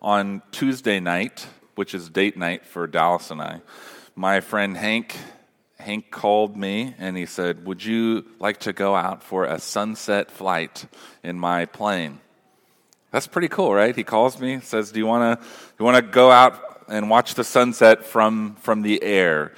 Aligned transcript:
On 0.00 0.42
Tuesday 0.52 1.00
night, 1.00 1.48
which 1.74 1.92
is 1.92 2.08
date 2.08 2.36
night 2.36 2.64
for 2.64 2.86
Dallas 2.86 3.32
and 3.32 3.42
I, 3.42 3.60
my 4.14 4.40
friend 4.40 4.76
Hank 4.76 5.16
Hank 5.80 6.10
called 6.10 6.56
me 6.56 6.94
and 6.98 7.16
he 7.16 7.26
said, 7.26 7.66
"Would 7.66 7.84
you 7.84 8.24
like 8.38 8.58
to 8.60 8.72
go 8.72 8.94
out 8.94 9.24
for 9.24 9.44
a 9.44 9.58
sunset 9.58 10.30
flight 10.30 10.86
in 11.24 11.38
my 11.38 11.64
plane?" 11.64 12.20
That's 13.10 13.26
pretty 13.26 13.48
cool, 13.48 13.74
right? 13.74 13.94
He 13.94 14.04
calls 14.04 14.40
me, 14.40 14.60
says, 14.60 14.92
"Do 14.92 15.00
you 15.00 15.06
want 15.06 15.40
to 15.40 15.46
you 15.78 15.84
want 15.84 15.96
to 15.96 16.12
go 16.12 16.30
out 16.30 16.84
and 16.88 17.10
watch 17.10 17.34
the 17.34 17.44
sunset 17.44 18.04
from 18.04 18.54
from 18.60 18.82
the 18.82 19.02
air?" 19.02 19.52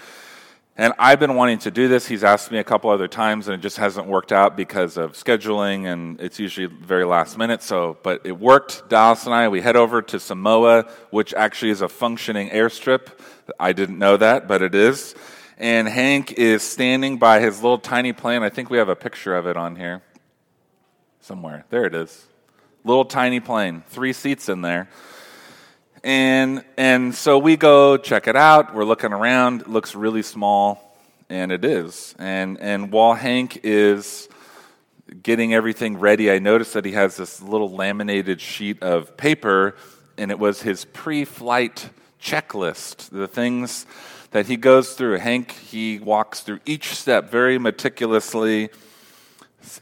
And 0.80 0.94
I've 0.98 1.20
been 1.20 1.34
wanting 1.34 1.58
to 1.58 1.70
do 1.70 1.88
this. 1.88 2.06
He's 2.06 2.24
asked 2.24 2.50
me 2.50 2.56
a 2.56 2.64
couple 2.64 2.88
other 2.88 3.06
times, 3.06 3.48
and 3.48 3.54
it 3.54 3.60
just 3.60 3.76
hasn't 3.76 4.06
worked 4.06 4.32
out 4.32 4.56
because 4.56 4.96
of 4.96 5.12
scheduling, 5.12 5.84
and 5.84 6.18
it's 6.22 6.38
usually 6.38 6.68
very 6.68 7.04
last 7.04 7.36
minute. 7.36 7.62
So, 7.62 7.98
but 8.02 8.22
it 8.24 8.32
worked. 8.40 8.88
Dallas 8.88 9.26
and 9.26 9.34
I, 9.34 9.48
we 9.48 9.60
head 9.60 9.76
over 9.76 10.00
to 10.00 10.18
Samoa, 10.18 10.90
which 11.10 11.34
actually 11.34 11.72
is 11.72 11.82
a 11.82 11.88
functioning 11.90 12.48
airstrip. 12.48 13.08
I 13.60 13.74
didn't 13.74 13.98
know 13.98 14.16
that, 14.16 14.48
but 14.48 14.62
it 14.62 14.74
is. 14.74 15.14
And 15.58 15.86
Hank 15.86 16.32
is 16.32 16.62
standing 16.62 17.18
by 17.18 17.40
his 17.40 17.62
little 17.62 17.76
tiny 17.76 18.14
plane. 18.14 18.42
I 18.42 18.48
think 18.48 18.70
we 18.70 18.78
have 18.78 18.88
a 18.88 18.96
picture 18.96 19.36
of 19.36 19.46
it 19.46 19.58
on 19.58 19.76
here 19.76 20.00
somewhere. 21.20 21.66
There 21.68 21.84
it 21.84 21.94
is. 21.94 22.24
Little 22.84 23.04
tiny 23.04 23.40
plane, 23.40 23.82
three 23.88 24.14
seats 24.14 24.48
in 24.48 24.62
there. 24.62 24.88
And, 26.02 26.64
and 26.78 27.14
so 27.14 27.38
we 27.38 27.56
go 27.56 27.98
check 27.98 28.26
it 28.26 28.36
out. 28.36 28.74
We're 28.74 28.84
looking 28.84 29.12
around. 29.12 29.62
It 29.62 29.68
looks 29.68 29.94
really 29.94 30.22
small, 30.22 30.96
and 31.28 31.52
it 31.52 31.62
is. 31.62 32.14
And, 32.18 32.58
and 32.58 32.90
while 32.90 33.12
Hank 33.12 33.60
is 33.64 34.28
getting 35.22 35.52
everything 35.52 35.98
ready, 35.98 36.30
I 36.30 36.38
noticed 36.38 36.72
that 36.72 36.86
he 36.86 36.92
has 36.92 37.18
this 37.18 37.42
little 37.42 37.70
laminated 37.70 38.40
sheet 38.40 38.82
of 38.82 39.16
paper, 39.18 39.76
and 40.16 40.30
it 40.30 40.38
was 40.38 40.62
his 40.62 40.86
pre 40.86 41.26
flight 41.26 41.90
checklist, 42.22 43.10
the 43.10 43.28
things 43.28 43.84
that 44.30 44.46
he 44.46 44.56
goes 44.56 44.94
through. 44.94 45.18
Hank, 45.18 45.52
he 45.52 45.98
walks 45.98 46.40
through 46.40 46.60
each 46.64 46.94
step 46.94 47.30
very 47.30 47.58
meticulously 47.58 48.70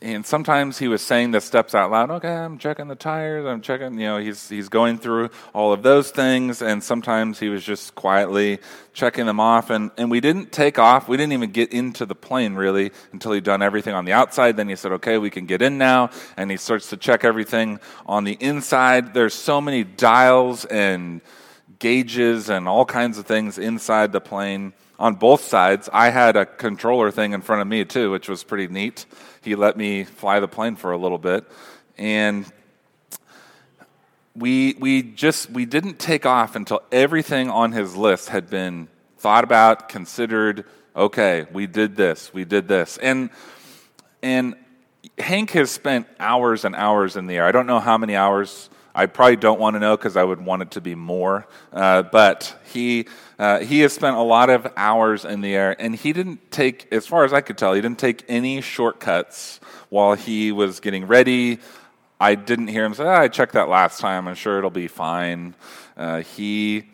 and 0.03 0.27
sometimes 0.27 0.79
he 0.79 0.89
was 0.89 1.03
saying 1.03 1.31
the 1.31 1.41
steps 1.41 1.75
out 1.75 1.91
loud. 1.91 2.11
Okay, 2.11 2.35
I'm 2.35 2.59
checking 2.59 2.89
the 2.89 2.97
tires. 2.97 3.47
I'm 3.47 3.61
checking. 3.61 3.95
You 3.95 4.07
know, 4.07 4.19
he's 4.19 4.49
he's 4.49 4.69
going 4.69 4.99
through 4.99 5.31
all 5.55 5.73
of 5.73 5.83
those 5.83 6.11
things. 6.11 6.63
And 6.63 6.83
sometimes 6.83 7.39
he 7.39 7.49
was 7.49 7.65
just 7.65 7.95
quietly 7.95 8.59
checking 8.93 9.27
them 9.27 9.39
off. 9.39 9.71
And 9.71 9.91
and 9.97 10.11
we 10.11 10.21
didn't 10.21 10.51
take 10.53 10.79
off. 10.79 11.09
We 11.09 11.17
didn't 11.17 11.33
even 11.33 11.51
get 11.51 11.73
into 11.73 12.07
the 12.07 12.15
plane 12.15 12.55
really 12.55 12.91
until 13.13 13.33
he'd 13.33 13.45
done 13.45 13.63
everything 13.63 13.95
on 13.95 14.05
the 14.05 14.13
outside. 14.13 14.57
Then 14.57 14.69
he 14.69 14.77
said, 14.77 14.93
"Okay, 14.93 15.19
we 15.19 15.31
can 15.31 15.47
get 15.47 15.63
in 15.63 15.79
now." 15.79 16.11
And 16.37 16.51
he 16.51 16.57
starts 16.57 16.91
to 16.91 16.97
check 16.97 17.25
everything 17.25 17.79
on 18.07 18.25
the 18.25 18.37
inside. 18.41 19.15
There's 19.15 19.35
so 19.35 19.61
many 19.61 19.85
dials 19.85 20.65
and 20.65 21.21
gauges 21.79 22.51
and 22.51 22.67
all 22.69 22.85
kinds 22.85 23.19
of 23.19 23.27
things 23.27 23.59
inside 23.59 24.11
the 24.11 24.21
plane 24.21 24.73
on 24.99 25.15
both 25.15 25.43
sides. 25.43 25.89
I 25.93 26.11
had 26.11 26.37
a 26.37 26.45
controller 26.45 27.11
thing 27.11 27.33
in 27.33 27.41
front 27.41 27.63
of 27.63 27.69
me 27.69 27.85
too, 27.85 28.11
which 28.11 28.29
was 28.29 28.43
pretty 28.45 28.69
neat. 28.69 29.07
He 29.43 29.55
let 29.55 29.77
me 29.77 30.05
fly 30.05 30.41
the 30.41 30.49
plane 30.49 30.77
for 30.77 30.93
a 30.93 30.99
little 30.99 31.19
bit, 31.19 31.45
and 31.97 32.51
we 34.35 34.75
we 34.79 35.03
just 35.03 35.51
we 35.51 35.65
didn't 35.65 35.99
take 35.99 36.27
off 36.27 36.57
until 36.57 36.83
everything 36.91 37.51
on 37.51 37.73
his 37.73 37.97
list 37.97 38.29
had 38.29 38.51
been 38.51 38.89
thought 39.19 39.45
about, 39.45 39.89
considered. 39.89 40.65
Okay, 40.97 41.47
we 41.53 41.67
did 41.67 41.95
this, 41.97 42.33
we 42.35 42.45
did 42.45 42.67
this, 42.67 42.99
and 42.99 43.31
and 44.23 44.57
Hank 45.17 45.51
has 45.53 45.71
spent 45.71 46.07
hours 46.19 46.65
and 46.65 46.75
hours 46.75 47.17
in 47.17 47.27
the 47.27 47.37
air. 47.37 47.45
I 47.45 47.53
don't 47.53 47.67
know 47.67 47.81
how 47.81 47.99
many 47.99 48.17
hours 48.17 48.69
I 48.99 49.07
probably 49.07 49.37
don't 49.37 49.61
want 49.61 49.75
to 49.77 49.81
know 49.81 49.97
because 49.97 50.17
I 50.17 50.25
would 50.25 50.45
want 50.45 50.63
it 50.63 50.73
to 50.73 50.81
be 50.81 50.97
more. 50.97 51.47
Uh, 51.73 52.03
but 52.03 52.59
he 52.73 53.07
uh, 53.39 53.61
he 53.61 53.79
has 53.81 53.93
spent 53.93 54.17
a 54.17 54.23
lot 54.23 54.51
of 54.51 54.67
hours 54.77 55.25
in 55.25 55.41
the 55.41 55.55
air, 55.55 55.81
and 55.81 55.95
he 55.95 56.13
didn't 56.13 56.51
take, 56.51 56.93
as 56.93 57.07
far 57.07 57.25
as 57.25 57.33
I 57.33 57.41
could 57.41 57.57
tell, 57.57 57.75
he 57.75 57.81
didn't 57.81 58.01
take 58.01 58.25
any 58.27 58.61
shortcuts 58.61 59.61
while 59.89 60.15
he 60.15 60.51
was 60.51 60.81
getting 60.81 61.07
ready. 61.07 61.61
I 62.19 62.35
didn't 62.35 62.67
hear 62.67 62.85
him 62.85 62.93
say, 62.93 63.05
oh, 63.05 63.09
"I 63.09 63.29
checked 63.29 63.53
that 63.53 63.69
last 63.69 64.01
time. 64.01 64.27
I'm 64.27 64.35
sure 64.35 64.59
it'll 64.59 64.69
be 64.69 64.89
fine." 64.89 65.55
Uh, 65.97 66.23
he 66.23 66.89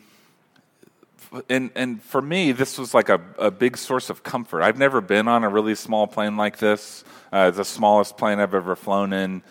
and 1.48 1.70
and 1.74 2.02
for 2.02 2.20
me, 2.20 2.52
this 2.52 2.76
was 2.76 2.92
like 2.92 3.08
a, 3.08 3.18
a 3.38 3.50
big 3.50 3.78
source 3.78 4.10
of 4.10 4.22
comfort. 4.22 4.60
I've 4.60 4.78
never 4.78 5.00
been 5.00 5.26
on 5.26 5.42
a 5.42 5.48
really 5.48 5.74
small 5.74 6.06
plane 6.06 6.36
like 6.36 6.58
this. 6.58 7.02
Uh, 7.32 7.50
the 7.50 7.64
smallest 7.64 8.18
plane 8.18 8.40
I've 8.40 8.54
ever 8.54 8.76
flown 8.76 9.14
in 9.14 9.42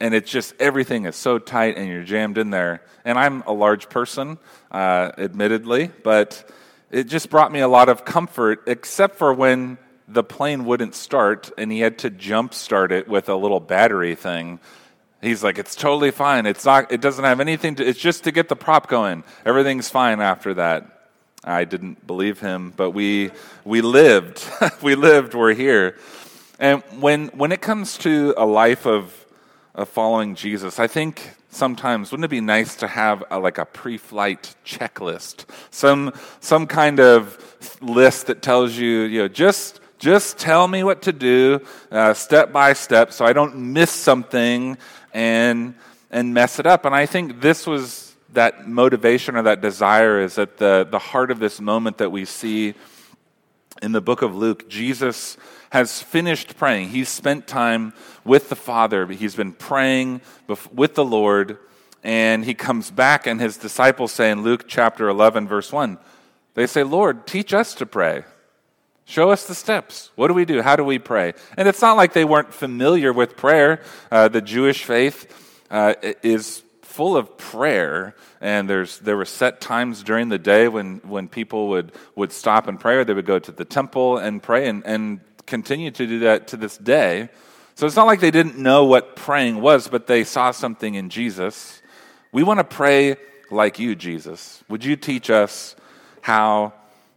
and 0.00 0.14
it's 0.14 0.30
just 0.30 0.54
everything 0.60 1.06
is 1.06 1.16
so 1.16 1.38
tight 1.38 1.76
and 1.76 1.88
you're 1.88 2.04
jammed 2.04 2.38
in 2.38 2.50
there. 2.50 2.82
And 3.04 3.18
I'm 3.18 3.42
a 3.46 3.52
large 3.52 3.88
person, 3.88 4.38
uh, 4.70 5.12
admittedly, 5.18 5.90
but 6.04 6.48
it 6.90 7.04
just 7.04 7.30
brought 7.30 7.52
me 7.52 7.60
a 7.60 7.68
lot 7.68 7.88
of 7.88 8.04
comfort, 8.04 8.62
except 8.66 9.16
for 9.16 9.32
when 9.32 9.78
the 10.06 10.22
plane 10.22 10.64
wouldn't 10.64 10.94
start 10.94 11.50
and 11.58 11.70
he 11.70 11.80
had 11.80 11.98
to 11.98 12.10
jump 12.10 12.54
start 12.54 12.92
it 12.92 13.08
with 13.08 13.28
a 13.28 13.34
little 13.34 13.60
battery 13.60 14.14
thing. 14.14 14.60
He's 15.20 15.42
like, 15.42 15.58
it's 15.58 15.74
totally 15.74 16.12
fine. 16.12 16.46
It's 16.46 16.64
not, 16.64 16.92
it 16.92 17.00
doesn't 17.00 17.24
have 17.24 17.40
anything 17.40 17.74
to, 17.76 17.86
it's 17.86 17.98
just 17.98 18.24
to 18.24 18.30
get 18.30 18.48
the 18.48 18.56
prop 18.56 18.88
going. 18.88 19.24
Everything's 19.44 19.90
fine 19.90 20.20
after 20.20 20.54
that. 20.54 21.10
I 21.42 21.64
didn't 21.64 22.06
believe 22.06 22.40
him, 22.40 22.72
but 22.76 22.92
we, 22.92 23.32
we 23.64 23.80
lived. 23.80 24.44
we 24.82 24.94
lived, 24.94 25.34
we're 25.34 25.54
here. 25.54 25.96
And 26.60 26.82
when, 27.00 27.28
when 27.28 27.52
it 27.52 27.60
comes 27.60 27.98
to 27.98 28.34
a 28.36 28.46
life 28.46 28.86
of 28.86 29.12
of 29.78 29.88
following 29.88 30.34
Jesus, 30.34 30.80
I 30.80 30.88
think 30.88 31.30
sometimes 31.50 32.10
wouldn't 32.10 32.24
it 32.24 32.28
be 32.30 32.40
nice 32.40 32.74
to 32.76 32.88
have 32.88 33.22
a, 33.30 33.38
like 33.38 33.58
a 33.58 33.64
pre-flight 33.64 34.56
checklist, 34.66 35.44
some 35.70 36.12
some 36.40 36.66
kind 36.66 36.98
of 36.98 37.38
list 37.80 38.26
that 38.26 38.42
tells 38.42 38.76
you, 38.76 39.02
you 39.02 39.20
know, 39.20 39.28
just 39.28 39.80
just 39.98 40.36
tell 40.36 40.66
me 40.66 40.82
what 40.82 41.02
to 41.02 41.12
do 41.12 41.60
uh, 41.92 42.12
step 42.12 42.52
by 42.52 42.72
step, 42.72 43.12
so 43.12 43.24
I 43.24 43.32
don't 43.32 43.56
miss 43.72 43.92
something 43.92 44.76
and 45.14 45.76
and 46.10 46.34
mess 46.34 46.58
it 46.58 46.66
up. 46.66 46.84
And 46.84 46.92
I 46.92 47.06
think 47.06 47.40
this 47.40 47.64
was 47.64 48.16
that 48.32 48.68
motivation 48.68 49.36
or 49.36 49.42
that 49.42 49.60
desire 49.60 50.20
is 50.20 50.38
at 50.38 50.56
the 50.56 50.88
the 50.90 50.98
heart 50.98 51.30
of 51.30 51.38
this 51.38 51.60
moment 51.60 51.98
that 51.98 52.10
we 52.10 52.24
see 52.24 52.74
in 53.80 53.92
the 53.92 54.00
book 54.00 54.22
of 54.22 54.34
Luke. 54.34 54.68
Jesus 54.68 55.36
has 55.70 56.02
finished 56.02 56.56
praying. 56.56 56.88
He's 56.88 57.08
spent 57.08 57.46
time 57.46 57.92
with 58.24 58.48
the 58.48 58.56
Father, 58.56 59.06
he's 59.06 59.34
been 59.34 59.52
praying 59.52 60.20
with 60.72 60.94
the 60.94 61.04
Lord, 61.04 61.58
and 62.02 62.44
he 62.44 62.54
comes 62.54 62.90
back, 62.90 63.26
and 63.26 63.40
his 63.40 63.56
disciples 63.56 64.12
say 64.12 64.30
in 64.30 64.42
Luke 64.42 64.64
chapter 64.68 65.08
11, 65.08 65.48
verse 65.48 65.72
1, 65.72 65.98
they 66.54 66.66
say, 66.66 66.82
Lord, 66.82 67.26
teach 67.26 67.52
us 67.52 67.74
to 67.74 67.86
pray. 67.86 68.24
Show 69.04 69.30
us 69.30 69.46
the 69.46 69.54
steps. 69.54 70.10
What 70.16 70.28
do 70.28 70.34
we 70.34 70.44
do? 70.44 70.60
How 70.60 70.76
do 70.76 70.84
we 70.84 70.98
pray? 70.98 71.32
And 71.56 71.66
it's 71.66 71.80
not 71.80 71.96
like 71.96 72.12
they 72.12 72.26
weren't 72.26 72.52
familiar 72.52 73.12
with 73.12 73.36
prayer. 73.36 73.80
Uh, 74.10 74.28
the 74.28 74.42
Jewish 74.42 74.84
faith 74.84 75.32
uh, 75.70 75.94
is 76.22 76.62
full 76.82 77.16
of 77.16 77.38
prayer, 77.38 78.14
and 78.40 78.68
there's 78.68 78.98
there 78.98 79.16
were 79.16 79.24
set 79.24 79.60
times 79.60 80.02
during 80.02 80.28
the 80.28 80.38
day 80.38 80.68
when 80.68 80.98
when 81.04 81.28
people 81.28 81.68
would 81.68 81.92
would 82.16 82.32
stop 82.32 82.66
and 82.66 82.78
pray, 82.78 82.96
or 82.96 83.04
they 83.04 83.14
would 83.14 83.24
go 83.24 83.38
to 83.38 83.52
the 83.52 83.64
temple 83.64 84.18
and 84.18 84.42
pray, 84.42 84.68
and, 84.68 84.84
and 84.84 85.20
continue 85.48 85.90
to 85.90 86.06
do 86.06 86.20
that 86.20 86.48
to 86.48 86.56
this 86.56 86.76
day. 86.78 87.28
So 87.74 87.86
it's 87.86 87.96
not 87.96 88.06
like 88.06 88.20
they 88.20 88.30
didn't 88.30 88.58
know 88.58 88.84
what 88.84 89.16
praying 89.16 89.60
was, 89.60 89.88
but 89.88 90.06
they 90.06 90.24
saw 90.24 90.50
something 90.50 90.94
in 90.94 91.10
Jesus. 91.10 91.80
We 92.32 92.42
want 92.42 92.58
to 92.58 92.64
pray 92.64 93.16
like 93.50 93.78
you, 93.78 93.94
Jesus. 93.94 94.62
Would 94.68 94.84
you 94.84 94.96
teach 94.96 95.30
us 95.30 95.74
how 96.20 96.72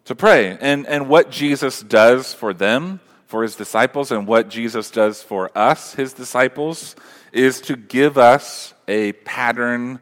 to 0.06 0.16
pray? 0.16 0.58
And, 0.60 0.88
and 0.88 1.10
what 1.10 1.32
Jesus 1.32 1.82
does 1.82 2.34
for 2.34 2.54
them, 2.54 3.00
for 3.28 3.44
his 3.44 3.56
disciples, 3.56 4.12
and 4.12 4.28
what 4.28 4.50
Jesus 4.50 4.92
does 4.92 5.22
for 5.22 5.56
us, 5.58 5.94
his 5.96 6.14
disciples, 6.14 6.96
is 7.32 7.62
to 7.62 7.76
give 7.76 8.18
us 8.18 8.74
a 8.88 9.14
pattern 9.14 10.00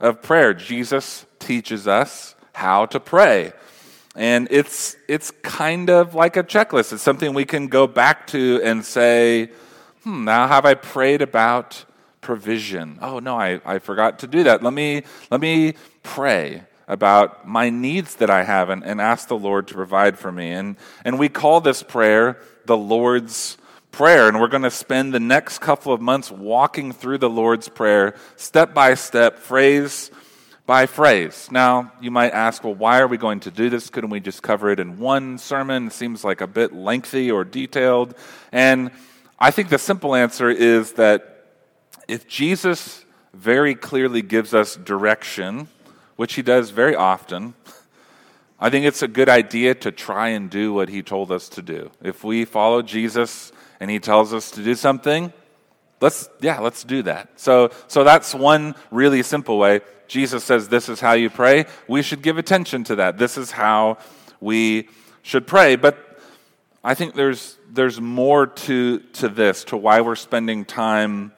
of 0.00 0.22
prayer. 0.22 0.54
Jesus 0.54 1.26
teaches 1.38 1.86
us 1.86 2.34
how 2.52 2.86
to 2.86 3.00
pray. 3.00 3.52
And 4.16 4.48
it's, 4.50 4.96
it's 5.08 5.30
kind 5.42 5.88
of 5.88 6.14
like 6.14 6.36
a 6.36 6.42
checklist. 6.42 6.92
It's 6.92 7.02
something 7.02 7.32
we 7.32 7.44
can 7.44 7.68
go 7.68 7.86
back 7.86 8.26
to 8.28 8.60
and 8.62 8.84
say, 8.84 9.50
hmm, 10.02 10.24
now 10.24 10.48
have 10.48 10.64
I 10.64 10.74
prayed 10.74 11.22
about 11.22 11.84
provision? 12.20 12.98
Oh, 13.00 13.20
no, 13.20 13.38
I, 13.38 13.60
I 13.64 13.78
forgot 13.78 14.18
to 14.20 14.26
do 14.26 14.42
that. 14.44 14.62
Let 14.62 14.72
me, 14.72 15.02
let 15.30 15.40
me 15.40 15.74
pray 16.02 16.64
about 16.88 17.46
my 17.46 17.70
needs 17.70 18.16
that 18.16 18.30
I 18.30 18.42
have 18.42 18.68
and, 18.68 18.84
and 18.84 19.00
ask 19.00 19.28
the 19.28 19.38
Lord 19.38 19.68
to 19.68 19.74
provide 19.74 20.18
for 20.18 20.32
me. 20.32 20.50
And, 20.50 20.76
and 21.04 21.18
we 21.18 21.28
call 21.28 21.60
this 21.60 21.82
prayer 21.82 22.38
the 22.66 22.76
Lord's 22.76 23.56
Prayer. 23.92 24.28
And 24.28 24.40
we're 24.40 24.48
going 24.48 24.62
to 24.62 24.70
spend 24.70 25.12
the 25.12 25.20
next 25.20 25.58
couple 25.58 25.92
of 25.92 26.00
months 26.00 26.30
walking 26.30 26.92
through 26.92 27.18
the 27.18 27.28
Lord's 27.28 27.68
Prayer 27.68 28.14
step 28.36 28.72
by 28.72 28.94
step, 28.94 29.38
phrase 29.38 30.12
by 30.70 30.86
phrase. 30.86 31.48
Now, 31.50 31.90
you 32.00 32.12
might 32.12 32.32
ask, 32.32 32.62
well, 32.62 32.76
why 32.76 33.00
are 33.00 33.08
we 33.08 33.16
going 33.16 33.40
to 33.40 33.50
do 33.50 33.68
this? 33.70 33.90
Couldn't 33.90 34.10
we 34.10 34.20
just 34.20 34.40
cover 34.40 34.70
it 34.70 34.78
in 34.78 35.00
one 35.00 35.36
sermon? 35.36 35.88
It 35.88 35.92
seems 35.92 36.22
like 36.22 36.40
a 36.40 36.46
bit 36.46 36.72
lengthy 36.72 37.28
or 37.28 37.42
detailed. 37.42 38.14
And 38.52 38.92
I 39.36 39.50
think 39.50 39.68
the 39.68 39.80
simple 39.80 40.14
answer 40.14 40.48
is 40.48 40.92
that 40.92 41.44
if 42.06 42.28
Jesus 42.28 43.04
very 43.34 43.74
clearly 43.74 44.22
gives 44.22 44.54
us 44.54 44.76
direction 44.76 45.66
which 46.14 46.34
he 46.34 46.42
does 46.42 46.70
very 46.70 46.94
often, 46.94 47.54
I 48.60 48.70
think 48.70 48.86
it's 48.86 49.02
a 49.02 49.08
good 49.08 49.28
idea 49.28 49.74
to 49.74 49.90
try 49.90 50.28
and 50.28 50.48
do 50.48 50.72
what 50.72 50.88
he 50.88 51.02
told 51.02 51.32
us 51.32 51.48
to 51.48 51.62
do. 51.62 51.90
If 52.00 52.22
we 52.22 52.44
follow 52.44 52.80
Jesus 52.80 53.50
and 53.80 53.90
he 53.90 53.98
tells 53.98 54.32
us 54.32 54.52
to 54.52 54.62
do 54.62 54.76
something, 54.76 55.32
let's 56.00 56.28
yeah, 56.40 56.60
let's 56.60 56.84
do 56.84 57.02
that. 57.02 57.40
So 57.40 57.72
so 57.88 58.04
that's 58.04 58.36
one 58.36 58.76
really 58.92 59.24
simple 59.24 59.58
way. 59.58 59.80
Jesus 60.10 60.42
says 60.42 60.68
this 60.68 60.88
is 60.88 60.98
how 60.98 61.12
you 61.12 61.30
pray. 61.30 61.66
We 61.86 62.02
should 62.02 62.20
give 62.20 62.36
attention 62.36 62.82
to 62.84 62.96
that. 62.96 63.16
This 63.16 63.38
is 63.38 63.52
how 63.52 63.98
we 64.40 64.88
should 65.22 65.46
pray. 65.46 65.76
But 65.76 65.96
I 66.82 66.94
think 66.94 67.14
there's 67.14 67.56
there's 67.70 68.00
more 68.00 68.48
to 68.48 68.98
to 68.98 69.28
this, 69.28 69.62
to 69.64 69.76
why 69.76 70.00
we're 70.00 70.16
spending 70.16 70.64
time 70.64 71.30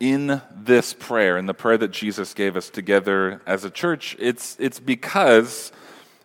in 0.00 0.40
this 0.56 0.94
prayer, 0.94 1.36
in 1.36 1.44
the 1.44 1.52
prayer 1.52 1.76
that 1.76 1.90
Jesus 1.90 2.32
gave 2.32 2.56
us 2.56 2.70
together 2.70 3.42
as 3.46 3.64
a 3.64 3.70
church, 3.70 4.16
it's, 4.18 4.56
it's 4.60 4.78
because 4.78 5.72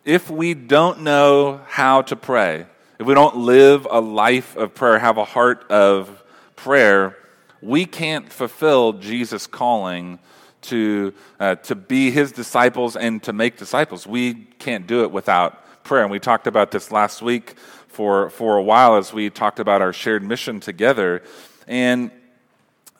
if 0.04 0.30
we 0.30 0.54
don't 0.54 1.00
know 1.00 1.60
how 1.66 2.02
to 2.02 2.16
pray, 2.16 2.66
if 2.98 3.06
we 3.06 3.14
don't 3.14 3.36
live 3.36 3.86
a 3.90 4.00
life 4.00 4.56
of 4.56 4.74
prayer, 4.74 4.98
have 4.98 5.18
a 5.18 5.24
heart 5.24 5.68
of 5.70 6.22
prayer, 6.54 7.16
we 7.60 7.84
can't 7.84 8.32
fulfill 8.32 8.92
Jesus' 8.92 9.46
calling 9.46 10.20
to, 10.64 11.14
uh, 11.40 11.54
to 11.56 11.74
be 11.74 12.10
his 12.10 12.32
disciples 12.32 12.96
and 12.96 13.22
to 13.22 13.32
make 13.32 13.56
disciples. 13.56 14.06
We 14.06 14.34
can't 14.58 14.86
do 14.86 15.02
it 15.02 15.10
without 15.10 15.82
prayer. 15.84 16.02
And 16.02 16.10
we 16.10 16.18
talked 16.18 16.46
about 16.46 16.70
this 16.70 16.90
last 16.90 17.22
week 17.22 17.54
for, 17.88 18.30
for 18.30 18.56
a 18.56 18.62
while 18.62 18.96
as 18.96 19.12
we 19.12 19.30
talked 19.30 19.60
about 19.60 19.80
our 19.80 19.92
shared 19.92 20.22
mission 20.22 20.60
together. 20.60 21.22
And 21.66 22.10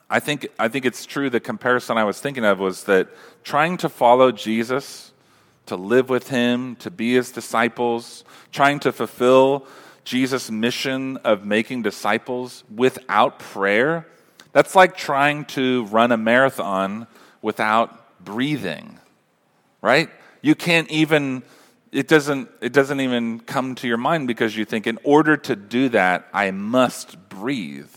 I 0.09 0.21
think, 0.21 0.49
I 0.59 0.69
think 0.69 0.85
it's 0.85 1.07
true. 1.07 1.31
The 1.31 1.41
comparison 1.41 1.99
I 1.99 2.05
was 2.05 2.21
thinking 2.21 2.45
of 2.45 2.59
was 2.59 2.85
that 2.85 3.09
trying 3.43 3.77
to 3.79 3.89
follow 3.89 4.31
Jesus, 4.31 5.13
to 5.67 5.77
live 5.77 6.09
with 6.09 6.29
him, 6.29 6.77
to 6.77 6.91
be 6.91 7.15
his 7.15 7.33
disciples, 7.33 8.25
trying 8.53 8.81
to 8.81 8.93
fulfill 8.93 9.67
Jesus' 10.05 10.51
mission 10.51 11.17
of 11.19 11.45
making 11.45 11.83
disciples 11.83 12.63
without 12.75 13.39
prayer, 13.39 14.07
that's 14.53 14.77
like 14.77 14.97
trying 14.97 15.47
to 15.47 15.85
run 15.87 16.13
a 16.13 16.17
marathon 16.17 17.07
without 17.45 18.25
breathing, 18.25 18.99
right? 19.83 20.09
You 20.41 20.55
can't 20.55 20.91
even, 20.91 21.43
it 21.93 22.09
doesn't, 22.09 22.49
it 22.63 22.73
doesn't 22.73 23.01
even 23.01 23.39
come 23.39 23.75
to 23.77 23.87
your 23.87 23.99
mind 23.99 24.27
because 24.27 24.57
you 24.57 24.65
think, 24.65 24.87
in 24.87 24.99
order 25.05 25.37
to 25.37 25.55
do 25.55 25.91
that, 25.91 26.27
I 26.33 26.51
must 26.53 27.29
breathe. 27.29 27.91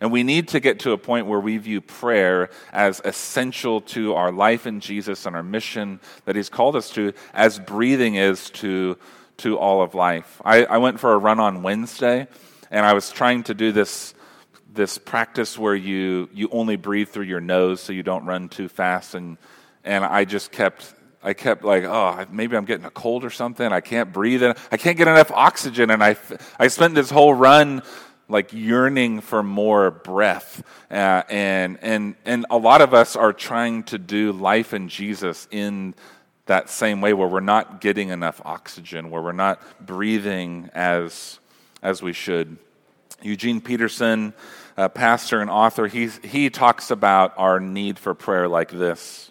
And 0.00 0.10
we 0.10 0.22
need 0.22 0.48
to 0.48 0.60
get 0.60 0.80
to 0.80 0.92
a 0.92 0.98
point 0.98 1.26
where 1.26 1.38
we 1.38 1.58
view 1.58 1.82
prayer 1.82 2.48
as 2.72 3.02
essential 3.04 3.82
to 3.82 4.14
our 4.14 4.32
life 4.32 4.66
in 4.66 4.80
Jesus 4.80 5.26
and 5.26 5.36
our 5.36 5.42
mission 5.42 6.00
that 6.24 6.34
He's 6.34 6.48
called 6.48 6.74
us 6.74 6.88
to, 6.90 7.12
as 7.34 7.58
breathing 7.58 8.14
is 8.14 8.48
to, 8.50 8.96
to 9.38 9.58
all 9.58 9.82
of 9.82 9.94
life. 9.94 10.40
I, 10.46 10.64
I 10.64 10.78
went 10.78 10.98
for 10.98 11.12
a 11.12 11.18
run 11.18 11.40
on 11.40 11.62
Wednesday, 11.62 12.26
and 12.70 12.86
I 12.86 12.94
was 12.94 13.10
trying 13.10 13.42
to 13.44 13.54
do 13.54 13.70
this, 13.70 14.13
this 14.74 14.98
practice 14.98 15.58
where 15.58 15.74
you, 15.74 16.28
you 16.32 16.48
only 16.50 16.76
breathe 16.76 17.08
through 17.08 17.24
your 17.24 17.40
nose 17.40 17.80
so 17.80 17.92
you 17.92 18.02
don't 18.02 18.26
run 18.26 18.48
too 18.48 18.68
fast. 18.68 19.14
And, 19.14 19.38
and 19.84 20.04
I 20.04 20.24
just 20.24 20.52
kept 20.52 20.94
I 21.26 21.32
kept 21.32 21.64
like, 21.64 21.84
oh, 21.84 22.26
maybe 22.30 22.54
I'm 22.54 22.66
getting 22.66 22.84
a 22.84 22.90
cold 22.90 23.24
or 23.24 23.30
something. 23.30 23.66
I 23.66 23.80
can't 23.80 24.12
breathe. 24.12 24.42
And 24.42 24.58
I 24.70 24.76
can't 24.76 24.98
get 24.98 25.08
enough 25.08 25.30
oxygen. 25.32 25.90
And 25.90 26.04
I, 26.04 26.16
I 26.60 26.68
spent 26.68 26.94
this 26.94 27.08
whole 27.08 27.32
run 27.32 27.82
like 28.28 28.52
yearning 28.52 29.22
for 29.22 29.42
more 29.42 29.90
breath. 29.90 30.62
Uh, 30.90 31.22
and, 31.30 31.78
and, 31.80 32.14
and 32.26 32.44
a 32.50 32.58
lot 32.58 32.82
of 32.82 32.92
us 32.92 33.16
are 33.16 33.32
trying 33.32 33.84
to 33.84 33.96
do 33.96 34.32
life 34.32 34.74
in 34.74 34.88
Jesus 34.88 35.48
in 35.50 35.94
that 36.44 36.68
same 36.68 37.00
way 37.00 37.14
where 37.14 37.28
we're 37.28 37.40
not 37.40 37.80
getting 37.80 38.10
enough 38.10 38.42
oxygen, 38.44 39.10
where 39.10 39.22
we're 39.22 39.32
not 39.32 39.62
breathing 39.84 40.68
as, 40.74 41.38
as 41.82 42.02
we 42.02 42.12
should. 42.12 42.58
Eugene 43.22 43.60
Peterson, 43.60 44.34
a 44.76 44.88
pastor 44.88 45.40
and 45.40 45.50
author, 45.50 45.86
he, 45.86 46.08
he 46.22 46.50
talks 46.50 46.90
about 46.90 47.32
our 47.36 47.60
need 47.60 47.98
for 47.98 48.14
prayer 48.14 48.48
like 48.48 48.70
this 48.70 49.30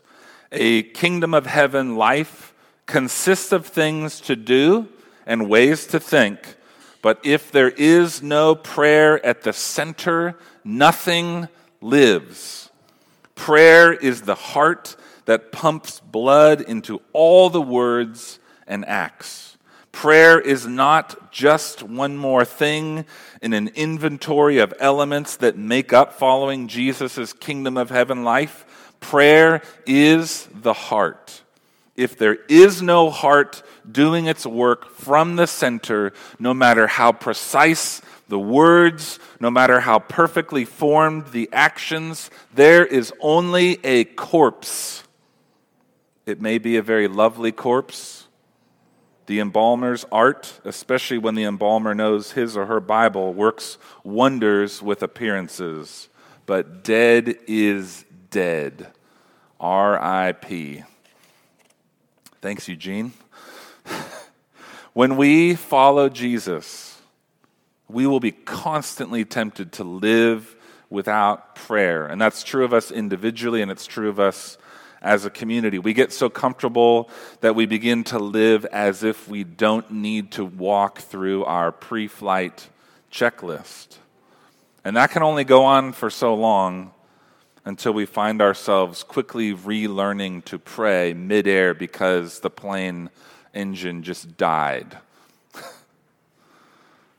A 0.52 0.84
kingdom 0.84 1.34
of 1.34 1.46
heaven 1.46 1.96
life 1.96 2.54
consists 2.86 3.52
of 3.52 3.66
things 3.66 4.20
to 4.22 4.36
do 4.36 4.88
and 5.26 5.50
ways 5.50 5.88
to 5.88 6.00
think 6.00 6.58
but 7.04 7.20
if 7.26 7.52
there 7.52 7.70
is 7.70 8.24
no 8.24 8.56
prayer 8.56 9.24
at 9.26 9.42
the 9.42 9.52
center, 9.52 10.38
nothing 10.64 11.50
lives. 11.82 12.70
Prayer 13.36 13.92
is 13.92 14.22
the 14.22 14.36
heart 14.36 14.96
that 15.26 15.52
pumps 15.52 16.00
blood 16.00 16.62
into 16.62 17.02
all 17.12 17.50
the 17.50 17.62
words 17.62 18.40
and 18.66 18.86
acts. 18.86 19.53
Prayer 19.94 20.38
is 20.40 20.68
not 20.68 21.32
just 21.32 21.82
one 21.82 22.18
more 22.18 22.44
thing 22.44 23.06
in 23.42 23.54
an 23.54 23.70
inventory 23.70 24.58
of 24.58 24.74
elements 24.80 25.38
that 25.38 25.56
make 25.56 25.94
up 25.94 26.14
following 26.14 26.68
Jesus' 26.68 27.32
kingdom 27.32 27.78
of 27.78 27.90
heaven 27.90 28.26
life. 28.26 28.66
Prayer 29.00 29.62
is 29.86 30.50
the 30.52 30.74
heart. 30.74 31.42
If 31.96 32.18
there 32.18 32.40
is 32.50 32.82
no 32.82 33.12
heart, 33.12 33.62
doing 33.90 34.26
its 34.26 34.46
work 34.46 34.90
from 34.92 35.36
the 35.36 35.48
center, 35.48 36.12
no 36.40 36.54
matter 36.54 36.88
how 36.88 37.12
precise 37.12 38.02
the 38.28 38.40
words, 38.40 39.20
no 39.40 39.52
matter 39.52 39.80
how 39.80 40.00
perfectly 40.00 40.66
formed 40.66 41.28
the 41.28 41.48
actions, 41.54 42.32
there 42.54 42.86
is 42.86 43.14
only 43.22 43.80
a 43.86 44.06
corpse. 44.06 45.04
It 46.26 46.42
may 46.42 46.58
be 46.58 46.78
a 46.78 46.82
very 46.82 47.08
lovely 47.08 47.52
corpse. 47.52 48.23
The 49.26 49.40
embalmer's 49.40 50.06
art, 50.12 50.60
especially 50.66 51.18
when 51.18 51.36
the 51.36 51.44
embalmer 51.44 51.96
knows 51.96 52.32
his 52.32 52.58
or 52.58 52.66
her 52.66 52.80
Bible, 52.80 53.34
works 53.34 53.78
wonders 54.04 54.82
with 54.82 55.02
appearances. 55.02 56.10
But 56.46 56.84
dead 56.84 57.38
is 57.48 58.06
dead. 58.30 58.88
R.I.P. 59.60 60.84
Thanks, 62.42 62.68
Eugene. 62.68 63.14
when 64.94 65.16
we 65.16 65.56
follow 65.56 66.10
Jesus, 66.10 67.02
we 67.88 68.06
will 68.06 68.20
be 68.20 68.32
constantly 68.32 69.24
tempted 69.24 69.72
to 69.74 69.86
live 69.86 70.56
without 70.90 71.56
prayer. 71.56 72.06
And 72.06 72.20
that's 72.20 72.44
true 72.44 72.66
of 72.66 72.74
us 72.74 72.92
individually, 72.92 73.62
and 73.62 73.72
it's 73.72 73.88
true 73.88 74.10
of 74.10 74.20
us 74.20 74.58
as 75.04 75.26
a 75.26 75.30
community. 75.30 75.78
We 75.78 75.94
get 75.94 76.14
so 76.14 76.30
comfortable 76.30 77.10
that 77.42 77.56
we 77.56 77.66
begin 77.66 78.04
to 78.06 78.20
live 78.20 78.66
as 78.66 79.04
if 79.04 79.28
we 79.28 79.44
don't 79.44 79.92
need 79.92 80.32
to 80.32 80.46
walk 80.46 81.00
through 81.00 81.44
our 81.44 81.72
pre 81.72 82.08
flight 82.08 82.70
checklist. 83.12 83.98
And 84.86 84.96
that 84.96 85.12
can 85.12 85.22
only 85.22 85.44
go 85.44 85.66
on 85.66 85.92
for 85.92 86.10
so 86.10 86.34
long 86.34 86.92
until 87.66 87.94
we 87.94 88.06
find 88.06 88.42
ourselves 88.42 89.04
quickly 89.04 89.54
relearning 89.54 90.44
to 90.46 90.60
pray 90.60 91.14
midair 91.14 91.74
because 91.74 92.40
the 92.40 92.50
plane 92.50 93.10
engine 93.54 94.04
just 94.04 94.36
died. 94.38 94.98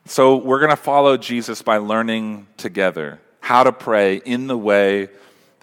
so 0.04 0.36
we're 0.36 0.58
going 0.58 0.70
to 0.70 0.76
follow 0.76 1.16
Jesus 1.16 1.62
by 1.62 1.78
learning 1.78 2.46
together 2.56 3.20
how 3.40 3.62
to 3.62 3.72
pray 3.72 4.16
in 4.16 4.46
the 4.46 4.56
way 4.56 5.08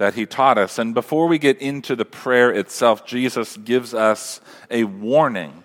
that 0.02 0.16
he 0.16 0.26
taught 0.26 0.58
us. 0.58 0.80
And 0.80 0.96
before 0.96 1.28
we 1.28 1.38
get 1.38 1.62
into 1.62 1.96
the 1.96 2.06
prayer 2.06 2.52
itself, 2.52 3.06
Jesus 3.06 3.56
gives 3.56 3.94
us 3.94 4.42
a 4.72 4.84
warning. 4.84 5.64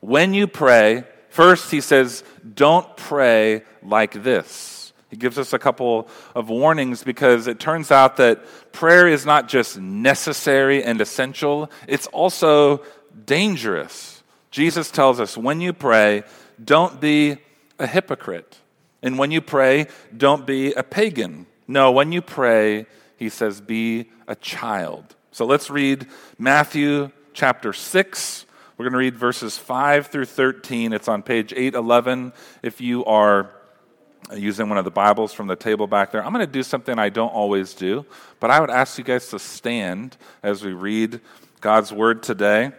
When 0.00 0.34
you 0.34 0.48
pray, 0.48 1.04
first 1.28 1.70
he 1.70 1.80
says, 1.80 2.24
don't 2.56 2.96
pray 2.96 3.62
like 3.80 4.24
this. 4.24 4.92
He 5.10 5.16
gives 5.16 5.38
us 5.38 5.52
a 5.52 5.60
couple 5.60 6.08
of 6.34 6.48
warnings 6.48 7.04
because 7.04 7.46
it 7.46 7.60
turns 7.60 7.92
out 7.92 8.16
that 8.16 8.44
prayer 8.72 9.06
is 9.06 9.24
not 9.24 9.46
just 9.46 9.78
necessary 9.78 10.82
and 10.82 11.00
essential, 11.00 11.70
it's 11.86 12.08
also 12.08 12.82
dangerous. 13.26 14.24
Jesus 14.50 14.90
tells 14.90 15.20
us 15.20 15.36
when 15.36 15.60
you 15.60 15.72
pray, 15.72 16.24
don't 16.64 17.00
be 17.00 17.36
a 17.78 17.86
hypocrite. 17.86 18.58
And 19.02 19.20
when 19.20 19.30
you 19.30 19.40
pray, 19.40 19.86
don't 20.16 20.48
be 20.48 20.72
a 20.72 20.82
pagan. 20.82 21.46
No, 21.68 21.92
when 21.92 22.10
you 22.10 22.22
pray, 22.22 22.86
he 23.22 23.28
says, 23.28 23.60
be 23.60 24.10
a 24.26 24.34
child. 24.34 25.14
So 25.30 25.46
let's 25.46 25.70
read 25.70 26.08
Matthew 26.38 27.12
chapter 27.32 27.72
6. 27.72 28.46
We're 28.76 28.84
going 28.84 28.92
to 28.92 28.98
read 28.98 29.16
verses 29.16 29.56
5 29.56 30.08
through 30.08 30.24
13. 30.24 30.92
It's 30.92 31.06
on 31.06 31.22
page 31.22 31.52
811 31.52 32.32
if 32.64 32.80
you 32.80 33.04
are 33.04 33.52
using 34.34 34.68
one 34.68 34.76
of 34.76 34.84
the 34.84 34.90
Bibles 34.90 35.32
from 35.32 35.46
the 35.46 35.54
table 35.54 35.86
back 35.86 36.10
there. 36.10 36.24
I'm 36.24 36.32
going 36.32 36.44
to 36.44 36.50
do 36.52 36.64
something 36.64 36.98
I 36.98 37.10
don't 37.10 37.32
always 37.32 37.74
do, 37.74 38.04
but 38.40 38.50
I 38.50 38.58
would 38.58 38.70
ask 38.70 38.98
you 38.98 39.04
guys 39.04 39.28
to 39.28 39.38
stand 39.38 40.16
as 40.42 40.64
we 40.64 40.72
read 40.72 41.20
God's 41.60 41.92
word 41.92 42.24
today. 42.24 42.72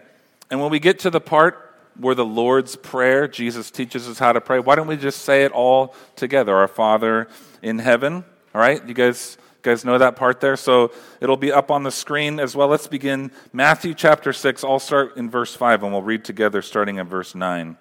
And 0.51 0.59
when 0.59 0.71
we 0.71 0.79
get 0.79 0.99
to 0.99 1.09
the 1.09 1.21
part 1.21 1.73
where 1.97 2.15
the 2.15 2.25
Lord's 2.25 2.75
Prayer, 2.75 3.29
Jesus 3.29 3.71
teaches 3.71 4.09
us 4.09 4.19
how 4.19 4.33
to 4.33 4.41
pray, 4.41 4.59
why 4.59 4.75
don't 4.75 4.87
we 4.87 4.97
just 4.97 5.21
say 5.21 5.45
it 5.45 5.53
all 5.53 5.95
together? 6.17 6.53
Our 6.53 6.67
Father 6.67 7.29
in 7.61 7.79
heaven. 7.79 8.25
All 8.53 8.59
right? 8.59 8.85
You 8.85 8.93
guys 8.93 9.37
guys 9.63 9.85
know 9.85 9.97
that 9.97 10.15
part 10.15 10.41
there? 10.41 10.57
So 10.57 10.91
it'll 11.21 11.37
be 11.37 11.51
up 11.51 11.71
on 11.71 11.83
the 11.83 11.91
screen 11.91 12.39
as 12.39 12.55
well. 12.55 12.67
Let's 12.67 12.87
begin 12.87 13.31
Matthew 13.53 13.93
chapter 13.93 14.33
6. 14.33 14.63
I'll 14.63 14.77
start 14.77 15.17
in 15.17 15.29
verse 15.29 15.55
5 15.55 15.83
and 15.83 15.91
we'll 15.93 16.03
read 16.03 16.25
together 16.25 16.61
starting 16.61 16.99
at 16.99 17.07
verse 17.07 17.33
9. 17.33 17.77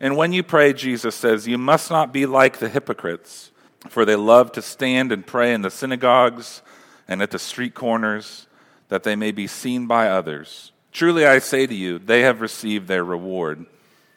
And 0.00 0.16
when 0.16 0.32
you 0.32 0.42
pray, 0.42 0.72
Jesus 0.72 1.14
says, 1.14 1.46
you 1.46 1.58
must 1.58 1.90
not 1.90 2.12
be 2.12 2.26
like 2.26 2.58
the 2.58 2.68
hypocrites, 2.68 3.50
for 3.88 4.04
they 4.04 4.16
love 4.16 4.52
to 4.52 4.62
stand 4.62 5.12
and 5.12 5.24
pray 5.24 5.54
in 5.54 5.62
the 5.62 5.70
synagogues 5.70 6.62
and 7.06 7.22
at 7.22 7.30
the 7.30 7.38
street 7.38 7.74
corners, 7.74 8.46
that 8.88 9.02
they 9.02 9.14
may 9.14 9.32
be 9.32 9.46
seen 9.46 9.86
by 9.86 10.08
others. 10.08 10.72
Truly 10.92 11.26
I 11.26 11.38
say 11.38 11.66
to 11.66 11.74
you, 11.74 11.98
they 11.98 12.22
have 12.22 12.40
received 12.40 12.88
their 12.88 13.04
reward. 13.04 13.66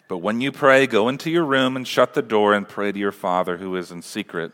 But 0.07 0.19
when 0.19 0.39
you 0.39 0.51
pray, 0.51 0.87
go 0.87 1.09
into 1.09 1.29
your 1.29 1.45
room 1.45 1.75
and 1.75 1.87
shut 1.87 2.13
the 2.13 2.21
door 2.21 2.53
and 2.53 2.67
pray 2.67 2.91
to 2.91 2.99
your 2.99 3.11
Father 3.11 3.57
who 3.57 3.75
is 3.75 3.91
in 3.91 4.01
secret 4.01 4.53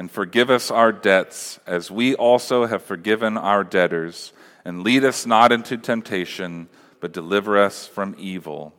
and 0.00 0.10
forgive 0.10 0.48
us 0.48 0.70
our 0.70 0.92
debts 0.92 1.60
as 1.66 1.90
we 1.90 2.14
also 2.14 2.64
have 2.64 2.82
forgiven 2.82 3.36
our 3.36 3.62
debtors. 3.62 4.32
And 4.64 4.82
lead 4.82 5.04
us 5.04 5.26
not 5.26 5.52
into 5.52 5.76
temptation, 5.76 6.70
but 7.00 7.12
deliver 7.12 7.58
us 7.58 7.86
from 7.86 8.14
evil. 8.16 8.72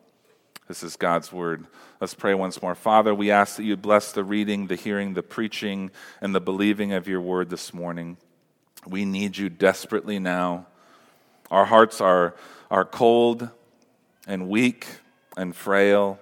This 0.68 0.82
is 0.82 0.96
God's 0.96 1.32
word. 1.32 1.68
Let's 2.00 2.16
pray 2.16 2.34
once 2.34 2.60
more. 2.60 2.74
Father, 2.74 3.14
we 3.14 3.30
ask 3.30 3.58
that 3.58 3.66
you 3.66 3.78
bless 3.78 4.12
the 4.12 4.24
reading, 4.24 4.66
the 4.66 4.76
hearing, 4.76 5.14
the 5.14 5.22
preaching, 5.22 5.92
and 6.22 6.34
the 6.34 6.42
believing 6.42 6.92
of 6.92 7.08
your 7.08 7.22
word 7.22 7.52
this 7.52 7.72
morning. 7.72 8.18
We 8.88 9.06
need 9.06 9.38
you 9.38 9.48
desperately 9.48 10.18
now. 10.18 10.66
Our 11.52 11.66
hearts 11.66 12.02
are, 12.02 12.34
are 12.72 12.84
cold 12.84 13.48
and 14.26 14.50
weak 14.50 14.88
and 15.38 15.56
frail 15.56 16.20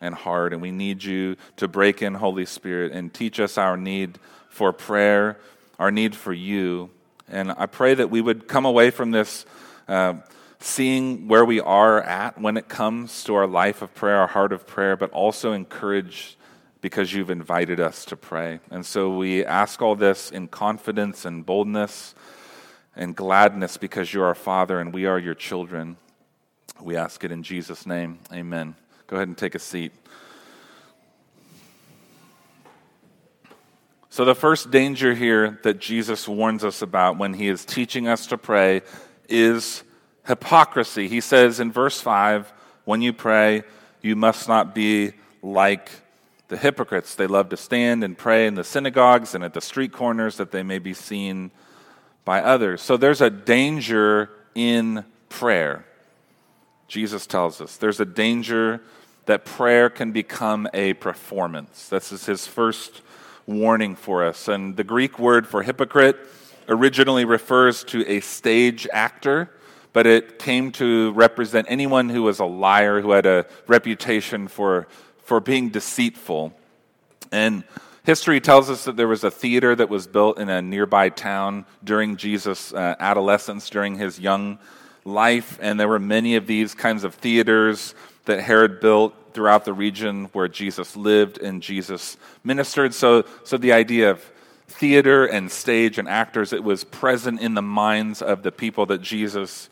and 0.00 0.14
hard, 0.14 0.52
and 0.52 0.62
we 0.62 0.70
need 0.70 1.02
you 1.02 1.36
to 1.56 1.68
break 1.68 2.02
in, 2.02 2.14
Holy 2.14 2.46
Spirit, 2.46 2.92
and 2.92 3.12
teach 3.12 3.40
us 3.40 3.58
our 3.58 3.76
need 3.76 4.18
for 4.48 4.72
prayer, 4.72 5.38
our 5.78 5.90
need 5.90 6.14
for 6.14 6.32
you. 6.32 6.90
And 7.28 7.52
I 7.52 7.66
pray 7.66 7.94
that 7.94 8.10
we 8.10 8.20
would 8.20 8.48
come 8.48 8.64
away 8.64 8.90
from 8.90 9.10
this 9.10 9.44
uh, 9.86 10.14
seeing 10.60 11.28
where 11.28 11.44
we 11.44 11.60
are 11.60 12.02
at 12.02 12.40
when 12.40 12.56
it 12.56 12.68
comes 12.68 13.24
to 13.24 13.34
our 13.34 13.46
life 13.46 13.82
of 13.82 13.94
prayer, 13.94 14.16
our 14.16 14.26
heart 14.26 14.52
of 14.52 14.66
prayer, 14.66 14.96
but 14.96 15.10
also 15.10 15.52
encouraged 15.52 16.36
because 16.80 17.12
you've 17.12 17.30
invited 17.30 17.80
us 17.80 18.04
to 18.06 18.16
pray. 18.16 18.60
And 18.70 18.84
so 18.84 19.16
we 19.16 19.44
ask 19.44 19.82
all 19.82 19.96
this 19.96 20.30
in 20.30 20.48
confidence 20.48 21.24
and 21.24 21.44
boldness 21.44 22.14
and 22.96 23.14
gladness 23.14 23.76
because 23.76 24.12
you're 24.12 24.26
our 24.26 24.34
Father 24.34 24.80
and 24.80 24.92
we 24.92 25.06
are 25.06 25.18
your 25.18 25.34
children. 25.34 25.96
We 26.80 26.96
ask 26.96 27.24
it 27.24 27.32
in 27.32 27.42
Jesus' 27.42 27.86
name. 27.86 28.18
Amen. 28.32 28.74
Go 29.08 29.16
ahead 29.16 29.28
and 29.28 29.36
take 29.36 29.54
a 29.54 29.58
seat. 29.58 29.92
So, 34.10 34.24
the 34.26 34.34
first 34.34 34.70
danger 34.70 35.14
here 35.14 35.58
that 35.62 35.78
Jesus 35.78 36.28
warns 36.28 36.62
us 36.62 36.82
about 36.82 37.18
when 37.18 37.32
he 37.32 37.48
is 37.48 37.64
teaching 37.64 38.06
us 38.06 38.26
to 38.26 38.36
pray 38.36 38.82
is 39.28 39.82
hypocrisy. 40.26 41.08
He 41.08 41.22
says 41.22 41.58
in 41.58 41.72
verse 41.72 42.00
5 42.00 42.52
when 42.84 43.00
you 43.00 43.14
pray, 43.14 43.62
you 44.02 44.14
must 44.14 44.46
not 44.46 44.74
be 44.74 45.12
like 45.42 45.90
the 46.48 46.58
hypocrites. 46.58 47.14
They 47.14 47.26
love 47.26 47.48
to 47.50 47.56
stand 47.56 48.04
and 48.04 48.16
pray 48.16 48.46
in 48.46 48.56
the 48.56 48.64
synagogues 48.64 49.34
and 49.34 49.42
at 49.42 49.54
the 49.54 49.60
street 49.62 49.92
corners 49.92 50.36
that 50.36 50.50
they 50.50 50.62
may 50.62 50.78
be 50.78 50.92
seen 50.92 51.50
by 52.26 52.42
others. 52.42 52.82
So, 52.82 52.98
there's 52.98 53.22
a 53.22 53.30
danger 53.30 54.28
in 54.54 55.04
prayer. 55.30 55.86
Jesus 56.88 57.26
tells 57.26 57.60
us 57.60 57.76
there's 57.76 58.00
a 58.00 58.06
danger 58.06 58.80
that 59.26 59.44
prayer 59.44 59.90
can 59.90 60.10
become 60.10 60.66
a 60.72 60.94
performance. 60.94 61.88
This 61.90 62.12
is 62.12 62.24
his 62.24 62.46
first 62.46 63.02
warning 63.46 63.94
for 63.94 64.24
us. 64.24 64.48
And 64.48 64.74
the 64.74 64.84
Greek 64.84 65.18
word 65.18 65.46
for 65.46 65.62
hypocrite 65.62 66.16
originally 66.66 67.26
refers 67.26 67.84
to 67.84 68.06
a 68.06 68.20
stage 68.20 68.88
actor, 68.90 69.50
but 69.92 70.06
it 70.06 70.38
came 70.38 70.72
to 70.72 71.12
represent 71.12 71.66
anyone 71.68 72.08
who 72.08 72.22
was 72.22 72.40
a 72.40 72.46
liar, 72.46 73.02
who 73.02 73.10
had 73.10 73.26
a 73.26 73.46
reputation 73.66 74.48
for, 74.48 74.88
for 75.24 75.40
being 75.40 75.68
deceitful. 75.68 76.54
And 77.30 77.64
history 78.04 78.40
tells 78.40 78.70
us 78.70 78.86
that 78.86 78.96
there 78.96 79.08
was 79.08 79.24
a 79.24 79.30
theater 79.30 79.76
that 79.76 79.90
was 79.90 80.06
built 80.06 80.38
in 80.38 80.48
a 80.48 80.62
nearby 80.62 81.10
town 81.10 81.66
during 81.84 82.16
Jesus' 82.16 82.72
uh, 82.72 82.96
adolescence, 82.98 83.68
during 83.68 83.96
his 83.96 84.18
young 84.18 84.58
life, 85.04 85.58
and 85.60 85.78
there 85.78 85.88
were 85.88 85.98
many 85.98 86.36
of 86.36 86.46
these 86.46 86.74
kinds 86.74 87.04
of 87.04 87.14
theaters 87.14 87.94
that 88.24 88.40
Herod 88.40 88.80
built 88.80 89.14
throughout 89.32 89.64
the 89.64 89.72
region 89.72 90.26
where 90.32 90.48
Jesus 90.48 90.96
lived 90.96 91.38
and 91.38 91.62
Jesus 91.62 92.16
ministered. 92.44 92.92
So, 92.92 93.24
so 93.44 93.56
the 93.56 93.72
idea 93.72 94.10
of 94.10 94.32
theater 94.66 95.24
and 95.24 95.50
stage 95.50 95.98
and 95.98 96.08
actors, 96.08 96.52
it 96.52 96.62
was 96.62 96.84
present 96.84 97.40
in 97.40 97.54
the 97.54 97.62
minds 97.62 98.20
of 98.20 98.42
the 98.42 98.52
people 98.52 98.86
that 98.86 99.00
Jesus 99.00 99.68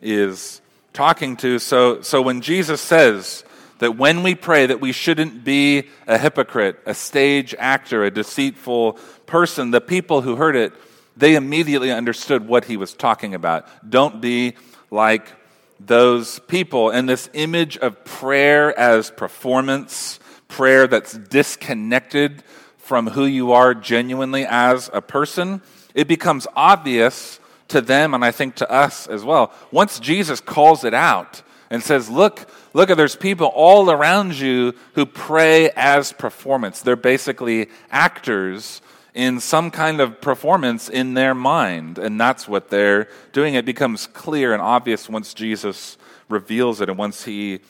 is 0.00 0.60
talking 0.92 1.36
to. 1.38 1.58
So, 1.58 2.00
so 2.02 2.22
when 2.22 2.40
Jesus 2.40 2.80
says 2.80 3.44
that 3.78 3.96
when 3.96 4.22
we 4.22 4.34
pray 4.34 4.66
that 4.66 4.80
we 4.80 4.92
shouldn't 4.92 5.44
be 5.44 5.88
a 6.06 6.16
hypocrite, 6.16 6.78
a 6.86 6.94
stage 6.94 7.54
actor, 7.58 8.04
a 8.04 8.10
deceitful 8.10 8.94
person, 9.26 9.70
the 9.70 9.80
people 9.80 10.22
who 10.22 10.36
heard 10.36 10.56
it, 10.56 10.72
they 11.16 11.34
immediately 11.34 11.90
understood 11.90 12.46
what 12.46 12.66
he 12.66 12.76
was 12.76 12.92
talking 12.92 13.34
about. 13.34 13.66
Don't 13.88 14.20
be 14.20 14.54
like 14.90 15.32
those 15.80 16.38
people. 16.40 16.90
And 16.90 17.08
this 17.08 17.30
image 17.32 17.76
of 17.78 18.04
prayer 18.04 18.78
as 18.78 19.10
performance, 19.10 20.20
prayer 20.48 20.86
that's 20.86 21.12
disconnected 21.12 22.42
from 22.76 23.08
who 23.08 23.24
you 23.24 23.52
are 23.52 23.74
genuinely 23.74 24.46
as 24.46 24.90
a 24.92 25.02
person, 25.02 25.62
it 25.94 26.06
becomes 26.06 26.46
obvious 26.54 27.40
to 27.68 27.80
them 27.80 28.14
and 28.14 28.24
I 28.24 28.30
think 28.30 28.56
to 28.56 28.70
us 28.70 29.06
as 29.06 29.24
well. 29.24 29.52
Once 29.72 29.98
Jesus 29.98 30.40
calls 30.40 30.84
it 30.84 30.94
out 30.94 31.42
and 31.68 31.82
says, 31.82 32.08
Look, 32.08 32.48
look, 32.74 32.88
there's 32.90 33.16
people 33.16 33.48
all 33.48 33.90
around 33.90 34.34
you 34.34 34.74
who 34.94 35.04
pray 35.04 35.70
as 35.70 36.12
performance. 36.12 36.80
They're 36.80 36.94
basically 36.94 37.68
actors 37.90 38.80
in 39.16 39.40
some 39.40 39.70
kind 39.70 39.98
of 39.98 40.20
performance 40.20 40.90
in 40.90 41.14
their 41.14 41.34
mind. 41.34 41.96
And 41.96 42.20
that's 42.20 42.46
what 42.46 42.68
they're 42.68 43.08
doing. 43.32 43.54
It 43.54 43.64
becomes 43.64 44.06
clear 44.06 44.52
and 44.52 44.60
obvious 44.60 45.08
once 45.08 45.32
Jesus 45.32 45.96
reveals 46.28 46.82
it 46.82 46.90
and 46.90 46.98
once 46.98 47.24
he 47.24 47.60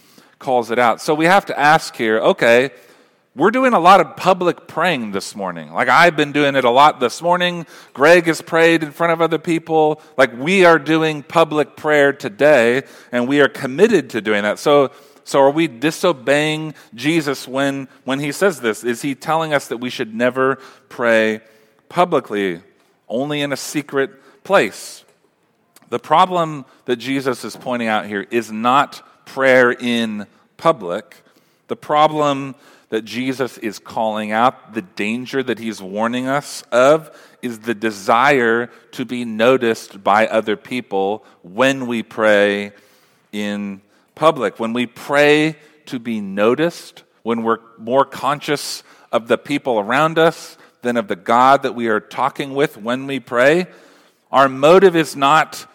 calls 0.40 0.72
it 0.72 0.78
out. 0.80 1.00
So 1.00 1.14
we 1.14 1.26
have 1.26 1.46
to 1.46 1.58
ask 1.58 1.94
here 1.94 2.18
okay, 2.18 2.70
we're 3.36 3.52
doing 3.52 3.74
a 3.74 3.78
lot 3.78 4.00
of 4.00 4.16
public 4.16 4.66
praying 4.66 5.12
this 5.12 5.36
morning. 5.36 5.72
Like 5.72 5.88
I've 5.88 6.16
been 6.16 6.32
doing 6.32 6.56
it 6.56 6.64
a 6.64 6.70
lot 6.70 6.98
this 6.98 7.22
morning. 7.22 7.64
Greg 7.92 8.26
has 8.26 8.42
prayed 8.42 8.82
in 8.82 8.90
front 8.90 9.12
of 9.12 9.22
other 9.22 9.38
people. 9.38 10.02
Like 10.16 10.36
we 10.36 10.64
are 10.64 10.80
doing 10.80 11.22
public 11.22 11.76
prayer 11.76 12.12
today, 12.12 12.82
and 13.12 13.28
we 13.28 13.40
are 13.40 13.48
committed 13.48 14.10
to 14.10 14.20
doing 14.20 14.42
that. 14.42 14.58
So 14.58 14.90
so 15.26 15.40
are 15.40 15.50
we 15.50 15.66
disobeying 15.66 16.72
Jesus 16.94 17.48
when, 17.48 17.88
when 18.04 18.20
he 18.20 18.30
says 18.30 18.60
this? 18.60 18.84
Is 18.84 19.02
he 19.02 19.16
telling 19.16 19.52
us 19.52 19.66
that 19.66 19.78
we 19.78 19.90
should 19.90 20.14
never 20.14 20.60
pray 20.88 21.40
publicly, 21.88 22.60
only 23.08 23.40
in 23.40 23.52
a 23.52 23.56
secret 23.56 24.12
place? 24.44 25.04
The 25.88 25.98
problem 25.98 26.64
that 26.84 26.96
Jesus 26.96 27.44
is 27.44 27.56
pointing 27.56 27.88
out 27.88 28.06
here 28.06 28.24
is 28.30 28.52
not 28.52 29.02
prayer 29.26 29.72
in 29.72 30.28
public. 30.58 31.16
The 31.66 31.76
problem 31.76 32.54
that 32.90 33.02
Jesus 33.02 33.58
is 33.58 33.80
calling 33.80 34.30
out, 34.30 34.74
the 34.74 34.82
danger 34.82 35.42
that 35.42 35.58
he's 35.58 35.82
warning 35.82 36.28
us 36.28 36.62
of, 36.70 37.10
is 37.42 37.58
the 37.58 37.74
desire 37.74 38.68
to 38.92 39.04
be 39.04 39.24
noticed 39.24 40.04
by 40.04 40.28
other 40.28 40.56
people 40.56 41.24
when 41.42 41.88
we 41.88 42.04
pray 42.04 42.70
in 43.32 43.80
public, 44.16 44.58
when 44.58 44.72
we 44.72 44.86
pray 44.86 45.56
to 45.84 46.00
be 46.00 46.20
noticed, 46.20 47.04
when 47.22 47.44
we're 47.44 47.58
more 47.78 48.04
conscious 48.04 48.82
of 49.12 49.28
the 49.28 49.38
people 49.38 49.78
around 49.78 50.18
us 50.18 50.58
than 50.82 50.96
of 50.96 51.06
the 51.06 51.14
God 51.14 51.62
that 51.62 51.74
we 51.74 51.86
are 51.88 52.00
talking 52.00 52.54
with 52.54 52.76
when 52.76 53.06
we 53.06 53.20
pray, 53.20 53.66
our 54.32 54.48
motive 54.48 54.96
is 54.96 55.14
not 55.14 55.66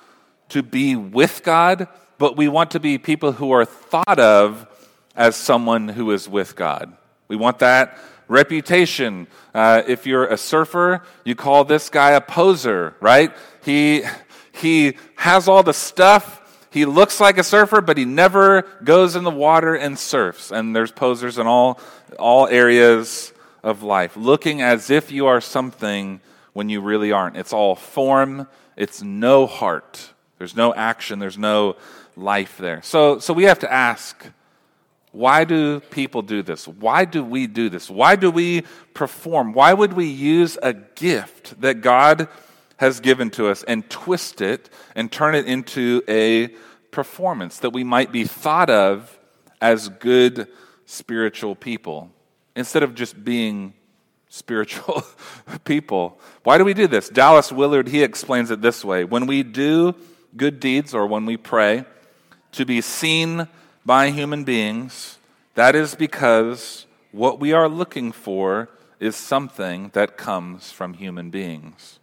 to 0.49 0.61
be 0.61 0.95
with 0.97 1.43
God, 1.43 1.87
but 2.17 2.35
we 2.35 2.47
want 2.47 2.71
to 2.71 2.79
be 2.79 2.97
people 2.97 3.31
who 3.31 3.51
are 3.51 3.63
thought 3.63 4.19
of 4.19 4.67
as 5.15 5.35
someone 5.35 5.87
who 5.87 6.11
is 6.11 6.27
with 6.27 6.55
God. 6.55 6.97
We 7.27 7.35
want 7.35 7.59
that 7.59 7.97
reputation. 8.27 9.27
Uh, 9.53 9.83
if 9.87 10.07
you're 10.07 10.25
a 10.25 10.37
surfer, 10.37 11.03
you 11.23 11.35
call 11.35 11.63
this 11.63 11.89
guy 11.89 12.11
a 12.11 12.21
poser, 12.21 12.95
right? 12.99 13.31
He, 13.63 14.03
he 14.51 14.97
has 15.15 15.47
all 15.47 15.63
the 15.63 15.73
stuff. 15.73 16.40
He 16.71 16.85
looks 16.85 17.19
like 17.19 17.37
a 17.37 17.43
surfer, 17.43 17.81
but 17.81 17.97
he 17.97 18.05
never 18.05 18.63
goes 18.83 19.15
in 19.15 19.23
the 19.23 19.29
water 19.29 19.75
and 19.75 19.99
surfs. 19.99 20.51
And 20.51 20.75
there's 20.75 20.91
posers 20.91 21.37
in 21.37 21.45
all, 21.45 21.79
all 22.17 22.47
areas 22.47 23.33
of 23.61 23.83
life, 23.83 24.15
looking 24.15 24.61
as 24.61 24.89
if 24.89 25.11
you 25.11 25.27
are 25.27 25.41
something 25.41 26.21
when 26.53 26.69
you 26.69 26.81
really 26.81 27.11
aren't. 27.11 27.37
It's 27.37 27.53
all 27.53 27.75
form, 27.75 28.47
it's 28.75 29.01
no 29.01 29.47
heart. 29.47 30.13
There's 30.37 30.55
no 30.55 30.73
action, 30.73 31.19
there's 31.19 31.37
no 31.37 31.75
life 32.15 32.57
there. 32.57 32.81
So, 32.81 33.19
so 33.19 33.33
we 33.33 33.43
have 33.43 33.59
to 33.59 33.71
ask 33.71 34.25
why 35.11 35.43
do 35.43 35.81
people 35.81 36.21
do 36.21 36.41
this? 36.41 36.65
Why 36.67 37.03
do 37.03 37.21
we 37.21 37.45
do 37.45 37.67
this? 37.67 37.89
Why 37.89 38.15
do 38.15 38.31
we 38.31 38.63
perform? 38.93 39.51
Why 39.51 39.73
would 39.73 39.91
we 39.91 40.05
use 40.05 40.57
a 40.63 40.73
gift 40.73 41.59
that 41.59 41.81
God 41.81 42.29
has 42.81 42.99
given 42.99 43.29
to 43.29 43.47
us 43.47 43.61
and 43.61 43.87
twist 43.91 44.41
it 44.41 44.67
and 44.95 45.11
turn 45.11 45.35
it 45.35 45.45
into 45.45 46.01
a 46.07 46.47
performance 46.89 47.59
that 47.59 47.69
we 47.69 47.83
might 47.83 48.11
be 48.11 48.23
thought 48.23 48.71
of 48.71 49.19
as 49.61 49.87
good 49.87 50.47
spiritual 50.87 51.55
people 51.55 52.09
instead 52.55 52.81
of 52.81 52.95
just 52.95 53.23
being 53.23 53.71
spiritual 54.29 55.03
people? 55.63 56.19
Why 56.41 56.57
do 56.57 56.65
we 56.65 56.73
do 56.73 56.87
this? 56.87 57.07
Dallas 57.07 57.51
Willard, 57.51 57.87
he 57.87 58.01
explains 58.01 58.49
it 58.49 58.63
this 58.63 58.83
way 58.83 59.03
When 59.03 59.27
we 59.27 59.43
do 59.43 59.93
good 60.35 60.59
deeds 60.59 60.95
or 60.95 61.05
when 61.05 61.27
we 61.27 61.37
pray 61.37 61.85
to 62.53 62.65
be 62.65 62.81
seen 62.81 63.47
by 63.85 64.09
human 64.09 64.43
beings, 64.43 65.19
that 65.53 65.75
is 65.75 65.93
because 65.93 66.87
what 67.11 67.39
we 67.39 67.53
are 67.53 67.69
looking 67.69 68.11
for 68.11 68.69
is 68.99 69.15
something 69.15 69.91
that 69.93 70.17
comes 70.17 70.71
from 70.71 70.95
human 70.95 71.29
beings. 71.29 71.99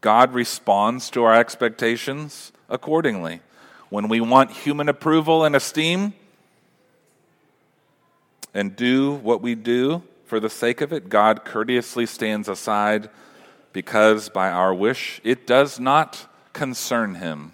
God 0.00 0.32
responds 0.32 1.10
to 1.10 1.24
our 1.24 1.34
expectations 1.34 2.52
accordingly. 2.68 3.40
When 3.90 4.08
we 4.08 4.20
want 4.20 4.50
human 4.50 4.88
approval 4.88 5.44
and 5.44 5.56
esteem 5.56 6.14
and 8.54 8.76
do 8.76 9.14
what 9.14 9.40
we 9.40 9.54
do 9.54 10.02
for 10.26 10.40
the 10.40 10.50
sake 10.50 10.80
of 10.80 10.92
it, 10.92 11.08
God 11.08 11.44
courteously 11.44 12.06
stands 12.06 12.48
aside 12.48 13.08
because 13.72 14.28
by 14.28 14.50
our 14.50 14.74
wish 14.74 15.20
it 15.24 15.46
does 15.46 15.80
not 15.80 16.26
concern 16.52 17.16
him. 17.16 17.52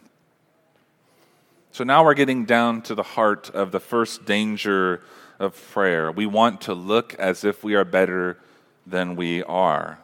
So 1.73 1.83
now 1.83 2.05
we're 2.05 2.15
getting 2.15 2.45
down 2.45 2.83
to 2.83 2.95
the 2.95 3.03
heart 3.03 3.51
of 3.51 3.73
the 3.73 3.81
first 3.81 4.25
danger 4.25 5.03
of 5.39 5.61
prayer. 5.73 6.13
We 6.13 6.27
want 6.27 6.61
to 6.63 6.75
look 6.75 7.15
as 7.15 7.43
if 7.45 7.65
we 7.65 7.75
are 7.75 7.85
better 7.85 8.39
than 8.87 9.17
we 9.17 9.43
are. 9.43 9.99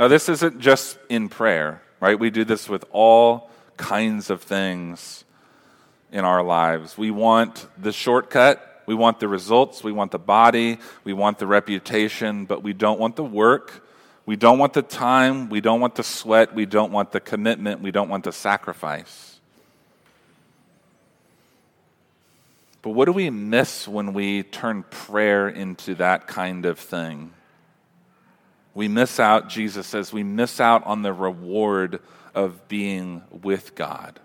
Now, 0.00 0.08
this 0.08 0.30
isn't 0.30 0.60
just 0.60 0.98
in 1.10 1.28
prayer, 1.28 1.82
right? 2.00 2.18
We 2.18 2.30
do 2.30 2.42
this 2.42 2.70
with 2.70 2.86
all 2.90 3.50
kinds 3.76 4.30
of 4.30 4.40
things 4.40 5.24
in 6.10 6.24
our 6.24 6.42
lives. 6.42 6.96
We 6.96 7.10
want 7.10 7.66
the 7.76 7.92
shortcut, 7.92 8.82
we 8.86 8.94
want 8.94 9.20
the 9.20 9.28
results, 9.28 9.84
we 9.84 9.92
want 9.92 10.12
the 10.12 10.18
body, 10.18 10.78
we 11.04 11.12
want 11.12 11.38
the 11.38 11.46
reputation, 11.46 12.46
but 12.46 12.62
we 12.62 12.72
don't 12.72 12.98
want 12.98 13.16
the 13.16 13.24
work. 13.24 13.86
We 14.24 14.36
don't 14.36 14.58
want 14.58 14.72
the 14.72 14.80
time, 14.80 15.50
we 15.50 15.60
don't 15.60 15.80
want 15.80 15.96
the 15.96 16.02
sweat, 16.02 16.54
we 16.54 16.64
don't 16.64 16.92
want 16.92 17.12
the 17.12 17.20
commitment, 17.20 17.82
we 17.82 17.90
don't 17.90 18.08
want 18.08 18.24
the 18.24 18.32
sacrifice. 18.32 19.38
But 22.80 22.92
what 22.92 23.04
do 23.04 23.12
we 23.12 23.28
miss 23.28 23.86
when 23.86 24.14
we 24.14 24.44
turn 24.44 24.82
prayer 24.84 25.46
into 25.46 25.94
that 25.96 26.26
kind 26.26 26.64
of 26.64 26.78
thing? 26.78 27.34
We 28.74 28.88
miss 28.88 29.18
out, 29.18 29.48
Jesus 29.48 29.86
says, 29.86 30.12
we 30.12 30.22
miss 30.22 30.60
out 30.60 30.86
on 30.86 31.02
the 31.02 31.12
reward 31.12 32.00
of 32.34 32.68
being 32.68 33.22
with 33.42 33.74
God. 33.74 34.20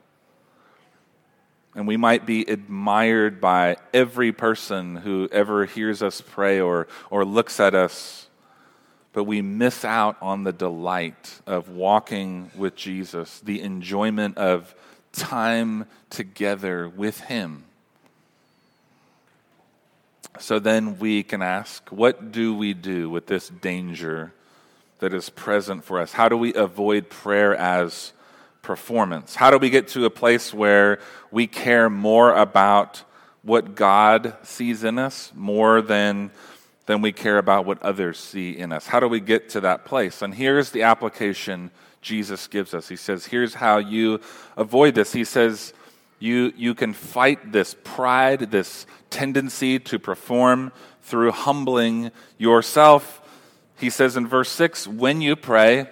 And 1.75 1.88
we 1.88 1.98
might 1.98 2.25
be 2.25 2.42
admired 2.44 3.42
by 3.42 3.78
every 3.94 4.32
person 4.32 4.96
who 4.96 5.28
ever 5.32 5.66
hears 5.66 6.02
us 6.02 6.22
pray 6.22 6.62
or, 6.62 6.88
or 7.10 7.26
looks 7.26 7.60
at 7.60 7.76
us, 7.76 8.28
but 9.12 9.26
we 9.26 9.41
miss 9.41 9.84
out 9.84 10.15
on 10.22 10.43
the 10.43 10.54
delight 10.54 11.41
of 11.46 11.69
walking 11.69 12.52
with 12.56 12.76
Jesus, 12.76 13.39
the 13.41 13.62
enjoyment 13.62 14.38
of 14.38 14.74
time 15.12 15.86
together 16.10 16.88
with 16.88 17.19
Him. 17.22 17.65
So 20.39 20.60
then 20.60 21.00
we 21.00 21.24
can 21.24 21.41
ask, 21.41 21.88
what 21.89 22.32
do 22.32 22.54
we 22.54 22.74
do 22.74 23.10
with 23.10 23.26
this 23.28 23.50
danger 23.50 24.34
that 24.99 25.13
is 25.13 25.29
present 25.29 25.84
for 25.84 25.99
us? 25.99 26.13
How 26.13 26.29
do 26.29 26.38
we 26.38 26.53
avoid 26.53 27.10
prayer 27.10 27.55
as 27.55 28.13
performance? 28.62 29.36
How 29.36 29.51
do 29.51 29.58
we 29.58 29.69
get 29.69 29.88
to 29.89 30.05
a 30.05 30.10
place 30.10 30.53
where 30.53 30.99
we 31.31 31.47
care 31.47 31.89
more 31.89 32.34
about 32.36 33.03
what 33.43 33.75
God 33.75 34.36
sees 34.43 34.84
in 34.84 34.97
us 34.97 35.31
more 35.36 35.81
than, 35.81 36.31
than 36.88 37.01
we 37.01 37.12
care 37.12 37.38
about 37.38 37.65
what 37.65 37.81
others 37.84 38.19
see 38.19 38.58
in 38.58 38.71
us? 38.71 38.88
How 38.88 38.99
do 38.99 39.08
we 39.08 39.19
get 39.19 39.49
to 39.49 39.62
that 39.62 39.86
place? 39.86 40.21
And 40.21 40.34
here's 40.34 40.71
the 40.71 40.84
application 40.84 41.71
Jesus 42.01 42.47
gives 42.47 42.73
us. 42.73 42.88
He 42.88 42.95
says, 42.95 43.25
here's 43.25 43.55
how 43.55 43.77
you 43.77 44.19
avoid 44.58 44.95
this. 44.95 45.12
He 45.12 45.23
says, 45.23 45.73
you, 46.19 46.53
you 46.55 46.73
can 46.73 46.93
fight 46.93 47.51
this 47.51 47.75
pride, 47.84 48.51
this 48.51 48.86
tendency 49.10 49.79
to 49.79 49.99
perform 49.99 50.71
through 51.01 51.31
humbling 51.31 52.12
yourself. 52.38 53.21
He 53.78 53.90
says 53.90 54.16
in 54.16 54.28
verse 54.28 54.50
6 54.50 54.88
when 54.88 55.22
you 55.22 55.36
pray, 55.36 55.88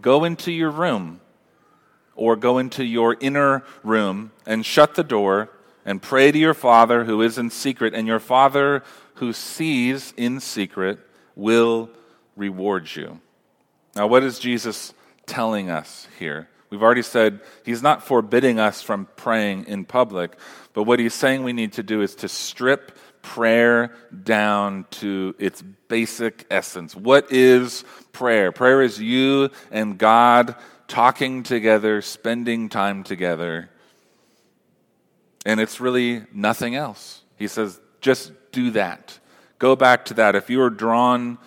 go 0.00 0.24
into 0.24 0.52
your 0.52 0.70
room 0.70 1.20
or 2.14 2.36
go 2.36 2.58
into 2.58 2.84
your 2.84 3.16
inner 3.20 3.62
room 3.82 4.32
and 4.46 4.64
shut 4.64 4.94
the 4.94 5.04
door 5.04 5.50
and 5.84 6.02
pray 6.02 6.32
to 6.32 6.38
your 6.38 6.54
Father 6.54 7.04
who 7.04 7.22
is 7.22 7.38
in 7.38 7.48
secret, 7.48 7.94
and 7.94 8.08
your 8.08 8.18
Father 8.18 8.82
who 9.14 9.32
sees 9.32 10.12
in 10.16 10.40
secret 10.40 10.98
will 11.36 11.88
reward 12.34 12.94
you. 12.94 13.20
Now, 13.94 14.08
what 14.08 14.24
is 14.24 14.38
Jesus 14.40 14.92
telling 15.26 15.70
us 15.70 16.08
here? 16.18 16.48
We've 16.70 16.82
already 16.82 17.02
said 17.02 17.40
he's 17.64 17.82
not 17.82 18.04
forbidding 18.04 18.58
us 18.58 18.82
from 18.82 19.06
praying 19.14 19.66
in 19.66 19.84
public, 19.84 20.36
but 20.72 20.82
what 20.82 20.98
he's 20.98 21.14
saying 21.14 21.44
we 21.44 21.52
need 21.52 21.74
to 21.74 21.84
do 21.84 22.02
is 22.02 22.16
to 22.16 22.28
strip 22.28 22.98
prayer 23.26 23.92
down 24.22 24.86
to 24.88 25.34
its 25.36 25.60
basic 25.88 26.46
essence. 26.48 26.94
What 26.94 27.32
is 27.32 27.84
prayer? 28.12 28.52
Prayer 28.52 28.82
is 28.82 29.00
you 29.00 29.50
and 29.72 29.98
God 29.98 30.54
talking 30.86 31.42
together, 31.42 32.00
spending 32.02 32.68
time 32.68 33.02
together. 33.02 33.68
And 35.44 35.58
it's 35.58 35.80
really 35.80 36.22
nothing 36.32 36.76
else. 36.76 37.22
He 37.36 37.48
says, 37.48 37.80
just 38.00 38.30
do 38.52 38.70
that. 38.70 39.18
Go 39.58 39.74
back 39.74 40.04
to 40.06 40.14
that. 40.14 40.36
If 40.36 40.48
you 40.48 40.62
are 40.62 40.70
drawn 40.70 41.38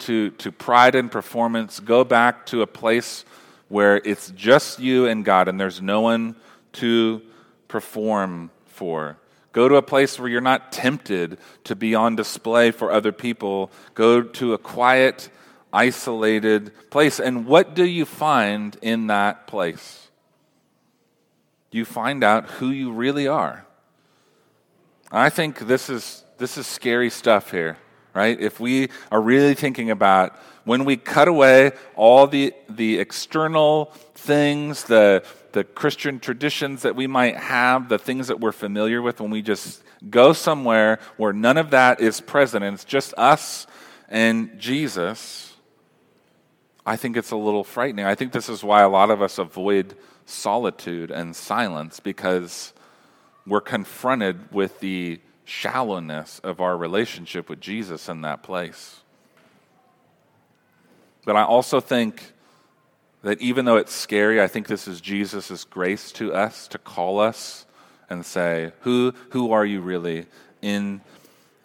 to, 0.00 0.32
to 0.32 0.52
pride 0.52 0.94
and 0.94 1.10
performance, 1.10 1.80
go 1.80 2.04
back 2.04 2.44
to 2.46 2.60
a 2.60 2.66
place 2.66 3.24
where 3.68 4.02
it's 4.04 4.30
just 4.32 4.80
you 4.80 5.06
and 5.06 5.24
God 5.24 5.48
and 5.48 5.58
there's 5.58 5.80
no 5.80 6.02
one 6.02 6.36
to 6.74 7.22
perform 7.68 8.50
for. 8.66 9.16
Go 9.52 9.68
to 9.68 9.76
a 9.76 9.82
place 9.82 10.18
where 10.18 10.28
you're 10.28 10.40
not 10.40 10.72
tempted 10.72 11.38
to 11.64 11.76
be 11.76 11.94
on 11.94 12.16
display 12.16 12.70
for 12.70 12.90
other 12.90 13.12
people. 13.12 13.70
Go 13.94 14.22
to 14.22 14.54
a 14.54 14.58
quiet, 14.58 15.28
isolated 15.72 16.72
place. 16.90 17.20
And 17.20 17.46
what 17.46 17.74
do 17.74 17.84
you 17.84 18.06
find 18.06 18.76
in 18.80 19.08
that 19.08 19.46
place? 19.46 20.08
You 21.70 21.84
find 21.84 22.24
out 22.24 22.48
who 22.50 22.70
you 22.70 22.92
really 22.92 23.28
are. 23.28 23.66
I 25.10 25.28
think 25.28 25.58
this 25.60 25.90
is, 25.90 26.24
this 26.38 26.56
is 26.56 26.66
scary 26.66 27.10
stuff 27.10 27.50
here, 27.50 27.76
right? 28.14 28.38
If 28.40 28.58
we 28.58 28.88
are 29.10 29.20
really 29.20 29.54
thinking 29.54 29.90
about 29.90 30.34
when 30.64 30.86
we 30.86 30.96
cut 30.96 31.28
away 31.28 31.72
all 31.94 32.26
the, 32.26 32.54
the 32.70 32.98
external 32.98 33.86
things, 34.14 34.84
the, 34.84 35.24
the 35.52 35.64
Christian 35.64 36.20
traditions 36.20 36.82
that 36.82 36.96
we 36.96 37.06
might 37.06 37.36
have, 37.36 37.88
the 37.88 37.98
things 37.98 38.28
that 38.28 38.40
we're 38.40 38.52
familiar 38.52 39.02
with, 39.02 39.20
when 39.20 39.30
we 39.30 39.42
just 39.42 39.82
go 40.10 40.32
somewhere 40.32 40.98
where 41.16 41.32
none 41.32 41.56
of 41.56 41.70
that 41.70 42.00
is 42.00 42.20
present 42.20 42.64
and 42.64 42.74
it's 42.74 42.84
just 42.84 43.14
us 43.16 43.66
and 44.08 44.58
Jesus, 44.58 45.56
I 46.84 46.96
think 46.96 47.16
it's 47.16 47.30
a 47.30 47.36
little 47.36 47.64
frightening. 47.64 48.04
I 48.04 48.14
think 48.14 48.32
this 48.32 48.48
is 48.48 48.62
why 48.62 48.82
a 48.82 48.88
lot 48.88 49.10
of 49.10 49.22
us 49.22 49.38
avoid 49.38 49.94
solitude 50.26 51.10
and 51.10 51.34
silence 51.34 51.98
because 51.98 52.74
we're 53.46 53.62
confronted 53.62 54.52
with 54.52 54.80
the 54.80 55.20
shallowness 55.44 56.40
of 56.40 56.60
our 56.60 56.76
relationship 56.76 57.48
with 57.48 57.60
Jesus 57.60 58.08
in 58.08 58.20
that 58.20 58.42
place. 58.42 59.00
But 61.24 61.36
I 61.36 61.44
also 61.44 61.80
think 61.80 62.32
that 63.22 63.40
even 63.40 63.64
though 63.64 63.76
it's 63.76 63.94
scary, 63.94 64.40
I 64.40 64.48
think 64.48 64.66
this 64.66 64.86
is 64.86 65.00
Jesus' 65.00 65.64
grace 65.64 66.12
to 66.12 66.34
us 66.34 66.68
to 66.68 66.78
call 66.78 67.20
us 67.20 67.66
and 68.10 68.26
say, 68.26 68.72
Who, 68.80 69.14
who 69.30 69.52
are 69.52 69.64
you 69.64 69.80
really 69.80 70.26
in, 70.60 71.00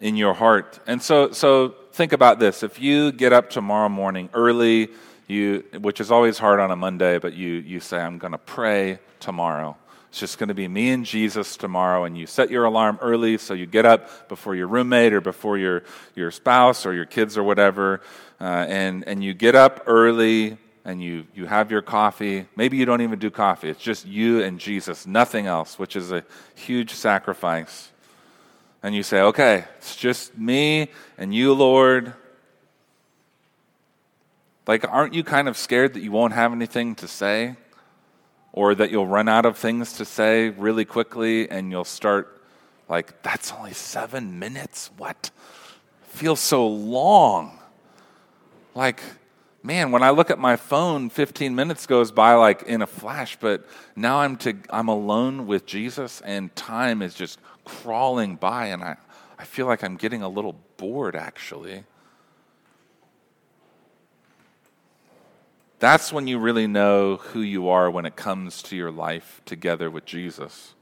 in 0.00 0.16
your 0.16 0.34
heart? 0.34 0.78
And 0.86 1.02
so, 1.02 1.32
so 1.32 1.74
think 1.92 2.12
about 2.12 2.38
this. 2.38 2.62
If 2.62 2.80
you 2.80 3.12
get 3.12 3.32
up 3.32 3.50
tomorrow 3.50 3.88
morning 3.88 4.30
early, 4.32 4.88
you, 5.26 5.64
which 5.80 6.00
is 6.00 6.10
always 6.10 6.38
hard 6.38 6.60
on 6.60 6.70
a 6.70 6.76
Monday, 6.76 7.18
but 7.18 7.34
you, 7.34 7.54
you 7.54 7.80
say, 7.80 7.98
I'm 7.98 8.18
going 8.18 8.32
to 8.32 8.38
pray 8.38 8.98
tomorrow. 9.20 9.76
It's 10.08 10.20
just 10.20 10.38
going 10.38 10.48
to 10.48 10.54
be 10.54 10.68
me 10.68 10.88
and 10.90 11.04
Jesus 11.04 11.56
tomorrow, 11.58 12.04
and 12.04 12.16
you 12.16 12.26
set 12.26 12.50
your 12.50 12.64
alarm 12.64 12.98
early 13.02 13.36
so 13.36 13.52
you 13.52 13.66
get 13.66 13.84
up 13.84 14.28
before 14.28 14.54
your 14.54 14.66
roommate 14.66 15.12
or 15.12 15.20
before 15.20 15.58
your, 15.58 15.82
your 16.14 16.30
spouse 16.30 16.86
or 16.86 16.94
your 16.94 17.04
kids 17.04 17.36
or 17.36 17.42
whatever, 17.42 18.00
uh, 18.40 18.44
and, 18.68 19.06
and 19.06 19.22
you 19.22 19.34
get 19.34 19.54
up 19.54 19.82
early 19.86 20.56
and 20.88 21.02
you, 21.02 21.26
you 21.34 21.44
have 21.44 21.70
your 21.70 21.82
coffee. 21.82 22.46
Maybe 22.56 22.78
you 22.78 22.86
don't 22.86 23.02
even 23.02 23.18
do 23.18 23.30
coffee, 23.30 23.68
it's 23.68 23.82
just 23.82 24.06
you 24.06 24.42
and 24.42 24.58
Jesus, 24.58 25.06
nothing 25.06 25.46
else, 25.46 25.78
which 25.78 25.94
is 25.94 26.10
a 26.10 26.24
huge 26.54 26.92
sacrifice. 26.92 27.92
And 28.82 28.94
you 28.94 29.02
say, 29.02 29.20
okay, 29.20 29.64
it's 29.76 29.94
just 29.94 30.38
me 30.38 30.88
and 31.18 31.34
you, 31.34 31.52
Lord. 31.52 32.14
Like, 34.66 34.88
aren't 34.88 35.12
you 35.12 35.22
kind 35.22 35.46
of 35.46 35.58
scared 35.58 35.92
that 35.92 36.00
you 36.00 36.10
won't 36.10 36.32
have 36.32 36.52
anything 36.52 36.94
to 36.96 37.08
say? 37.08 37.56
Or 38.52 38.74
that 38.74 38.90
you'll 38.90 39.06
run 39.06 39.28
out 39.28 39.44
of 39.44 39.58
things 39.58 39.94
to 39.94 40.06
say 40.06 40.48
really 40.48 40.86
quickly 40.86 41.50
and 41.50 41.70
you'll 41.70 41.84
start, 41.84 42.40
like, 42.88 43.22
that's 43.22 43.52
only 43.52 43.74
seven 43.74 44.38
minutes? 44.38 44.90
What? 44.96 45.30
Feels 46.02 46.40
so 46.40 46.66
long. 46.66 47.58
Like, 48.74 49.02
man, 49.62 49.90
when 49.90 50.02
I 50.02 50.10
look 50.10 50.30
at 50.30 50.38
my 50.38 50.56
phone, 50.56 51.10
15 51.10 51.54
minutes 51.54 51.86
goes 51.86 52.10
by 52.12 52.34
like 52.34 52.62
in 52.62 52.82
a 52.82 52.86
flash, 52.86 53.36
but 53.40 53.66
now 53.96 54.20
I'm, 54.20 54.36
to, 54.38 54.56
I'm 54.70 54.88
alone 54.88 55.46
with 55.46 55.66
Jesus 55.66 56.20
and 56.22 56.54
time 56.54 57.02
is 57.02 57.14
just 57.14 57.38
crawling 57.64 58.36
by, 58.36 58.66
and 58.66 58.82
I, 58.82 58.96
I 59.38 59.44
feel 59.44 59.66
like 59.66 59.82
I'm 59.82 59.96
getting 59.96 60.22
a 60.22 60.28
little 60.28 60.56
bored 60.76 61.16
actually. 61.16 61.84
That's 65.80 66.12
when 66.12 66.26
you 66.26 66.38
really 66.38 66.66
know 66.66 67.16
who 67.16 67.40
you 67.40 67.68
are 67.68 67.88
when 67.90 68.04
it 68.04 68.16
comes 68.16 68.62
to 68.62 68.76
your 68.76 68.90
life 68.90 69.40
together 69.44 69.90
with 69.90 70.04
Jesus. 70.04 70.74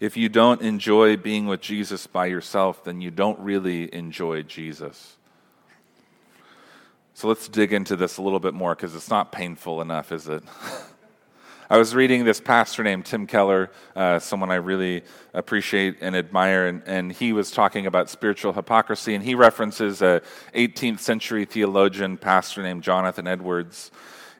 If 0.00 0.18
you 0.18 0.28
don't 0.28 0.60
enjoy 0.60 1.16
being 1.16 1.46
with 1.46 1.62
Jesus 1.62 2.06
by 2.06 2.26
yourself, 2.26 2.84
then 2.84 3.00
you 3.00 3.10
don't 3.10 3.38
really 3.38 3.92
enjoy 3.94 4.42
Jesus. 4.42 5.16
So 7.16 7.28
let's 7.28 7.48
dig 7.48 7.72
into 7.72 7.96
this 7.96 8.18
a 8.18 8.22
little 8.22 8.40
bit 8.40 8.52
more 8.52 8.74
because 8.74 8.94
it's 8.94 9.08
not 9.08 9.32
painful 9.32 9.80
enough, 9.80 10.12
is 10.12 10.28
it? 10.28 10.42
I 11.70 11.78
was 11.78 11.94
reading 11.94 12.26
this 12.26 12.42
pastor 12.42 12.84
named 12.84 13.06
Tim 13.06 13.26
Keller, 13.26 13.70
uh, 13.96 14.18
someone 14.18 14.50
I 14.50 14.56
really 14.56 15.02
appreciate 15.32 15.96
and 16.02 16.14
admire, 16.14 16.66
and, 16.66 16.82
and, 16.84 17.10
he 17.10 17.32
was 17.32 17.50
talking 17.50 17.86
about 17.86 18.10
spiritual 18.10 18.52
hypocrisy, 18.52 19.14
and 19.14 19.24
he 19.24 19.34
references 19.34 20.02
a 20.02 20.20
18th 20.54 20.98
century 20.98 21.46
theologian, 21.46 22.18
pastor 22.18 22.62
named 22.62 22.82
Jonathan 22.82 23.26
Edwards, 23.26 23.90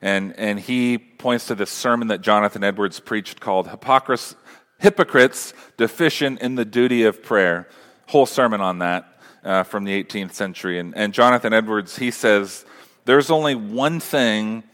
and, 0.03 0.39
and 0.39 0.61
he 0.61 0.99
points 0.99 1.47
to 1.47 1.55
this 1.55 1.71
sermon 1.71 2.09
that 2.09 2.21
Jonathan 2.21 2.63
Edwards 2.63 3.01
preached 3.01 3.41
called 3.41 3.69
Hypocrites 3.69 5.55
Deficient 5.79 6.43
in 6.43 6.57
the 6.57 6.67
Duty 6.67 7.05
of 7.05 7.23
Prayer. 7.23 7.71
Whole 8.09 8.27
sermon 8.27 8.61
on 8.61 8.81
that 8.81 9.16
uh, 9.47 9.63
from 9.63 9.85
the 9.85 10.05
18th 10.05 10.33
century. 10.33 10.79
And, 10.79 10.95
and 10.97 11.15
Jonathan 11.15 11.53
Edwards, 11.53 11.97
he 11.97 12.11
says, 12.11 12.67
there's 13.05 13.31
only 13.31 13.55
one 13.55 14.01
thing 14.01 14.65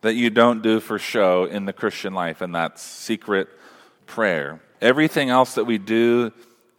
that 0.00 0.14
you 0.14 0.30
don't 0.30 0.62
do 0.62 0.80
for 0.80 0.98
show 0.98 1.44
in 1.44 1.66
the 1.66 1.72
Christian 1.72 2.14
life, 2.14 2.40
and 2.40 2.54
that's 2.54 2.82
secret 2.82 3.48
prayer. 4.06 4.60
Everything 4.80 5.30
else 5.30 5.54
that 5.54 5.64
we 5.64 5.78
do 5.78 6.32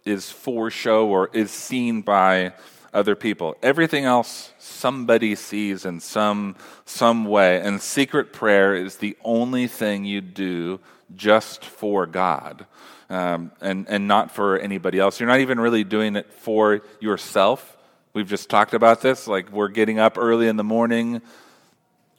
is 0.04 0.30
for 0.30 0.70
show 0.70 1.08
or 1.08 1.30
is 1.32 1.50
seen 1.50 2.02
by 2.02 2.52
other 2.92 3.14
people. 3.14 3.56
Everything 3.62 4.04
else 4.04 4.52
somebody 4.58 5.34
sees 5.34 5.84
in 5.84 6.00
some 6.00 6.56
some 6.84 7.24
way, 7.24 7.60
and 7.60 7.80
secret 7.80 8.32
prayer 8.32 8.74
is 8.74 8.96
the 8.96 9.16
only 9.24 9.66
thing 9.66 10.04
you 10.04 10.20
do 10.20 10.80
just 11.14 11.64
for 11.64 12.06
God. 12.06 12.66
Um, 13.08 13.52
and, 13.60 13.86
and 13.88 14.08
not 14.08 14.32
for 14.32 14.58
anybody 14.58 14.98
else. 14.98 15.20
You're 15.20 15.28
not 15.28 15.38
even 15.38 15.60
really 15.60 15.84
doing 15.84 16.16
it 16.16 16.32
for 16.32 16.80
yourself. 16.98 17.76
We've 18.12 18.26
just 18.26 18.50
talked 18.50 18.74
about 18.74 19.00
this. 19.00 19.28
Like, 19.28 19.52
we're 19.52 19.68
getting 19.68 20.00
up 20.00 20.18
early 20.18 20.48
in 20.48 20.56
the 20.56 20.64
morning, 20.64 21.22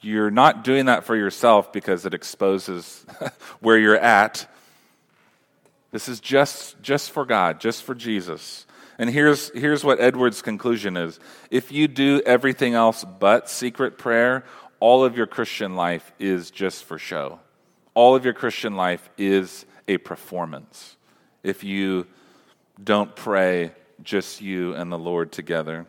you're 0.01 0.31
not 0.31 0.63
doing 0.63 0.85
that 0.85 1.03
for 1.03 1.15
yourself 1.15 1.73
because 1.73 2.05
it 2.05 2.13
exposes 2.13 3.05
where 3.59 3.77
you're 3.77 3.97
at. 3.97 4.49
This 5.91 6.07
is 6.07 6.19
just, 6.19 6.81
just 6.81 7.11
for 7.11 7.25
God, 7.25 7.59
just 7.59 7.83
for 7.83 7.95
Jesus. 7.95 8.65
And 8.99 9.09
here's, 9.09 9.49
here's 9.53 9.83
what 9.83 9.99
Edwards' 9.99 10.41
conclusion 10.41 10.97
is 10.97 11.19
if 11.51 11.71
you 11.71 11.87
do 11.87 12.21
everything 12.25 12.73
else 12.73 13.03
but 13.03 13.49
secret 13.49 13.97
prayer, 13.97 14.43
all 14.79 15.03
of 15.03 15.17
your 15.17 15.27
Christian 15.27 15.75
life 15.75 16.11
is 16.19 16.51
just 16.51 16.83
for 16.83 16.97
show. 16.97 17.39
All 17.93 18.15
of 18.15 18.25
your 18.25 18.33
Christian 18.33 18.75
life 18.75 19.09
is 19.17 19.65
a 19.87 19.97
performance 19.97 20.97
if 21.43 21.63
you 21.63 22.07
don't 22.83 23.15
pray 23.15 23.71
just 24.03 24.41
you 24.41 24.73
and 24.75 24.91
the 24.91 24.97
Lord 24.97 25.31
together. 25.31 25.85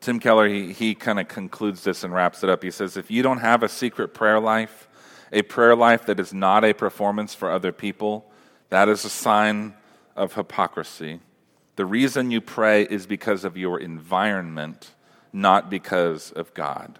Tim 0.00 0.20
Keller, 0.20 0.48
he, 0.48 0.72
he 0.72 0.94
kind 0.94 1.18
of 1.18 1.28
concludes 1.28 1.82
this 1.82 2.04
and 2.04 2.14
wraps 2.14 2.44
it 2.44 2.50
up. 2.50 2.62
He 2.62 2.70
says, 2.70 2.96
If 2.96 3.10
you 3.10 3.22
don't 3.22 3.38
have 3.38 3.62
a 3.62 3.68
secret 3.68 4.14
prayer 4.14 4.38
life, 4.38 4.88
a 5.32 5.42
prayer 5.42 5.74
life 5.74 6.06
that 6.06 6.20
is 6.20 6.32
not 6.32 6.64
a 6.64 6.72
performance 6.72 7.34
for 7.34 7.50
other 7.50 7.72
people, 7.72 8.30
that 8.68 8.88
is 8.88 9.04
a 9.04 9.10
sign 9.10 9.74
of 10.14 10.34
hypocrisy. 10.34 11.20
The 11.76 11.86
reason 11.86 12.30
you 12.30 12.40
pray 12.40 12.82
is 12.84 13.06
because 13.06 13.44
of 13.44 13.56
your 13.56 13.78
environment, 13.78 14.92
not 15.32 15.68
because 15.68 16.30
of 16.32 16.54
God. 16.54 16.98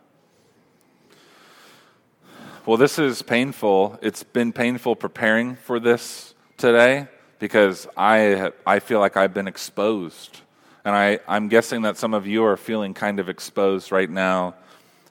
Well, 2.67 2.77
this 2.77 2.99
is 2.99 3.23
painful. 3.23 3.97
It's 4.03 4.25
been 4.25 4.53
painful 4.53 4.97
preparing 4.97 5.55
for 5.55 5.79
this 5.79 6.35
today 6.57 7.07
because 7.39 7.87
I, 7.97 8.51
I 8.67 8.81
feel 8.81 8.99
like 8.99 9.17
I've 9.17 9.33
been 9.33 9.47
exposed 9.47 10.41
and 10.85 10.93
I, 10.93 11.21
I'm 11.29 11.47
guessing 11.47 11.83
that 11.83 11.97
some 11.97 12.13
of 12.13 12.27
you 12.27 12.45
are 12.45 12.57
feeling 12.57 12.93
kind 12.93 13.21
of 13.21 13.29
exposed 13.29 13.93
right 13.93 14.11
now 14.11 14.57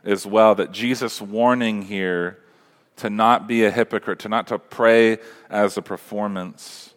as 0.03 0.25
well. 0.25 0.55
That 0.55 0.73
Jesus' 0.73 1.21
warning 1.21 1.83
here 1.83 2.39
to 2.97 3.09
not 3.09 3.47
be 3.47 3.63
a 3.63 3.71
hypocrite, 3.71 4.19
to 4.19 4.27
not 4.27 4.47
to 4.47 4.59
pray 4.59 5.19
as 5.49 5.77
a 5.77 5.81
performance. 5.81 6.93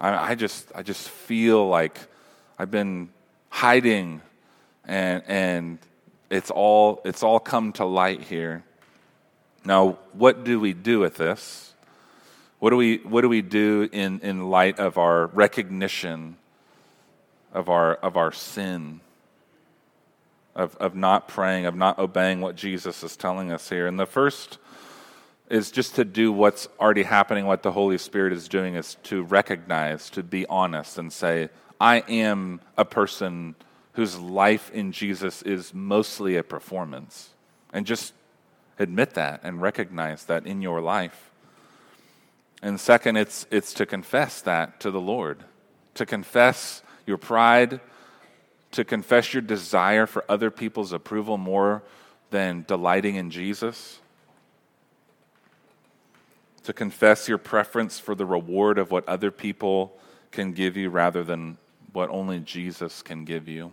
I, 0.00 0.30
I 0.30 0.34
just, 0.36 0.70
I 0.72 0.84
just 0.84 1.08
feel 1.08 1.66
like 1.66 1.98
I've 2.60 2.70
been 2.70 3.08
hiding, 3.48 4.22
and 4.84 5.24
and 5.26 5.78
it's 6.30 6.52
all, 6.52 7.00
it's 7.04 7.24
all 7.24 7.40
come 7.40 7.72
to 7.72 7.84
light 7.84 8.22
here. 8.22 8.62
Now, 9.66 9.98
what 10.12 10.44
do 10.44 10.58
we 10.58 10.72
do 10.72 11.00
with 11.00 11.16
this? 11.16 11.74
What 12.58 12.70
do 12.70 12.76
we, 12.76 12.98
what 12.98 13.20
do 13.20 13.28
we 13.28 13.42
do 13.42 13.88
in, 13.92 14.20
in 14.20 14.48
light 14.48 14.78
of 14.78 14.96
our 14.96 15.26
recognition 15.26 16.36
of 17.56 17.70
our, 17.70 17.94
of 17.94 18.18
our 18.18 18.32
sin, 18.32 19.00
of, 20.54 20.76
of 20.76 20.94
not 20.94 21.26
praying, 21.26 21.64
of 21.64 21.74
not 21.74 21.98
obeying 21.98 22.42
what 22.42 22.54
Jesus 22.54 23.02
is 23.02 23.16
telling 23.16 23.50
us 23.50 23.70
here. 23.70 23.86
And 23.86 23.98
the 23.98 24.04
first 24.04 24.58
is 25.48 25.70
just 25.70 25.94
to 25.94 26.04
do 26.04 26.30
what's 26.30 26.68
already 26.78 27.04
happening, 27.04 27.46
what 27.46 27.62
the 27.62 27.72
Holy 27.72 27.96
Spirit 27.96 28.34
is 28.34 28.46
doing, 28.46 28.74
is 28.74 28.96
to 29.04 29.22
recognize, 29.22 30.10
to 30.10 30.22
be 30.22 30.44
honest, 30.46 30.98
and 30.98 31.10
say, 31.10 31.48
I 31.80 32.00
am 32.08 32.60
a 32.76 32.84
person 32.84 33.54
whose 33.94 34.18
life 34.18 34.70
in 34.72 34.92
Jesus 34.92 35.40
is 35.40 35.72
mostly 35.72 36.36
a 36.36 36.42
performance. 36.42 37.30
And 37.72 37.86
just 37.86 38.12
admit 38.78 39.14
that 39.14 39.40
and 39.42 39.60
recognize 39.60 40.24
that 40.26 40.46
in 40.46 40.62
your 40.62 40.80
life. 40.80 41.30
And 42.62 42.80
second, 42.80 43.16
it's, 43.16 43.46
it's 43.50 43.74
to 43.74 43.86
confess 43.86 44.40
that 44.42 44.80
to 44.80 44.90
the 44.90 45.00
Lord, 45.00 45.44
to 45.94 46.06
confess 46.06 46.82
your 47.06 47.18
pride, 47.18 47.80
to 48.72 48.84
confess 48.84 49.32
your 49.32 49.42
desire 49.42 50.06
for 50.06 50.24
other 50.28 50.50
people's 50.50 50.92
approval 50.92 51.38
more 51.38 51.82
than 52.30 52.64
delighting 52.66 53.16
in 53.16 53.30
Jesus, 53.30 54.00
to 56.64 56.72
confess 56.72 57.28
your 57.28 57.38
preference 57.38 57.98
for 57.98 58.14
the 58.14 58.26
reward 58.26 58.78
of 58.78 58.90
what 58.90 59.08
other 59.08 59.30
people 59.30 59.96
can 60.32 60.52
give 60.52 60.76
you 60.76 60.90
rather 60.90 61.22
than 61.22 61.56
what 61.92 62.10
only 62.10 62.40
Jesus 62.40 63.02
can 63.02 63.24
give 63.24 63.48
you. 63.48 63.72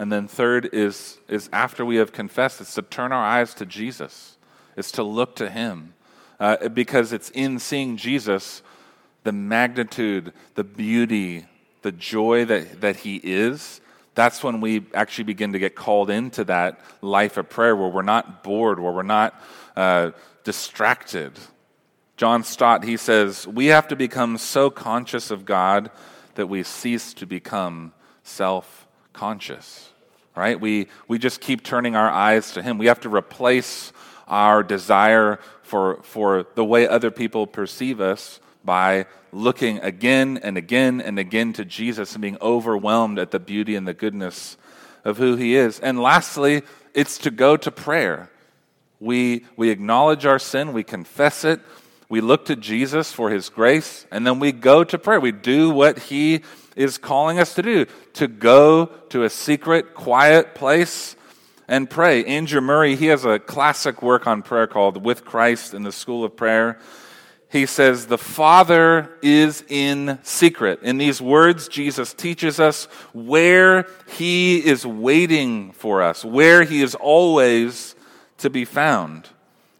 And 0.00 0.10
then 0.10 0.28
third 0.28 0.70
is, 0.72 1.18
is 1.28 1.50
after 1.52 1.84
we 1.84 1.96
have 1.96 2.10
confessed, 2.10 2.62
it's 2.62 2.72
to 2.76 2.80
turn 2.80 3.12
our 3.12 3.22
eyes 3.22 3.52
to 3.52 3.66
Jesus. 3.66 4.38
It's 4.74 4.92
to 4.92 5.02
look 5.02 5.36
to 5.36 5.50
him. 5.50 5.92
Uh, 6.40 6.70
because 6.70 7.12
it's 7.12 7.28
in 7.34 7.58
seeing 7.58 7.98
Jesus 7.98 8.62
the 9.24 9.32
magnitude, 9.32 10.32
the 10.54 10.64
beauty, 10.64 11.44
the 11.82 11.92
joy 11.92 12.46
that, 12.46 12.80
that 12.80 12.96
He 12.96 13.16
is, 13.22 13.82
that's 14.14 14.42
when 14.42 14.62
we 14.62 14.86
actually 14.94 15.24
begin 15.24 15.52
to 15.52 15.58
get 15.58 15.74
called 15.74 16.08
into 16.08 16.44
that 16.44 16.80
life 17.02 17.36
of 17.36 17.50
prayer 17.50 17.76
where 17.76 17.90
we're 17.90 18.00
not 18.00 18.42
bored, 18.42 18.80
where 18.80 18.92
we're 18.92 19.02
not 19.02 19.38
uh, 19.76 20.12
distracted. 20.44 21.32
John 22.16 22.42
Stott, 22.42 22.84
he 22.84 22.96
says, 22.96 23.46
we 23.46 23.66
have 23.66 23.88
to 23.88 23.96
become 23.96 24.38
so 24.38 24.70
conscious 24.70 25.30
of 25.30 25.44
God 25.44 25.90
that 26.36 26.46
we 26.46 26.62
cease 26.62 27.12
to 27.12 27.26
become 27.26 27.92
self 28.22 28.86
conscious, 29.12 29.89
right? 30.40 30.58
We, 30.58 30.88
we 31.06 31.18
just 31.18 31.42
keep 31.42 31.62
turning 31.62 31.94
our 31.94 32.08
eyes 32.08 32.52
to 32.52 32.62
Him. 32.62 32.78
We 32.78 32.86
have 32.86 33.00
to 33.00 33.14
replace 33.14 33.92
our 34.26 34.62
desire 34.62 35.38
for, 35.62 36.02
for 36.02 36.46
the 36.54 36.64
way 36.64 36.88
other 36.88 37.10
people 37.10 37.46
perceive 37.46 38.00
us 38.00 38.40
by 38.64 39.04
looking 39.32 39.80
again 39.80 40.40
and 40.42 40.56
again 40.56 41.02
and 41.02 41.18
again 41.18 41.52
to 41.52 41.66
Jesus 41.66 42.14
and 42.14 42.22
being 42.22 42.38
overwhelmed 42.40 43.18
at 43.18 43.32
the 43.32 43.38
beauty 43.38 43.76
and 43.76 43.86
the 43.86 43.92
goodness 43.92 44.56
of 45.04 45.18
who 45.18 45.36
He 45.36 45.56
is. 45.56 45.78
And 45.78 46.00
lastly, 46.00 46.62
it's 46.94 47.18
to 47.18 47.30
go 47.30 47.58
to 47.58 47.70
prayer. 47.70 48.30
We, 48.98 49.44
we 49.58 49.68
acknowledge 49.68 50.24
our 50.24 50.38
sin, 50.38 50.72
we 50.72 50.84
confess 50.84 51.44
it, 51.44 51.60
we 52.08 52.22
look 52.22 52.46
to 52.46 52.56
Jesus 52.56 53.12
for 53.12 53.30
his 53.30 53.50
grace, 53.50 54.06
and 54.10 54.26
then 54.26 54.40
we 54.40 54.52
go 54.52 54.84
to 54.84 54.98
prayer. 54.98 55.20
We 55.20 55.32
do 55.32 55.70
what 55.70 55.98
he 55.98 56.40
is 56.80 56.96
calling 56.96 57.38
us 57.38 57.54
to 57.54 57.62
do 57.62 57.86
to 58.14 58.26
go 58.26 58.86
to 59.10 59.24
a 59.24 59.30
secret, 59.30 59.94
quiet 59.94 60.54
place 60.54 61.14
and 61.68 61.88
pray. 61.88 62.24
Andrew 62.24 62.62
Murray, 62.62 62.96
he 62.96 63.06
has 63.06 63.24
a 63.24 63.38
classic 63.38 64.02
work 64.02 64.26
on 64.26 64.42
prayer 64.42 64.66
called 64.66 65.04
With 65.04 65.24
Christ 65.24 65.74
in 65.74 65.82
the 65.82 65.92
School 65.92 66.24
of 66.24 66.36
Prayer. 66.36 66.78
He 67.50 67.66
says, 67.66 68.06
The 68.06 68.16
Father 68.16 69.18
is 69.22 69.62
in 69.68 70.18
secret. 70.22 70.82
In 70.82 70.96
these 70.96 71.20
words, 71.20 71.68
Jesus 71.68 72.14
teaches 72.14 72.58
us 72.58 72.86
where 73.12 73.86
he 74.08 74.64
is 74.64 74.86
waiting 74.86 75.72
for 75.72 76.00
us, 76.00 76.24
where 76.24 76.64
he 76.64 76.82
is 76.82 76.94
always 76.94 77.94
to 78.38 78.48
be 78.48 78.64
found. 78.64 79.28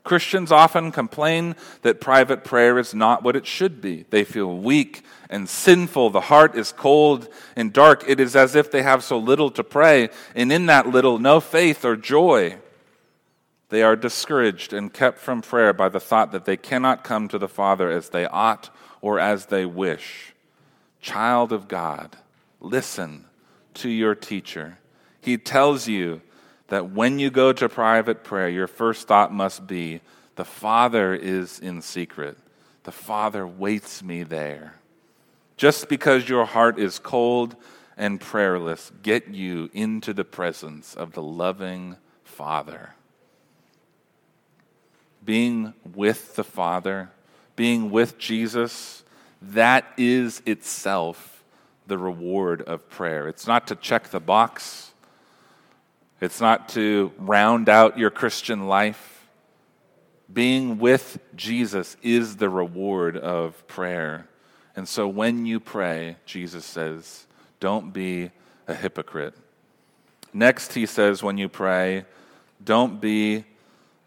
Christians 0.02 0.50
often 0.50 0.92
complain 0.92 1.56
that 1.82 2.00
private 2.00 2.42
prayer 2.42 2.78
is 2.78 2.94
not 2.94 3.22
what 3.22 3.36
it 3.36 3.46
should 3.46 3.80
be. 3.80 4.06
They 4.10 4.24
feel 4.24 4.56
weak 4.56 5.04
and 5.28 5.48
sinful. 5.48 6.10
The 6.10 6.22
heart 6.22 6.56
is 6.56 6.72
cold 6.72 7.28
and 7.54 7.72
dark. 7.72 8.04
It 8.08 8.18
is 8.18 8.34
as 8.34 8.54
if 8.54 8.70
they 8.70 8.82
have 8.82 9.04
so 9.04 9.18
little 9.18 9.50
to 9.52 9.62
pray, 9.62 10.08
and 10.34 10.50
in 10.50 10.66
that 10.66 10.88
little, 10.88 11.18
no 11.18 11.38
faith 11.40 11.84
or 11.84 11.96
joy. 11.96 12.56
They 13.68 13.82
are 13.82 13.94
discouraged 13.94 14.72
and 14.72 14.92
kept 14.92 15.18
from 15.18 15.42
prayer 15.42 15.72
by 15.72 15.88
the 15.88 16.00
thought 16.00 16.32
that 16.32 16.44
they 16.44 16.56
cannot 16.56 17.04
come 17.04 17.28
to 17.28 17.38
the 17.38 17.48
Father 17.48 17.90
as 17.90 18.08
they 18.08 18.26
ought 18.26 18.70
or 19.00 19.20
as 19.20 19.46
they 19.46 19.64
wish. 19.64 20.34
Child 21.00 21.52
of 21.52 21.68
God, 21.68 22.16
listen 22.58 23.26
to 23.74 23.88
your 23.88 24.14
teacher. 24.14 24.78
He 25.20 25.38
tells 25.38 25.86
you 25.86 26.20
that 26.70 26.90
when 26.92 27.18
you 27.18 27.30
go 27.30 27.52
to 27.52 27.68
private 27.68 28.24
prayer, 28.24 28.48
your 28.48 28.66
first 28.66 29.06
thought 29.06 29.32
must 29.32 29.66
be 29.66 30.00
the 30.36 30.44
Father 30.44 31.14
is 31.14 31.58
in 31.58 31.82
secret. 31.82 32.38
The 32.84 32.92
Father 32.92 33.46
waits 33.46 34.02
me 34.02 34.22
there. 34.22 34.76
Just 35.56 35.88
because 35.88 36.28
your 36.28 36.46
heart 36.46 36.78
is 36.78 36.98
cold 36.98 37.56
and 37.96 38.20
prayerless, 38.20 38.92
get 39.02 39.28
you 39.28 39.68
into 39.74 40.14
the 40.14 40.24
presence 40.24 40.94
of 40.94 41.12
the 41.12 41.22
loving 41.22 41.96
Father. 42.24 42.94
Being 45.24 45.74
with 45.94 46.36
the 46.36 46.44
Father, 46.44 47.10
being 47.56 47.90
with 47.90 48.16
Jesus, 48.16 49.02
that 49.42 49.84
is 49.98 50.40
itself 50.46 51.42
the 51.88 51.98
reward 51.98 52.62
of 52.62 52.88
prayer. 52.88 53.28
It's 53.28 53.46
not 53.46 53.66
to 53.66 53.74
check 53.74 54.10
the 54.10 54.20
box. 54.20 54.89
It's 56.20 56.40
not 56.40 56.68
to 56.70 57.12
round 57.18 57.68
out 57.68 57.98
your 57.98 58.10
Christian 58.10 58.66
life. 58.66 59.26
Being 60.32 60.78
with 60.78 61.18
Jesus 61.34 61.96
is 62.02 62.36
the 62.36 62.50
reward 62.50 63.16
of 63.16 63.66
prayer. 63.66 64.28
And 64.76 64.86
so 64.86 65.08
when 65.08 65.46
you 65.46 65.58
pray, 65.60 66.16
Jesus 66.26 66.64
says, 66.64 67.26
don't 67.58 67.92
be 67.92 68.30
a 68.68 68.74
hypocrite. 68.74 69.34
Next, 70.32 70.74
he 70.74 70.86
says, 70.86 71.22
when 71.22 71.38
you 71.38 71.48
pray, 71.48 72.04
don't 72.62 73.00
be 73.00 73.44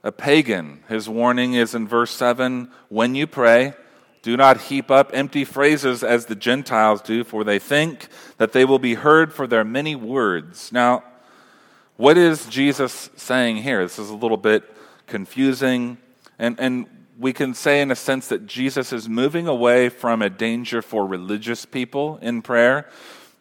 a 0.04 0.12
pagan. 0.12 0.84
His 0.88 1.10
warning 1.10 1.56
is 1.56 1.76
in 1.76 1.88
verse 1.88 2.12
7 2.12 2.69
when 2.89 3.15
you 3.15 3.28
pray, 3.28 3.73
do 4.21 4.38
not 4.38 4.62
heap 4.62 4.89
up 4.89 5.12
empty 5.13 5.43
phrases 5.43 6.04
as 6.04 6.28
the 6.28 6.36
Gentiles 6.36 7.02
do, 7.02 7.23
for 7.23 7.43
they 7.43 7.60
think 7.60 8.08
that 8.38 8.54
they 8.54 8.63
will 8.63 8.80
be 8.80 8.93
heard 8.93 9.34
for 9.34 9.47
their 9.47 9.65
many 9.65 9.95
words. 9.95 10.71
Now, 10.71 11.04
what 11.97 12.17
is 12.17 12.45
Jesus 12.47 13.10
saying 13.15 13.58
here? 13.58 13.84
This 13.84 13.99
is 13.99 14.10
a 14.10 14.15
little 14.15 14.38
bit 14.38 14.63
confusing. 15.06 15.97
And, 16.39 16.60
and 16.60 16.88
we 17.19 17.34
can 17.34 17.53
say, 17.53 17.82
in 17.82 17.91
a 17.91 17.95
sense, 17.95 18.27
that 18.29 18.47
Jesus 18.47 18.91
is 18.91 19.08
moving 19.08 19.47
away 19.47 19.89
from 19.89 20.21
a 20.21 20.29
danger 20.29 20.82
for 20.82 21.06
religious 21.06 21.65
people 21.65 22.17
in 22.21 22.41
prayer 22.41 22.89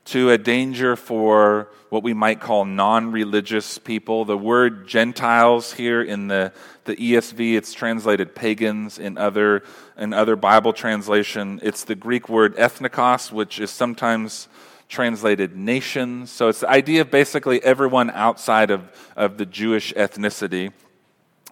to 0.04 0.30
a 0.30 0.38
danger 0.38 0.96
for 0.96 1.68
what 1.88 2.02
we 2.02 2.12
might 2.12 2.40
call 2.40 2.64
non 2.64 3.12
religious 3.12 3.78
people. 3.78 4.24
The 4.24 4.36
word 4.36 4.86
Gentiles 4.86 5.72
here 5.72 6.02
in 6.02 6.28
the, 6.28 6.52
the 6.84 6.96
ESV, 6.96 7.54
it's 7.54 7.72
translated 7.72 8.34
pagans 8.34 8.98
in 8.98 9.16
other, 9.16 9.62
in 9.96 10.12
other 10.12 10.36
Bible 10.36 10.72
translation. 10.72 11.60
It's 11.62 11.84
the 11.84 11.94
Greek 11.94 12.28
word 12.28 12.56
ethnikos, 12.56 13.30
which 13.30 13.60
is 13.60 13.70
sometimes 13.70 14.48
translated 14.92 15.56
nations. 15.56 16.30
So 16.30 16.48
it's 16.48 16.60
the 16.60 16.68
idea 16.68 17.00
of 17.00 17.10
basically 17.10 17.64
everyone 17.64 18.10
outside 18.10 18.70
of, 18.70 18.82
of 19.16 19.38
the 19.38 19.46
Jewish 19.46 19.94
ethnicity. 19.94 20.70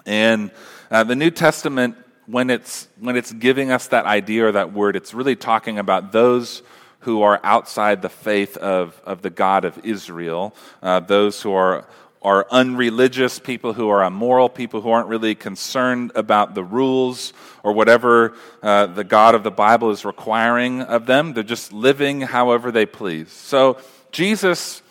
And 0.05 0.51
uh, 0.91 1.05
the 1.05 1.17
New 1.17 1.31
Testament, 1.31 1.97
when 2.27 2.51
it's, 2.51 2.87
when 2.99 3.17
it's 3.17 3.33
giving 3.33 3.73
us 3.73 3.89
that 3.89 4.05
idea 4.05 4.47
or 4.47 4.53
that 4.53 4.75
word, 4.75 4.95
it's 4.95 5.15
really 5.15 5.37
talking 5.37 5.79
about 5.79 6.13
those 6.13 6.63
who 7.01 7.23
are 7.23 7.41
outside 7.43 8.03
the 8.03 8.11
faith 8.11 8.59
of, 8.59 9.01
of 9.07 9.23
the 9.23 9.31
God 9.31 9.65
of 9.65 9.79
Israel, 9.85 10.55
uh, 10.83 11.01
those 11.01 11.41
who 11.41 11.55
are 11.55 11.87
are 12.23 12.47
unreligious, 12.51 13.39
people 13.39 13.73
who 13.73 13.89
are 13.89 14.05
immoral, 14.05 14.51
people 14.51 14.83
who 14.83 14.91
aren't 14.91 15.09
really 15.09 15.35
concerned 15.35 16.13
about 16.15 16.55
the 16.55 16.63
rules 16.63 17.33
or 17.63 17.73
whatever 17.73 18.35
uh, 18.63 18.87
the 18.87 19.05
God 19.05 19.35
of 19.35 19.43
the 19.43 19.51
Bible 19.51 19.91
is 19.91 20.05
requiring 20.05 20.83
of 20.83 21.07
them. 21.07 21.33
They're 21.33 21.43
just 21.43 21.73
living 21.73 22.23
however 22.23 22.71
they 22.71 22.87
please. 22.87 23.31
So, 23.31 23.79
Jesus, 24.13 24.83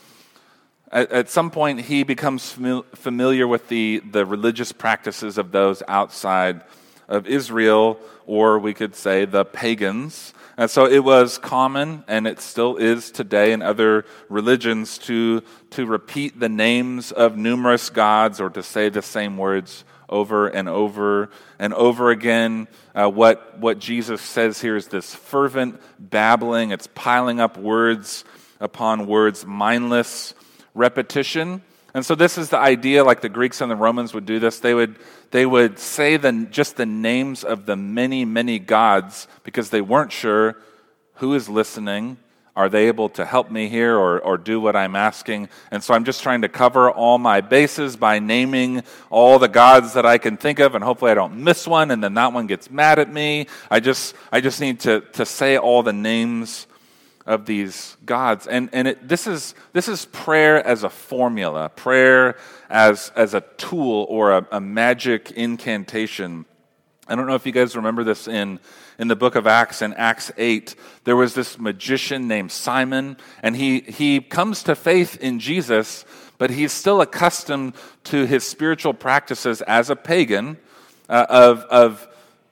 at, 0.92 1.12
at 1.12 1.30
some 1.30 1.52
point, 1.52 1.82
he 1.82 2.04
becomes 2.04 2.52
familiar 2.52 3.48
with 3.48 3.68
the, 3.68 4.00
the 4.00 4.26
religious 4.26 4.72
practices 4.72 5.38
of 5.38 5.52
those 5.52 5.84
outside 5.88 6.62
of 7.08 7.28
Israel, 7.28 8.00
or 8.26 8.60
we 8.60 8.74
could 8.74 8.96
say 8.96 9.26
the 9.26 9.44
pagans. 9.44 10.34
And 10.58 10.70
so 10.70 10.86
it 10.86 11.04
was 11.04 11.38
common, 11.38 12.04
and 12.08 12.28
it 12.28 12.40
still 12.40 12.76
is 12.76 13.12
today 13.12 13.54
in 13.54 13.62
other 13.62 14.06
religions, 14.28 14.98
to, 15.00 15.42
to 15.72 15.86
repeat 15.86 16.40
the 16.40 16.50
names 16.50 17.12
of 17.12 17.38
numerous 17.38 17.90
gods 17.90 18.42
or 18.42 18.50
to 18.50 18.62
say 18.62 18.90
the 18.90 19.02
same 19.02 19.38
words 19.38 19.86
over 20.10 20.48
and 20.48 20.68
over 20.68 21.30
and 21.58 21.74
over 21.74 22.12
again. 22.12 22.68
Uh, 22.94 23.10
what, 23.10 23.60
what 23.60 23.80
Jesus 23.80 24.22
says 24.22 24.60
here 24.60 24.76
is 24.76 24.88
this 24.88 25.16
fervent 25.16 25.80
babbling, 26.00 26.72
it's 26.72 26.88
piling 26.88 27.40
up 27.40 27.58
words 27.58 28.26
upon 28.60 29.08
words, 29.08 29.46
mindless 29.46 30.34
repetition. 30.74 31.62
And 31.94 32.06
so 32.06 32.16
this 32.16 32.38
is 32.38 32.50
the 32.50 32.58
idea, 32.58 33.04
like 33.04 33.22
the 33.22 33.30
Greeks 33.30 33.62
and 33.62 33.72
the 33.72 33.76
Romans 33.76 34.14
would 34.14 34.26
do 34.26 34.40
this. 34.40 34.60
They 34.60 34.74
would, 34.74 34.98
they 35.32 35.46
would 35.46 35.80
say 35.80 36.18
the, 36.18 36.48
just 36.52 36.78
the 36.78 36.86
names 36.86 37.44
of 37.44 37.66
the 37.66 37.76
many, 37.76 38.26
many 38.26 38.60
gods 38.60 39.28
because 39.44 39.70
they 39.70 39.82
weren't 39.82 40.12
sure 40.12 40.58
who 41.16 41.34
is 41.34 41.50
listening. 41.50 42.18
Are 42.60 42.68
they 42.68 42.88
able 42.88 43.08
to 43.12 43.24
help 43.24 43.50
me 43.50 43.70
here 43.70 43.96
or, 43.96 44.20
or 44.20 44.38
do 44.38 44.60
what 44.60 44.76
I'm 44.76 44.94
asking? 44.94 45.48
And 45.72 45.82
so 45.82 45.94
I'm 45.94 46.04
just 46.04 46.22
trying 46.22 46.42
to 46.42 46.50
cover 46.50 46.92
all 46.92 47.18
my 47.18 47.40
bases 47.40 47.96
by 47.96 48.20
naming 48.20 48.84
all 49.10 49.40
the 49.40 49.48
gods 49.48 49.94
that 49.94 50.06
I 50.06 50.18
can 50.18 50.36
think 50.36 50.60
of, 50.60 50.76
and 50.76 50.84
hopefully 50.84 51.10
I 51.12 51.14
don't 51.14 51.38
miss 51.38 51.66
one, 51.66 51.90
and 51.90 52.04
then 52.04 52.16
that 52.16 52.34
one 52.34 52.48
gets 52.48 52.70
mad 52.70 53.00
at 53.00 53.10
me. 53.10 53.48
I 53.72 53.80
just, 53.80 54.14
I 54.30 54.42
just 54.42 54.60
need 54.60 54.82
to, 54.82 55.00
to 55.14 55.26
say 55.26 55.58
all 55.58 55.84
the 55.84 55.94
names 55.94 56.68
of 57.26 57.46
these 57.46 57.96
gods. 58.06 58.46
And, 58.46 58.70
and 58.74 58.90
it, 58.90 59.08
this, 59.08 59.26
is, 59.26 59.56
this 59.72 59.88
is 59.88 60.04
prayer 60.08 60.62
as 60.68 60.84
a 60.84 60.90
formula, 60.90 61.70
prayer 61.70 62.36
as, 62.70 63.10
as 63.16 63.36
a 63.36 63.42
tool 63.56 64.06
or 64.10 64.34
a, 64.34 64.48
a 64.52 64.60
magic 64.60 65.32
incantation. 65.32 66.44
I 67.08 67.16
don't 67.16 67.26
know 67.26 67.36
if 67.36 67.46
you 67.46 67.54
guys 67.54 67.78
remember 67.78 68.04
this 68.04 68.28
in, 68.28 68.60
in 69.00 69.08
the 69.08 69.16
book 69.16 69.36
of 69.36 69.48
Acts, 69.48 69.82
in 69.82 69.94
Acts 69.94 70.32
8. 70.38 70.76
There 71.06 71.16
was 71.16 71.34
this 71.34 71.58
magician 71.58 72.28
named 72.28 72.52
Simon, 72.52 73.18
and 73.42 73.56
he, 73.56 73.80
he 73.80 74.20
comes 74.20 74.62
to 74.64 74.76
faith 74.76 75.18
in 75.22 75.40
Jesus, 75.40 76.06
but 76.38 76.52
he's 76.52 76.74
still 76.74 77.02
accustomed 77.02 77.74
to 78.04 78.26
his 78.26 78.44
spiritual 78.44 78.94
practices 78.94 79.62
as 79.62 79.90
a 79.90 79.96
pagan 79.96 80.58
uh, 81.08 81.26
of, 81.30 81.64
of, 81.64 82.08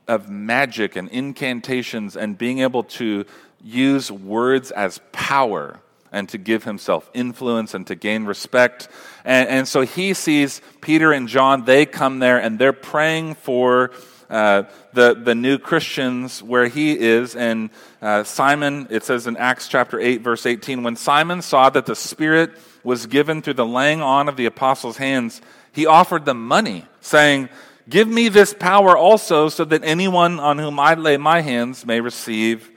of 0.07 0.29
magic 0.29 0.95
and 0.95 1.09
incantations 1.09 2.15
and 2.15 2.37
being 2.37 2.59
able 2.59 2.83
to 2.83 3.25
use 3.61 4.09
words 4.09 4.71
as 4.71 5.01
power 5.11 5.81
and 6.13 6.29
to 6.29 6.37
give 6.37 6.63
himself 6.63 7.09
influence 7.13 7.73
and 7.73 7.85
to 7.87 7.95
gain 7.95 8.23
respect. 8.23 8.87
And, 9.25 9.49
and 9.49 9.67
so 9.67 9.81
he 9.81 10.13
sees 10.13 10.61
Peter 10.79 11.11
and 11.11 11.27
John, 11.27 11.65
they 11.65 11.85
come 11.85 12.19
there 12.19 12.37
and 12.37 12.57
they're 12.57 12.71
praying 12.71 13.35
for 13.35 13.91
uh, 14.29 14.63
the, 14.93 15.13
the 15.13 15.35
new 15.35 15.57
Christians 15.57 16.43
where 16.43 16.67
he 16.67 16.97
is. 16.97 17.35
And 17.35 17.69
uh, 18.01 18.23
Simon, 18.23 18.87
it 18.89 19.03
says 19.03 19.27
in 19.27 19.37
Acts 19.37 19.67
chapter 19.67 19.99
8, 19.99 20.21
verse 20.21 20.45
18, 20.45 20.83
when 20.83 20.95
Simon 20.95 21.41
saw 21.41 21.69
that 21.69 21.85
the 21.85 21.95
Spirit 21.95 22.51
was 22.83 23.05
given 23.05 23.41
through 23.41 23.55
the 23.55 23.65
laying 23.65 24.01
on 24.01 24.27
of 24.29 24.37
the 24.37 24.45
apostles' 24.45 24.97
hands, 24.97 25.41
he 25.71 25.85
offered 25.85 26.25
them 26.25 26.45
money, 26.47 26.85
saying, 27.01 27.49
Give 27.89 28.07
me 28.07 28.27
this 28.27 28.53
power 28.53 28.97
also, 28.97 29.47
so 29.47 29.63
that 29.65 29.83
anyone 29.83 30.39
on 30.39 30.57
whom 30.57 30.79
I 30.79 30.95
lay 30.95 31.15
my 31.15 31.41
hands 31.41 31.85
may 31.85 32.01
receive 32.01 32.69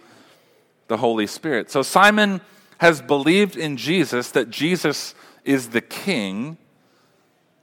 the 0.86 0.96
Holy 0.96 1.26
Spirit. 1.26 1.70
So 1.70 1.82
Simon 1.82 2.40
has 2.78 3.02
believed 3.02 3.56
in 3.56 3.76
Jesus, 3.76 4.30
that 4.30 4.50
Jesus 4.50 5.14
is 5.44 5.70
the 5.70 5.80
king, 5.80 6.58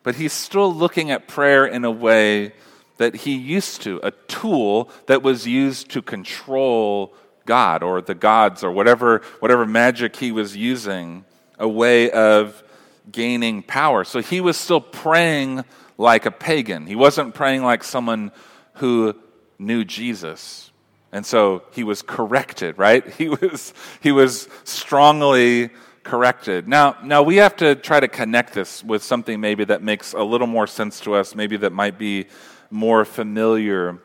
but 0.04 0.16
he's 0.16 0.34
still 0.34 0.74
looking 0.74 1.10
at 1.10 1.28
prayer 1.28 1.66
in 1.66 1.86
a 1.86 1.92
way 1.92 2.54
that 2.98 3.16
he 3.16 3.36
used 3.36 3.82
to, 3.84 4.00
a 4.04 4.12
tool 4.12 4.90
that 5.06 5.24
was 5.24 5.48
used 5.48 5.90
to 5.92 6.02
control 6.02 7.14
God 7.46 7.82
or 7.82 8.02
the 8.02 8.16
gods 8.16 8.64
or 8.64 8.72
whatever, 8.72 9.22
whatever 9.40 9.66
magic 9.66 10.16
he 10.18 10.32
was 10.32 10.56
using, 10.56 11.26
a 11.58 11.68
way 11.68 12.12
of 12.12 12.64
gaining 13.12 13.64
power. 13.64 14.04
So 14.04 14.22
he 14.22 14.42
was 14.42 14.58
still 14.58 14.82
praying 14.82 15.64
like 15.98 16.26
a 16.26 16.32
pagan. 16.32 16.86
He 16.86 16.96
wasn't 16.96 17.34
praying 17.34 17.64
like 17.64 17.84
someone 17.84 18.32
who 18.76 19.16
knew 19.58 19.84
Jesus. 19.84 20.72
And 21.12 21.26
so 21.26 21.64
he 21.72 21.84
was 21.84 22.02
corrected, 22.02 22.78
right? 22.78 23.06
He 23.18 23.30
was, 23.30 23.74
he 24.02 24.12
was 24.12 24.48
strongly 24.64 25.72
corrected. 26.04 26.68
Now, 26.68 26.98
now 27.04 27.24
we 27.24 27.38
have 27.38 27.56
to 27.58 27.76
try 27.76 28.00
to 28.00 28.08
connect 28.08 28.54
this 28.54 28.84
with 28.84 29.04
something 29.04 29.42
maybe 29.42 29.66
that 29.66 29.82
makes 29.82 30.14
a 30.14 30.24
little 30.24 30.48
more 30.48 30.68
sense 30.68 31.00
to 31.02 31.16
us, 31.16 31.36
maybe 31.36 31.58
that 31.58 31.74
might 31.74 31.98
be 31.98 32.28
more 32.70 33.06
familiar. 33.06 34.00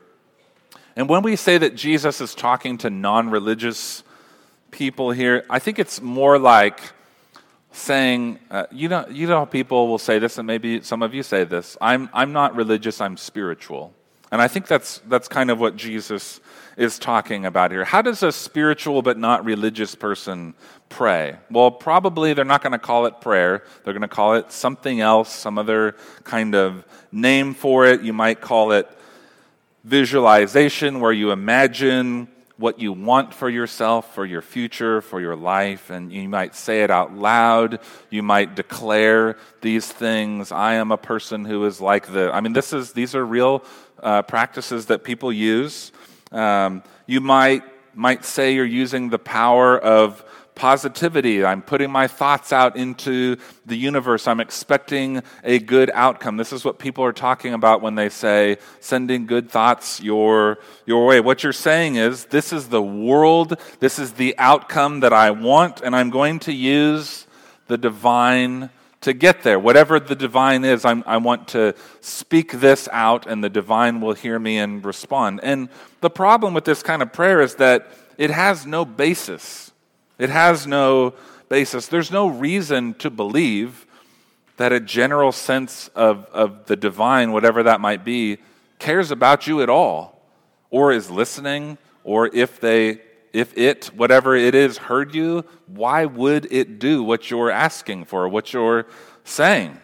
And 0.95 1.09
when 1.09 1.23
we 1.23 1.35
say 1.35 1.57
that 1.57 1.75
Jesus 1.75 2.21
is 2.21 2.35
talking 2.35 2.77
to 2.79 2.89
non 2.89 3.29
religious 3.29 4.03
people 4.71 5.11
here, 5.11 5.45
I 5.49 5.59
think 5.59 5.79
it's 5.79 6.01
more 6.01 6.37
like 6.37 6.79
saying, 7.71 8.39
uh, 8.51 8.65
you, 8.71 8.87
know, 8.87 9.05
you 9.09 9.27
know, 9.27 9.45
people 9.45 9.87
will 9.87 9.97
say 9.97 10.19
this, 10.19 10.37
and 10.37 10.45
maybe 10.45 10.81
some 10.81 11.01
of 11.01 11.13
you 11.13 11.23
say 11.23 11.43
this 11.43 11.77
I'm, 11.81 12.09
I'm 12.13 12.31
not 12.31 12.55
religious, 12.55 13.01
I'm 13.01 13.17
spiritual. 13.17 13.93
And 14.31 14.41
I 14.41 14.47
think 14.47 14.67
that's, 14.67 14.99
that's 15.07 15.27
kind 15.27 15.51
of 15.51 15.59
what 15.59 15.75
Jesus 15.75 16.39
is 16.77 16.99
talking 16.99 17.45
about 17.45 17.71
here. 17.71 17.85
How 17.85 18.01
does 18.01 18.23
a 18.23 18.31
spiritual 18.31 19.01
but 19.01 19.17
not 19.17 19.45
religious 19.45 19.95
person 19.95 20.53
pray? 20.89 21.37
Well, 21.49 21.71
probably 21.71 22.33
they're 22.33 22.45
not 22.45 22.61
going 22.61 22.71
to 22.71 22.79
call 22.79 23.05
it 23.05 23.21
prayer. 23.21 23.63
They're 23.83 23.93
going 23.93 24.01
to 24.01 24.07
call 24.07 24.35
it 24.35 24.51
something 24.51 24.99
else, 24.99 25.31
some 25.33 25.57
other 25.57 25.95
kind 26.23 26.55
of 26.55 26.85
name 27.11 27.53
for 27.53 27.85
it. 27.85 28.01
You 28.01 28.13
might 28.13 28.41
call 28.41 28.71
it 28.71 28.89
visualization, 29.83 30.99
where 30.99 31.11
you 31.11 31.31
imagine 31.31 32.27
what 32.57 32.79
you 32.79 32.93
want 32.93 33.33
for 33.33 33.49
yourself, 33.49 34.13
for 34.13 34.25
your 34.25 34.41
future, 34.41 35.01
for 35.01 35.19
your 35.19 35.35
life, 35.35 35.89
and 35.89 36.13
you 36.13 36.29
might 36.29 36.55
say 36.55 36.83
it 36.83 36.91
out 36.91 37.13
loud. 37.13 37.79
You 38.09 38.23
might 38.23 38.55
declare 38.55 39.37
these 39.61 39.91
things. 39.91 40.51
I 40.51 40.75
am 40.75 40.91
a 40.91 40.97
person 40.97 41.45
who 41.45 41.65
is 41.65 41.81
like 41.81 42.13
the. 42.13 42.31
I 42.33 42.41
mean, 42.41 42.53
this 42.53 42.71
is 42.71 42.93
these 42.93 43.15
are 43.15 43.25
real 43.25 43.63
uh, 44.01 44.21
practices 44.21 44.85
that 44.87 45.03
people 45.03 45.33
use. 45.33 45.91
Um, 46.33 46.83
you 47.05 47.21
might, 47.21 47.63
might 47.93 48.25
say 48.25 48.55
you're 48.55 48.65
using 48.65 49.09
the 49.09 49.19
power 49.19 49.77
of 49.77 50.23
positivity. 50.55 51.43
I'm 51.43 51.61
putting 51.61 51.91
my 51.91 52.07
thoughts 52.07 52.53
out 52.53 52.75
into 52.75 53.37
the 53.65 53.75
universe. 53.75 54.27
I'm 54.27 54.39
expecting 54.39 55.23
a 55.43 55.59
good 55.59 55.89
outcome. 55.93 56.37
This 56.37 56.53
is 56.53 56.63
what 56.63 56.79
people 56.79 57.03
are 57.03 57.13
talking 57.13 57.53
about 57.53 57.81
when 57.81 57.95
they 57.95 58.09
say 58.09 58.57
sending 58.79 59.25
good 59.25 59.49
thoughts 59.49 60.01
your, 60.01 60.59
your 60.85 61.05
way. 61.05 61.19
What 61.19 61.43
you're 61.43 61.53
saying 61.53 61.95
is 61.95 62.25
this 62.25 62.53
is 62.53 62.69
the 62.69 62.81
world, 62.81 63.59
this 63.79 63.99
is 63.99 64.13
the 64.13 64.35
outcome 64.37 64.99
that 65.01 65.13
I 65.13 65.31
want, 65.31 65.81
and 65.81 65.95
I'm 65.95 66.09
going 66.09 66.39
to 66.41 66.53
use 66.53 67.25
the 67.67 67.77
divine 67.77 68.69
to 69.03 69.13
get 69.13 69.43
there. 69.43 69.59
Whatever 69.59 69.99
the 69.99 70.15
divine 70.15 70.63
is, 70.63 70.85
I'm, 70.85 71.03
i 71.05 71.17
want 71.17 71.49
to 71.49 71.75
speak 72.01 72.53
this 72.53 72.87
out, 72.91 73.27
and 73.27 73.43
the 73.43 73.49
divine 73.49 74.01
will 74.01 74.13
hear 74.13 74.39
me 74.39 74.57
and 74.57 74.83
respond. 74.83 75.41
And 75.43 75.69
the 76.01 76.09
problem 76.09 76.53
with 76.53 76.65
this 76.65 76.81
kind 76.81 77.01
of 77.01 77.13
prayer 77.13 77.41
is 77.41 77.55
that 77.55 77.91
it 78.17 78.31
has 78.31 78.65
no 78.65 78.85
basis. 78.85 79.71
It 80.17 80.29
has 80.29 80.65
no 80.65 81.13
basis. 81.49 81.87
There's 81.87 82.11
no 82.11 82.27
reason 82.27 82.93
to 82.95 83.09
believe 83.09 83.85
that 84.57 84.71
a 84.71 84.79
general 84.79 85.31
sense 85.31 85.89
of, 85.89 86.25
of 86.27 86.65
the 86.67 86.75
divine, 86.75 87.31
whatever 87.31 87.63
that 87.63 87.81
might 87.81 88.05
be, 88.05 88.37
cares 88.79 89.11
about 89.11 89.47
you 89.47 89.61
at 89.61 89.69
all, 89.69 90.21
or 90.69 90.93
is 90.93 91.09
listening, 91.09 91.77
or 92.03 92.27
if 92.33 92.59
they 92.59 93.01
if 93.33 93.57
it, 93.57 93.87
whatever 93.95 94.35
it 94.35 94.53
is, 94.53 94.77
heard 94.77 95.13
you, 95.15 95.43
why 95.65 96.05
would 96.05 96.47
it 96.51 96.77
do 96.77 97.03
what 97.03 97.31
you're 97.31 97.49
asking 97.49 98.05
for, 98.05 98.29
what 98.29 98.53
you're 98.53 98.85
saying? 99.23 99.79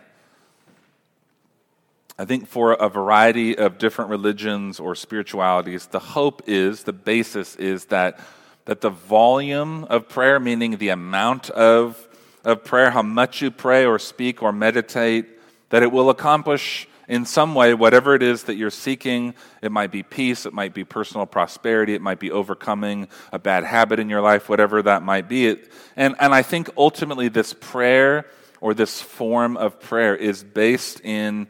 I 2.19 2.25
think 2.25 2.47
for 2.47 2.73
a 2.73 2.89
variety 2.89 3.57
of 3.57 3.77
different 3.79 4.11
religions 4.11 4.79
or 4.79 4.93
spiritualities, 4.93 5.87
the 5.87 5.99
hope 5.99 6.43
is, 6.47 6.83
the 6.83 6.93
basis 6.93 7.55
is 7.55 7.85
that, 7.85 8.19
that 8.65 8.81
the 8.81 8.89
volume 8.89 9.85
of 9.85 10.07
prayer, 10.07 10.39
meaning 10.39 10.77
the 10.77 10.89
amount 10.89 11.49
of, 11.49 12.07
of 12.43 12.63
prayer, 12.63 12.91
how 12.91 13.01
much 13.01 13.41
you 13.41 13.49
pray 13.49 13.85
or 13.85 13.97
speak 13.97 14.43
or 14.43 14.51
meditate, 14.51 15.25
that 15.69 15.81
it 15.81 15.91
will 15.91 16.09
accomplish 16.09 16.87
in 17.09 17.25
some 17.25 17.55
way, 17.55 17.73
whatever 17.73 18.13
it 18.13 18.21
is 18.21 18.43
that 18.43 18.55
you're 18.55 18.69
seeking, 18.69 19.33
it 19.63 19.71
might 19.71 19.91
be 19.91 20.03
peace, 20.03 20.45
it 20.45 20.53
might 20.53 20.75
be 20.75 20.83
personal 20.83 21.25
prosperity, 21.25 21.95
it 21.95 22.01
might 22.01 22.19
be 22.19 22.29
overcoming 22.29 23.07
a 23.33 23.39
bad 23.39 23.63
habit 23.63 23.99
in 23.99 24.09
your 24.09 24.21
life, 24.21 24.47
whatever 24.47 24.83
that 24.83 25.01
might 25.01 25.27
be. 25.27 25.57
And, 25.95 26.15
and 26.19 26.35
I 26.35 26.43
think 26.43 26.69
ultimately 26.77 27.27
this 27.27 27.53
prayer 27.53 28.27
or 28.61 28.75
this 28.75 29.01
form 29.01 29.57
of 29.57 29.79
prayer 29.79 30.15
is 30.15 30.43
based 30.43 31.01
in, 31.01 31.47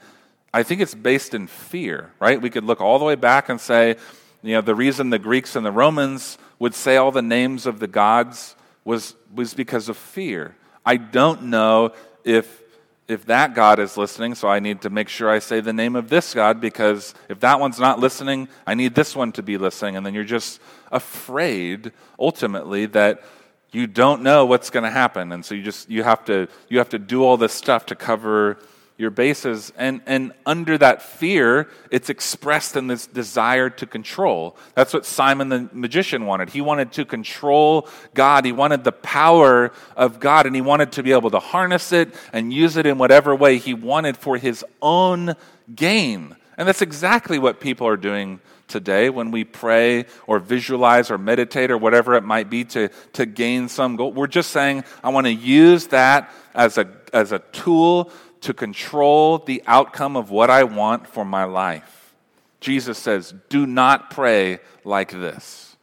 I 0.54 0.63
think 0.63 0.80
it's 0.80 0.95
based 0.95 1.34
in 1.34 1.48
fear, 1.48 2.13
right? 2.22 2.41
We 2.41 2.50
could 2.50 2.63
look 2.63 2.80
all 2.80 2.98
the 2.98 3.06
way 3.06 3.15
back 3.15 3.50
and 3.50 3.60
say, 3.60 3.98
you 4.41 4.54
know, 4.54 4.62
the 4.62 4.76
reason 4.76 5.10
the 5.10 5.19
Greeks 5.19 5.58
and 5.58 5.65
the 5.65 5.74
Romans 5.74 6.38
would 6.60 6.74
say 6.74 6.95
all 6.95 7.12
the 7.12 7.22
names 7.22 7.65
of 7.65 7.82
the 7.82 7.88
gods 7.88 8.56
was, 8.86 9.13
was 9.36 9.54
because 9.54 9.89
of 9.89 9.98
fear. 9.98 10.56
I 10.86 10.95
don't 10.95 11.43
know 11.43 11.91
if 12.24 12.62
if 13.10 13.26
that 13.26 13.56
God 13.56 13.80
is 13.80 13.98
listening, 13.98 14.36
so 14.36 14.48
I 14.48 14.60
need 14.60 14.82
to 14.84 14.89
make 14.91 15.10
sure 15.10 15.30
I 15.30 15.39
say 15.39 15.62
the 15.62 15.74
name 15.74 15.95
of 15.95 16.10
this 16.10 16.34
God 16.36 16.62
because 16.62 17.15
if 17.28 17.39
that 17.39 17.60
one's 17.60 17.80
not 17.80 18.00
listening, 18.00 18.48
I 18.67 18.76
need 18.76 18.93
this 18.93 19.15
one 19.15 19.32
to 19.34 19.43
be 19.43 19.58
listening. 19.58 19.95
And 19.95 20.06
then 20.06 20.13
you're 20.13 20.24
just 20.24 20.62
afraid 20.91 21.91
ultimately 22.19 22.86
that 22.86 23.24
you 23.72 23.88
don't 23.88 24.22
know 24.22 24.45
what's 24.45 24.69
going 24.69 24.84
to 24.84 24.91
happen. 24.91 25.32
And 25.32 25.43
so 25.43 25.56
you 25.56 25.63
just 25.63 25.89
you 25.89 26.04
have 26.04 26.24
to 26.26 26.48
you 26.69 26.78
have 26.78 26.89
to 26.89 27.00
do 27.00 27.24
all 27.24 27.36
this 27.36 27.54
stuff 27.54 27.88
to 27.88 27.95
cover 27.95 28.60
your 29.00 29.10
bases. 29.10 29.72
And, 29.78 30.02
and 30.06 30.34
under 30.46 30.78
that 30.78 31.02
fear, 31.02 31.70
it's 31.90 32.10
expressed 32.10 32.76
in 32.76 32.88
this 32.88 33.08
desire 33.08 33.70
to 33.70 33.86
control. 33.86 34.58
That's 34.76 34.94
what 34.94 35.06
Simon 35.06 35.48
the 35.48 35.70
magician 35.72 36.26
wanted. 36.26 36.50
He 36.50 36.60
wanted 36.60 36.92
to 36.94 37.06
control 37.06 37.88
God, 38.14 38.44
he 38.46 38.52
wanted 38.52 38.84
the 38.84 38.92
power 38.92 39.72
of 39.96 40.20
God, 40.20 40.46
and 40.46 40.54
he 40.54 40.62
wanted 40.62 40.92
to 40.94 41.04
be 41.04 41.14
able 41.14 41.32
to 41.32 41.40
harness 41.40 41.94
it 41.94 42.14
and 42.34 42.52
use 42.52 42.76
it 42.76 42.86
in 42.86 42.98
whatever 42.98 43.34
way 43.34 43.58
he 43.58 43.74
wanted 43.74 44.18
for 44.18 44.38
his 44.38 44.66
own 44.82 45.36
gain. 45.74 46.36
And 46.58 46.68
that's 46.68 46.82
exactly 46.82 47.40
what 47.40 47.62
people 47.62 47.88
are 47.88 47.98
doing 47.98 48.42
today 48.68 49.10
when 49.10 49.32
we 49.32 49.46
pray 49.46 50.06
or 50.28 50.40
visualize 50.40 51.10
or 51.10 51.18
meditate 51.18 51.72
or 51.72 51.78
whatever 51.78 52.16
it 52.16 52.24
might 52.24 52.50
be 52.50 52.66
to, 52.66 52.90
to 53.14 53.26
gain 53.26 53.70
some 53.70 53.96
goal. 53.96 54.12
We're 54.12 54.28
just 54.28 54.52
saying, 54.52 54.84
I 55.02 55.10
want 55.10 55.26
to 55.26 55.34
use 55.34 55.88
that 55.88 56.32
as 56.54 56.78
a, 56.78 56.88
as 57.14 57.32
a 57.32 57.40
tool 57.40 58.12
to 58.41 58.54
control 58.54 59.39
the 59.39 59.63
outcome 59.67 60.15
of 60.15 60.32
what 60.32 60.49
I 60.49 60.63
want 60.63 61.08
for 61.08 61.25
my 61.25 61.43
life. 61.43 62.13
Jesus 62.60 62.97
says, 62.97 63.34
Do 63.49 63.65
not 63.65 64.10
pray 64.10 64.60
like 64.84 65.12
this. 65.12 65.78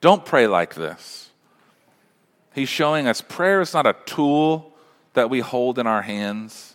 Don't 0.00 0.24
pray 0.24 0.46
like 0.46 0.74
this. 0.74 1.30
He's 2.54 2.68
showing 2.68 3.06
us 3.06 3.20
prayer 3.20 3.60
is 3.60 3.74
not 3.74 3.86
a 3.86 3.96
tool 4.06 4.72
that 5.14 5.30
we 5.30 5.40
hold 5.40 5.78
in 5.78 5.86
our 5.86 6.02
hands 6.02 6.74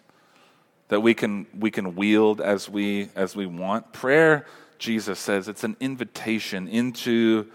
that 0.89 1.01
we 1.01 1.13
can, 1.13 1.45
we 1.57 1.71
can 1.71 1.95
wield 1.95 2.41
as 2.41 2.67
we, 2.67 3.09
as 3.15 3.35
we 3.35 3.45
want. 3.45 3.93
Prayer, 3.93 4.45
Jesus 4.77 5.19
says, 5.19 5.47
it's 5.47 5.63
an 5.63 5.77
invitation 5.79 6.67
into 6.67 7.47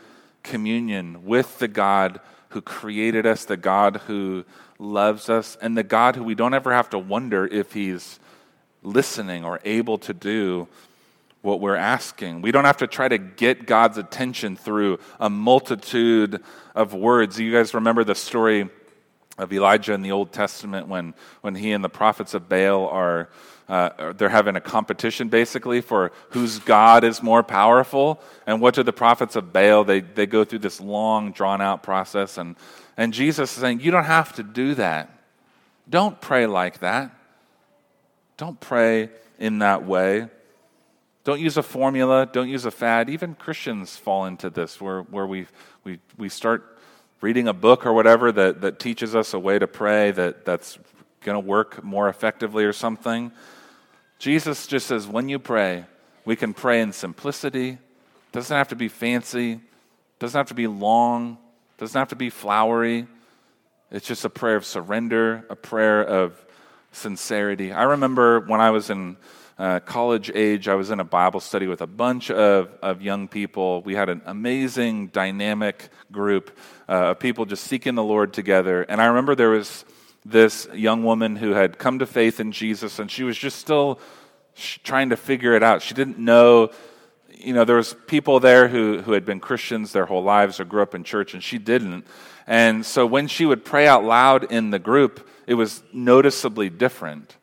communion 0.43 1.25
with 1.25 1.59
the 1.59 1.69
God 1.69 2.21
who 2.55 2.63
created 2.63 3.27
us, 3.27 3.45
the 3.45 3.57
God 3.57 3.97
who 4.07 4.45
loves 4.79 5.29
us, 5.29 5.59
and 5.61 5.77
the 5.77 5.83
God 5.83 6.17
who 6.17 6.23
we 6.23 6.35
don't 6.35 6.55
ever 6.55 6.73
have 6.73 6.89
to 6.91 6.99
wonder 6.99 7.47
if 7.47 7.73
He's 7.73 8.19
listening 8.83 9.45
or 9.45 9.61
able 9.65 9.99
to 9.99 10.15
do 10.15 10.69
what 11.43 11.61
we're 11.61 11.77
asking. 11.77 12.43
We 12.43 12.53
don't 12.53 12.65
have 12.65 12.77
to 12.79 12.87
try 12.87 13.09
to 13.09 13.19
get 13.19 13.67
God's 13.67 13.99
attention 13.99 14.57
through 14.57 15.01
a 15.19 15.29
multitude 15.29 16.43
of 16.75 16.95
words. 16.95 17.39
You 17.39 17.53
guys 17.53 17.75
remember 17.75 18.05
the 18.05 18.15
story 18.15 18.71
of 19.37 19.53
Elijah 19.53 19.93
in 19.93 20.03
the 20.03 20.13
Old 20.13 20.33
Testament 20.33 20.87
when, 20.87 21.13
when 21.41 21.57
he 21.57 21.73
and 21.73 21.83
the 21.83 21.89
prophets 21.89 22.35
of 22.35 22.49
Baal 22.49 22.87
are 22.87 23.31
uh, 23.69 24.13
they're 24.13 24.29
having 24.29 24.57
a 24.57 24.61
competition 24.61 25.29
basically 25.29 25.81
for 25.81 26.13
whose 26.31 26.59
God 26.59 27.03
is 27.03 27.23
more 27.23 27.43
powerful. 27.43 28.21
And 28.47 28.61
what 28.61 28.75
do 28.75 28.83
the 28.83 28.93
prophets 28.93 29.37
of 29.37 29.53
Baal? 29.53 29.85
They, 29.85 30.01
they 30.01 30.27
go 30.27 30.45
through 30.45 30.59
this 30.61 30.81
long, 30.81 31.33
drawn 31.33 31.63
out 31.63 31.83
process. 31.83 32.37
And, 32.37 32.57
and 32.97 33.15
Jesus 33.15 33.53
is 33.53 33.61
saying, 33.61 33.81
You 33.81 33.91
don't 33.91 34.05
have 34.05 34.35
to 34.35 34.43
do 34.43 34.75
that. 34.75 35.11
Don't 35.89 36.21
pray 36.21 36.47
like 36.47 36.81
that. 36.81 37.11
Don't 38.37 38.59
pray 38.61 39.11
in 39.39 39.61
that 39.61 39.87
way. 39.87 40.29
Don't 41.25 41.41
use 41.41 41.57
a 41.57 41.63
formula. 41.63 42.29
Don't 42.31 42.49
use 42.49 42.67
a 42.67 42.71
fad. 42.71 43.09
Even 43.09 43.35
Christians 43.35 43.97
fall 43.97 44.27
into 44.27 44.51
this 44.51 44.81
where, 44.81 45.03
where 45.03 45.27
we, 45.27 45.47
we, 45.83 45.99
we 46.19 46.29
start 46.29 46.79
reading 47.23 47.49
a 47.49 47.55
book 47.55 47.87
or 47.87 47.95
whatever 47.95 48.31
that, 48.31 48.61
that 48.61 48.79
teaches 48.79 49.15
us 49.15 49.33
a 49.33 49.39
way 49.39 49.59
to 49.59 49.67
pray 49.67 50.11
that, 50.11 50.45
that's 50.45 50.79
going 51.23 51.35
to 51.35 51.41
work 51.41 51.83
more 51.83 52.11
effectively 52.11 52.65
or 52.65 52.73
something. 52.73 53.33
Jesus 54.25 54.67
just 54.67 54.87
says, 54.87 55.07
when 55.07 55.29
you 55.29 55.39
pray, 55.39 55.85
we 56.25 56.35
can 56.35 56.55
pray 56.55 56.81
in 56.81 56.95
simplicity. 56.95 57.77
Doesn't 58.33 58.57
have 58.57 58.69
to 58.69 58.75
be 58.75 58.89
fancy. 58.89 59.61
Doesn't 60.19 60.39
have 60.39 60.49
to 60.49 60.55
be 60.55 60.67
long. 60.67 61.37
Doesn't 61.77 61.99
have 61.99 62.09
to 62.09 62.17
be 62.17 62.31
flowery. 62.31 63.07
It's 63.91 64.07
just 64.07 64.25
a 64.25 64.31
prayer 64.31 64.57
of 64.57 64.65
surrender, 64.65 65.45
a 65.51 65.57
prayer 65.57 66.03
of 66.03 66.43
sincerity. 66.91 67.71
I 67.71 67.83
remember 67.83 68.41
when 68.41 68.63
I 68.63 68.71
was 68.71 68.89
in 68.89 69.19
uh, 69.59 69.81
college 69.81 70.31
age, 70.35 70.69
I 70.69 70.75
was 70.75 70.91
in 70.91 71.01
a 71.01 71.05
Bible 71.05 71.41
study 71.41 71.67
with 71.67 71.83
a 71.83 71.87
bunch 71.87 72.31
of, 72.31 72.71
of 72.81 73.03
young 73.03 73.29
people. 73.29 73.83
We 73.83 73.95
had 73.95 74.09
an 74.09 74.23
amazing, 74.25 75.09
dynamic 75.09 75.91
group 76.11 76.59
uh, 76.89 77.11
of 77.11 77.19
people 77.19 77.45
just 77.45 77.65
seeking 77.65 77.95
the 77.95 78.03
Lord 78.03 78.33
together. 78.33 78.85
And 78.85 79.03
I 79.03 79.05
remember 79.05 79.35
there 79.35 79.51
was 79.51 79.85
this 80.25 80.67
young 80.73 81.05
woman 81.05 81.37
who 81.37 81.51
had 81.51 81.79
come 81.79 81.99
to 81.99 82.07
faith 82.07 82.41
in 82.41 82.53
Jesus, 82.53 82.99
and 82.99 83.11
she 83.11 83.25
was 83.25 83.37
just 83.37 83.59
still 83.59 84.01
trying 84.83 85.11
to 85.11 85.17
figure 85.17 85.55
it 85.55 85.63
out. 85.63 85.83
She 85.83 85.95
didn't 85.95 86.19
know, 86.19 86.71
you 87.31 87.53
know, 87.53 87.65
there 87.65 87.77
was 87.77 87.95
people 88.07 88.41
there 88.41 88.69
who, 88.69 89.03
who 89.03 89.13
had 89.13 89.25
been 89.25 89.41
Christians 89.41 89.93
their 89.93 90.07
whole 90.07 90.23
lives 90.23 90.61
or 90.61 90.65
grew 90.65 90.83
up 90.83 90.95
in 90.95 91.05
church, 91.05 91.35
and 91.35 91.43
she 91.43 91.59
didn't. 91.59 92.07
And 92.47 92.85
so 92.87 93.07
when 93.07 93.27
she 93.27 93.47
would 93.47 93.65
pray 93.65 93.87
out 93.87 94.05
loud 94.05 94.51
in 94.51 94.71
the 94.71 94.79
group, 94.79 95.29
it 95.47 95.55
was 95.55 95.83
noticeably 95.93 96.71
different. 96.71 97.37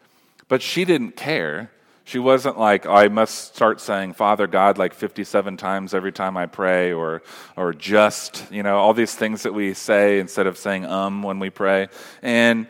But 0.47 0.61
she 0.61 0.85
didn't 0.85 1.15
care. 1.15 1.71
She 2.03 2.19
wasn't 2.19 2.57
like, 2.57 2.85
I 2.85 3.07
must 3.07 3.55
start 3.55 3.79
saying 3.79 4.13
Father 4.13 4.47
God 4.47 4.77
like 4.77 4.93
57 4.93 5.57
times 5.57 5.93
every 5.93 6.11
time 6.11 6.35
I 6.35 6.47
pray, 6.47 6.93
or, 6.93 7.21
or 7.55 7.73
just, 7.73 8.51
you 8.51 8.63
know, 8.63 8.77
all 8.77 8.93
these 8.93 9.13
things 9.13 9.43
that 9.43 9.53
we 9.53 9.73
say 9.73 10.19
instead 10.19 10.47
of 10.47 10.57
saying 10.57 10.85
um 10.85 11.23
when 11.23 11.39
we 11.39 11.49
pray. 11.49 11.87
And, 12.21 12.67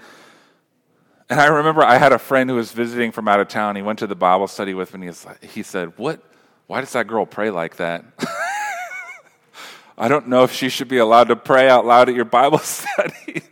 and 1.30 1.40
I 1.40 1.48
remember 1.48 1.84
I 1.84 1.98
had 1.98 2.12
a 2.12 2.20
friend 2.20 2.50
who 2.50 2.58
was 2.58 2.72
visiting 2.72 3.12
from 3.12 3.28
out 3.28 3.40
of 3.40 3.48
town. 3.48 3.76
He 3.76 3.82
went 3.82 4.00
to 4.00 4.08
the 4.08 4.16
Bible 4.16 4.48
study 4.48 4.74
with 4.74 4.96
me. 4.96 5.10
He 5.42 5.64
said, 5.64 5.98
What? 5.98 6.22
Why 6.68 6.80
does 6.82 6.94
that 6.94 7.08
girl 7.08 7.26
pray 7.26 7.50
like 7.50 7.78
that? 7.78 8.06
I 9.98 10.08
don't 10.08 10.28
know 10.28 10.44
if 10.44 10.52
she 10.52 10.70
should 10.70 10.88
be 10.88 10.98
allowed 10.98 11.26
to 11.26 11.36
pray 11.36 11.70
out 11.70 11.86
loud 11.86 12.10
at 12.10 12.16
your 12.16 12.26
Bible 12.26 12.58
study. 12.60 13.44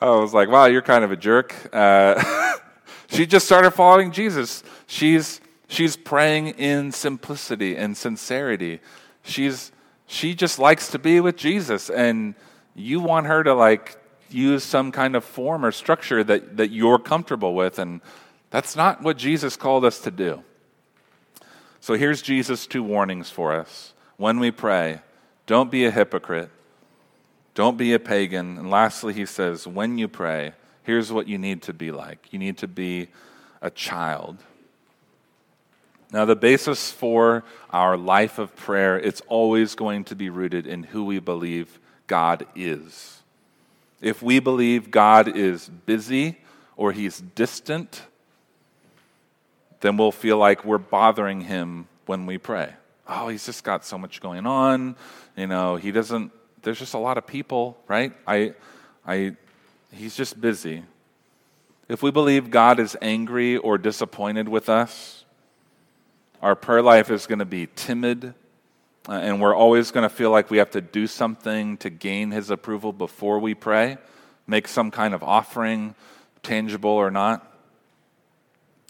I 0.00 0.10
was 0.10 0.32
like, 0.32 0.48
wow, 0.48 0.64
you're 0.64 0.80
kind 0.82 1.04
of 1.04 1.12
a 1.12 1.16
jerk. 1.16 1.54
Uh, 1.72 2.54
she 3.10 3.26
just 3.26 3.44
started 3.44 3.72
following 3.72 4.12
Jesus. 4.12 4.62
She's, 4.86 5.40
she's 5.68 5.96
praying 5.96 6.48
in 6.50 6.92
simplicity 6.92 7.76
and 7.76 7.96
sincerity. 7.96 8.80
She's, 9.22 9.72
she 10.06 10.34
just 10.34 10.58
likes 10.58 10.90
to 10.92 10.98
be 10.98 11.20
with 11.20 11.36
Jesus. 11.36 11.90
And 11.90 12.34
you 12.74 13.00
want 13.00 13.26
her 13.26 13.42
to 13.42 13.52
like 13.52 13.98
use 14.30 14.62
some 14.62 14.92
kind 14.92 15.16
of 15.16 15.24
form 15.24 15.64
or 15.64 15.72
structure 15.72 16.22
that, 16.22 16.56
that 16.56 16.70
you're 16.70 17.00
comfortable 17.00 17.54
with. 17.54 17.80
And 17.80 18.00
that's 18.50 18.76
not 18.76 19.02
what 19.02 19.16
Jesus 19.16 19.56
called 19.56 19.84
us 19.84 20.00
to 20.02 20.12
do. 20.12 20.44
So 21.80 21.94
here's 21.94 22.22
Jesus' 22.22 22.66
two 22.66 22.82
warnings 22.82 23.28
for 23.30 23.52
us. 23.52 23.92
When 24.18 24.38
we 24.38 24.50
pray, 24.50 25.00
don't 25.46 25.70
be 25.70 25.84
a 25.84 25.90
hypocrite. 25.90 26.50
Don't 27.54 27.76
be 27.76 27.92
a 27.92 27.98
pagan. 27.98 28.56
And 28.58 28.70
lastly, 28.70 29.14
he 29.14 29.26
says, 29.26 29.66
when 29.66 29.98
you 29.98 30.06
pray, 30.06 30.52
here's 30.82 31.12
what 31.12 31.28
you 31.28 31.38
need 31.38 31.62
to 31.62 31.72
be 31.72 31.90
like 31.90 32.32
you 32.32 32.38
need 32.38 32.58
to 32.58 32.68
be 32.68 33.08
a 33.62 33.70
child. 33.70 34.38
Now, 36.12 36.24
the 36.24 36.34
basis 36.34 36.90
for 36.90 37.44
our 37.70 37.96
life 37.96 38.40
of 38.40 38.56
prayer, 38.56 38.98
it's 38.98 39.22
always 39.28 39.76
going 39.76 40.02
to 40.04 40.16
be 40.16 40.28
rooted 40.28 40.66
in 40.66 40.82
who 40.82 41.04
we 41.04 41.20
believe 41.20 41.78
God 42.08 42.46
is. 42.56 43.20
If 44.00 44.20
we 44.20 44.40
believe 44.40 44.90
God 44.90 45.28
is 45.36 45.68
busy 45.68 46.38
or 46.76 46.90
he's 46.90 47.20
distant, 47.20 48.02
then 49.82 49.96
we'll 49.96 50.10
feel 50.10 50.36
like 50.36 50.64
we're 50.64 50.78
bothering 50.78 51.42
him 51.42 51.86
when 52.06 52.26
we 52.26 52.38
pray 52.38 52.72
oh, 53.10 53.28
he's 53.28 53.44
just 53.44 53.64
got 53.64 53.84
so 53.84 53.98
much 53.98 54.20
going 54.20 54.46
on. 54.46 54.96
You 55.36 55.46
know, 55.46 55.76
he 55.76 55.90
doesn't, 55.90 56.32
there's 56.62 56.78
just 56.78 56.94
a 56.94 56.98
lot 56.98 57.18
of 57.18 57.26
people, 57.26 57.76
right? 57.88 58.12
I, 58.26 58.54
I, 59.06 59.36
he's 59.92 60.16
just 60.16 60.40
busy. 60.40 60.82
If 61.88 62.02
we 62.02 62.10
believe 62.10 62.50
God 62.50 62.78
is 62.78 62.96
angry 63.02 63.56
or 63.56 63.78
disappointed 63.78 64.48
with 64.48 64.68
us, 64.68 65.24
our 66.40 66.54
prayer 66.54 66.82
life 66.82 67.10
is 67.10 67.26
going 67.26 67.40
to 67.40 67.44
be 67.44 67.68
timid, 67.74 68.34
uh, 69.08 69.12
and 69.12 69.40
we're 69.40 69.54
always 69.54 69.90
going 69.90 70.08
to 70.08 70.14
feel 70.14 70.30
like 70.30 70.50
we 70.50 70.58
have 70.58 70.70
to 70.70 70.80
do 70.80 71.06
something 71.06 71.76
to 71.78 71.90
gain 71.90 72.30
his 72.30 72.50
approval 72.50 72.92
before 72.92 73.38
we 73.38 73.54
pray, 73.54 73.98
make 74.46 74.68
some 74.68 74.90
kind 74.90 75.14
of 75.14 75.22
offering, 75.22 75.94
tangible 76.42 76.90
or 76.90 77.10
not. 77.10 77.46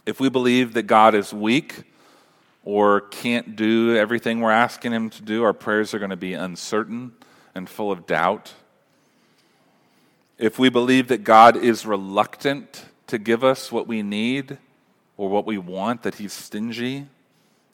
If 0.06 0.20
we 0.20 0.28
believe 0.28 0.74
that 0.74 0.84
God 0.84 1.14
is 1.14 1.32
weak, 1.32 1.84
or 2.64 3.00
can't 3.00 3.56
do 3.56 3.96
everything 3.96 4.40
we're 4.40 4.50
asking 4.50 4.92
Him 4.92 5.10
to 5.10 5.22
do, 5.22 5.42
our 5.44 5.52
prayers 5.52 5.94
are 5.94 5.98
going 5.98 6.10
to 6.10 6.16
be 6.16 6.34
uncertain 6.34 7.12
and 7.54 7.68
full 7.68 7.90
of 7.90 8.06
doubt. 8.06 8.52
If 10.40 10.58
we 10.58 10.70
believe 10.70 11.08
that 11.08 11.22
God 11.22 11.54
is 11.54 11.84
reluctant 11.84 12.86
to 13.08 13.18
give 13.18 13.44
us 13.44 13.70
what 13.70 13.86
we 13.86 14.02
need 14.02 14.56
or 15.18 15.28
what 15.28 15.44
we 15.44 15.58
want, 15.58 16.02
that 16.04 16.14
He's 16.14 16.32
stingy, 16.32 17.08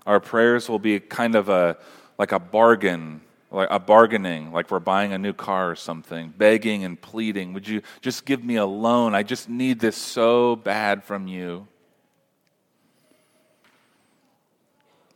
our 0.05 0.19
prayers 0.19 0.69
will 0.69 0.81
be 0.81 0.99
kind 0.99 1.37
of 1.37 1.49
a 1.49 1.77
like 2.19 2.33
a 2.33 2.41
bargain, 2.41 3.21
like 3.53 3.69
a 3.71 3.79
bargaining, 3.79 4.53
like 4.53 4.69
we're 4.69 4.81
buying 4.81 5.13
a 5.13 5.19
new 5.19 5.33
car 5.33 5.71
or 5.71 5.77
something, 5.77 6.35
begging 6.37 6.83
and 6.83 7.01
pleading. 7.01 7.53
Would 7.53 7.69
you 7.69 7.83
just 8.01 8.25
give 8.25 8.43
me 8.43 8.57
a 8.57 8.67
loan? 8.67 9.15
I 9.15 9.23
just 9.23 9.49
need 9.49 9.79
this 9.79 9.97
so 9.97 10.57
bad 10.57 11.05
from 11.05 11.29
you. 11.29 11.69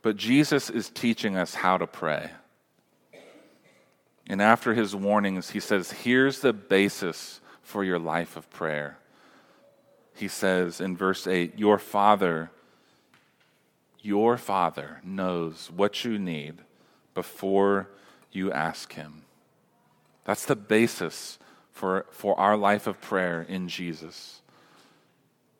But 0.01 0.15
Jesus 0.15 0.69
is 0.69 0.89
teaching 0.89 1.35
us 1.35 1.53
how 1.53 1.77
to 1.77 1.85
pray. 1.85 2.31
And 4.31 4.41
after 4.41 4.73
his 4.73 4.95
warnings, 4.95 5.49
he 5.49 5.59
says, 5.59 5.91
Here's 5.91 6.39
the 6.39 6.53
basis 6.53 7.41
for 7.61 7.83
your 7.83 7.99
life 7.99 8.37
of 8.37 8.49
prayer. 8.49 8.97
He 10.15 10.29
says 10.29 10.79
in 10.79 10.95
verse 10.95 11.27
8, 11.27 11.59
Your 11.59 11.77
Father, 11.77 12.49
your 13.99 14.37
Father 14.37 15.01
knows 15.03 15.69
what 15.69 16.05
you 16.05 16.17
need 16.17 16.59
before 17.13 17.89
you 18.31 18.53
ask 18.53 18.93
him. 18.93 19.23
That's 20.23 20.45
the 20.45 20.55
basis 20.55 21.37
for, 21.73 22.05
for 22.11 22.39
our 22.39 22.55
life 22.55 22.87
of 22.87 23.01
prayer 23.01 23.41
in 23.41 23.67
Jesus. 23.67 24.39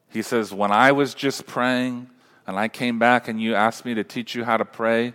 He 0.08 0.22
says, 0.22 0.54
When 0.54 0.72
I 0.72 0.94
was 0.94 1.14
just 1.14 1.46
praying, 1.46 2.10
and 2.48 2.58
I 2.58 2.70
came 2.70 3.00
back 3.00 3.28
and 3.28 3.42
you 3.42 3.54
asked 3.54 3.84
me 3.84 3.96
to 3.96 4.06
teach 4.06 4.34
you 4.34 4.46
how 4.46 4.56
to 4.56 4.64
pray, 4.64 5.12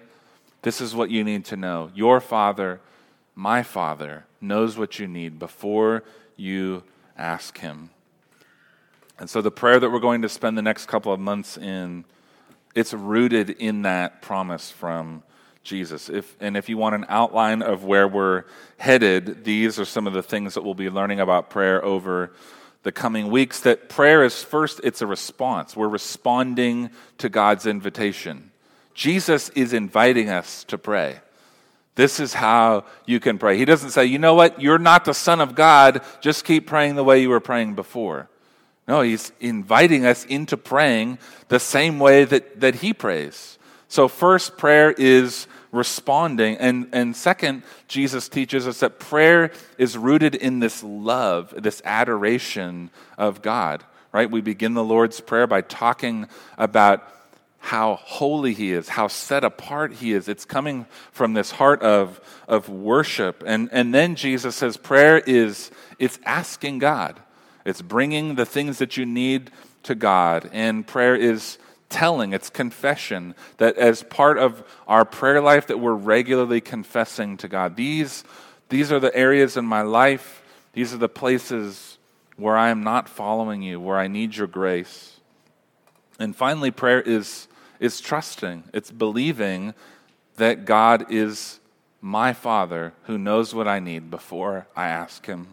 this 0.60 0.82
is 0.82 0.94
what 0.94 1.08
you 1.08 1.24
need 1.24 1.46
to 1.46 1.56
know. 1.56 1.90
Your 1.94 2.20
Father, 2.20 2.82
my 3.36 3.62
Father, 3.62 4.24
knows 4.40 4.78
what 4.78 4.98
you 4.98 5.06
need 5.06 5.38
before 5.38 6.02
you 6.36 6.82
ask 7.16 7.58
Him. 7.58 7.90
And 9.18 9.30
so 9.30 9.40
the 9.40 9.50
prayer 9.50 9.78
that 9.78 9.90
we're 9.90 10.00
going 10.00 10.22
to 10.22 10.28
spend 10.28 10.58
the 10.58 10.62
next 10.62 10.86
couple 10.86 11.12
of 11.12 11.20
months 11.20 11.56
in, 11.56 12.04
it's 12.74 12.92
rooted 12.92 13.50
in 13.50 13.82
that 13.82 14.22
promise 14.22 14.70
from 14.70 15.22
Jesus. 15.62 16.08
If, 16.08 16.34
and 16.40 16.56
if 16.56 16.68
you 16.68 16.78
want 16.78 16.94
an 16.94 17.04
outline 17.08 17.60
of 17.60 17.84
where 17.84 18.08
we're 18.08 18.44
headed, 18.78 19.44
these 19.44 19.78
are 19.78 19.84
some 19.84 20.06
of 20.06 20.14
the 20.14 20.22
things 20.22 20.54
that 20.54 20.64
we'll 20.64 20.74
be 20.74 20.90
learning 20.90 21.20
about 21.20 21.50
prayer 21.50 21.84
over 21.84 22.32
the 22.84 22.92
coming 22.92 23.30
weeks 23.30 23.60
that 23.60 23.88
prayer 23.88 24.24
is 24.24 24.42
first, 24.42 24.80
it's 24.84 25.02
a 25.02 25.06
response. 25.06 25.76
We're 25.76 25.88
responding 25.88 26.90
to 27.18 27.28
God's 27.28 27.66
invitation. 27.66 28.52
Jesus 28.94 29.48
is 29.50 29.72
inviting 29.72 30.30
us 30.30 30.64
to 30.64 30.78
pray. 30.78 31.20
This 31.96 32.20
is 32.20 32.34
how 32.34 32.84
you 33.06 33.20
can 33.20 33.38
pray. 33.38 33.56
He 33.56 33.64
doesn't 33.64 33.90
say, 33.90 34.04
you 34.04 34.18
know 34.18 34.34
what, 34.34 34.60
you're 34.60 34.78
not 34.78 35.04
the 35.04 35.14
Son 35.14 35.40
of 35.40 35.54
God, 35.54 36.02
just 36.20 36.44
keep 36.44 36.66
praying 36.66 36.94
the 36.94 37.04
way 37.04 37.20
you 37.20 37.30
were 37.30 37.40
praying 37.40 37.74
before. 37.74 38.28
No, 38.86 39.00
he's 39.00 39.32
inviting 39.40 40.06
us 40.06 40.24
into 40.26 40.56
praying 40.56 41.18
the 41.48 41.58
same 41.58 41.98
way 41.98 42.24
that, 42.24 42.60
that 42.60 42.76
he 42.76 42.92
prays. 42.92 43.58
So, 43.88 44.08
first, 44.08 44.58
prayer 44.58 44.92
is 44.92 45.48
responding. 45.72 46.56
And, 46.58 46.88
and 46.92 47.16
second, 47.16 47.62
Jesus 47.88 48.28
teaches 48.28 48.68
us 48.68 48.80
that 48.80 48.98
prayer 48.98 49.50
is 49.78 49.96
rooted 49.96 50.34
in 50.34 50.60
this 50.60 50.82
love, 50.82 51.54
this 51.56 51.80
adoration 51.84 52.90
of 53.16 53.42
God, 53.42 53.84
right? 54.12 54.30
We 54.30 54.40
begin 54.40 54.74
the 54.74 54.84
Lord's 54.84 55.20
Prayer 55.20 55.46
by 55.46 55.62
talking 55.62 56.26
about 56.58 57.08
how 57.66 57.96
holy 57.96 58.54
he 58.54 58.70
is, 58.70 58.88
how 58.88 59.08
set 59.08 59.42
apart 59.42 59.92
he 59.94 60.12
is. 60.12 60.28
It's 60.28 60.44
coming 60.44 60.86
from 61.10 61.34
this 61.34 61.50
heart 61.50 61.82
of, 61.82 62.20
of 62.46 62.68
worship. 62.68 63.42
And, 63.44 63.68
and 63.72 63.92
then 63.92 64.14
Jesus 64.14 64.54
says 64.54 64.76
prayer 64.76 65.18
is 65.18 65.72
it's 65.98 66.20
asking 66.24 66.78
God. 66.78 67.20
It's 67.64 67.82
bringing 67.82 68.36
the 68.36 68.46
things 68.46 68.78
that 68.78 68.96
you 68.96 69.04
need 69.04 69.50
to 69.82 69.96
God. 69.96 70.48
And 70.52 70.86
prayer 70.86 71.16
is 71.16 71.58
telling, 71.88 72.32
it's 72.32 72.50
confession 72.50 73.34
that 73.56 73.76
as 73.76 74.04
part 74.04 74.38
of 74.38 74.62
our 74.86 75.04
prayer 75.04 75.40
life 75.40 75.66
that 75.66 75.80
we're 75.80 75.92
regularly 75.92 76.60
confessing 76.60 77.36
to 77.38 77.48
God. 77.48 77.74
These, 77.74 78.22
these 78.68 78.92
are 78.92 79.00
the 79.00 79.14
areas 79.14 79.56
in 79.56 79.64
my 79.64 79.82
life, 79.82 80.40
these 80.72 80.94
are 80.94 80.98
the 80.98 81.08
places 81.08 81.98
where 82.36 82.56
I 82.56 82.68
am 82.68 82.84
not 82.84 83.08
following 83.08 83.62
you, 83.62 83.80
where 83.80 83.98
I 83.98 84.06
need 84.06 84.36
your 84.36 84.46
grace. 84.46 85.18
And 86.20 86.34
finally, 86.34 86.70
prayer 86.70 87.00
is 87.00 87.48
is 87.80 88.00
trusting, 88.00 88.64
it's 88.72 88.90
believing 88.90 89.74
that 90.36 90.64
God 90.64 91.06
is 91.10 91.60
my 92.00 92.32
Father 92.32 92.92
who 93.04 93.18
knows 93.18 93.54
what 93.54 93.66
I 93.66 93.80
need 93.80 94.10
before 94.10 94.66
I 94.76 94.88
ask 94.88 95.26
Him. 95.26 95.48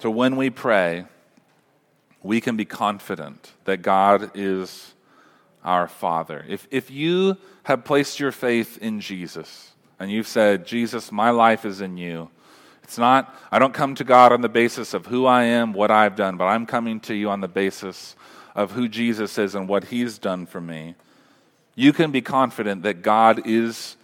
So 0.00 0.10
when 0.10 0.36
we 0.36 0.50
pray, 0.50 1.06
we 2.22 2.40
can 2.40 2.56
be 2.56 2.64
confident 2.64 3.52
that 3.64 3.82
God 3.82 4.30
is 4.34 4.94
our 5.64 5.88
Father. 5.88 6.44
If, 6.48 6.66
if 6.70 6.90
you 6.90 7.36
have 7.64 7.84
placed 7.84 8.20
your 8.20 8.32
faith 8.32 8.78
in 8.78 9.00
Jesus 9.00 9.72
and 9.98 10.10
you've 10.10 10.28
said, 10.28 10.66
Jesus, 10.66 11.12
my 11.12 11.30
life 11.30 11.64
is 11.64 11.80
in 11.80 11.96
you, 11.96 12.30
it's 12.82 12.96
not, 12.96 13.34
I 13.52 13.58
don't 13.58 13.74
come 13.74 13.94
to 13.96 14.04
God 14.04 14.32
on 14.32 14.40
the 14.40 14.48
basis 14.48 14.94
of 14.94 15.06
who 15.06 15.26
I 15.26 15.44
am, 15.44 15.72
what 15.72 15.90
I've 15.90 16.16
done, 16.16 16.36
but 16.36 16.46
I'm 16.46 16.64
coming 16.64 17.00
to 17.00 17.14
you 17.14 17.28
on 17.28 17.40
the 17.40 17.48
basis 17.48 18.16
of 18.54 18.72
who 18.72 18.88
Jesus 18.88 19.38
is 19.38 19.54
and 19.54 19.68
what 19.68 19.84
he's 19.84 20.18
done 20.18 20.46
for 20.46 20.60
me, 20.60 20.94
you 21.74 21.92
can 21.92 22.10
be 22.10 22.20
confident 22.20 22.82
that 22.82 23.02
God 23.02 23.46
is 23.46 23.96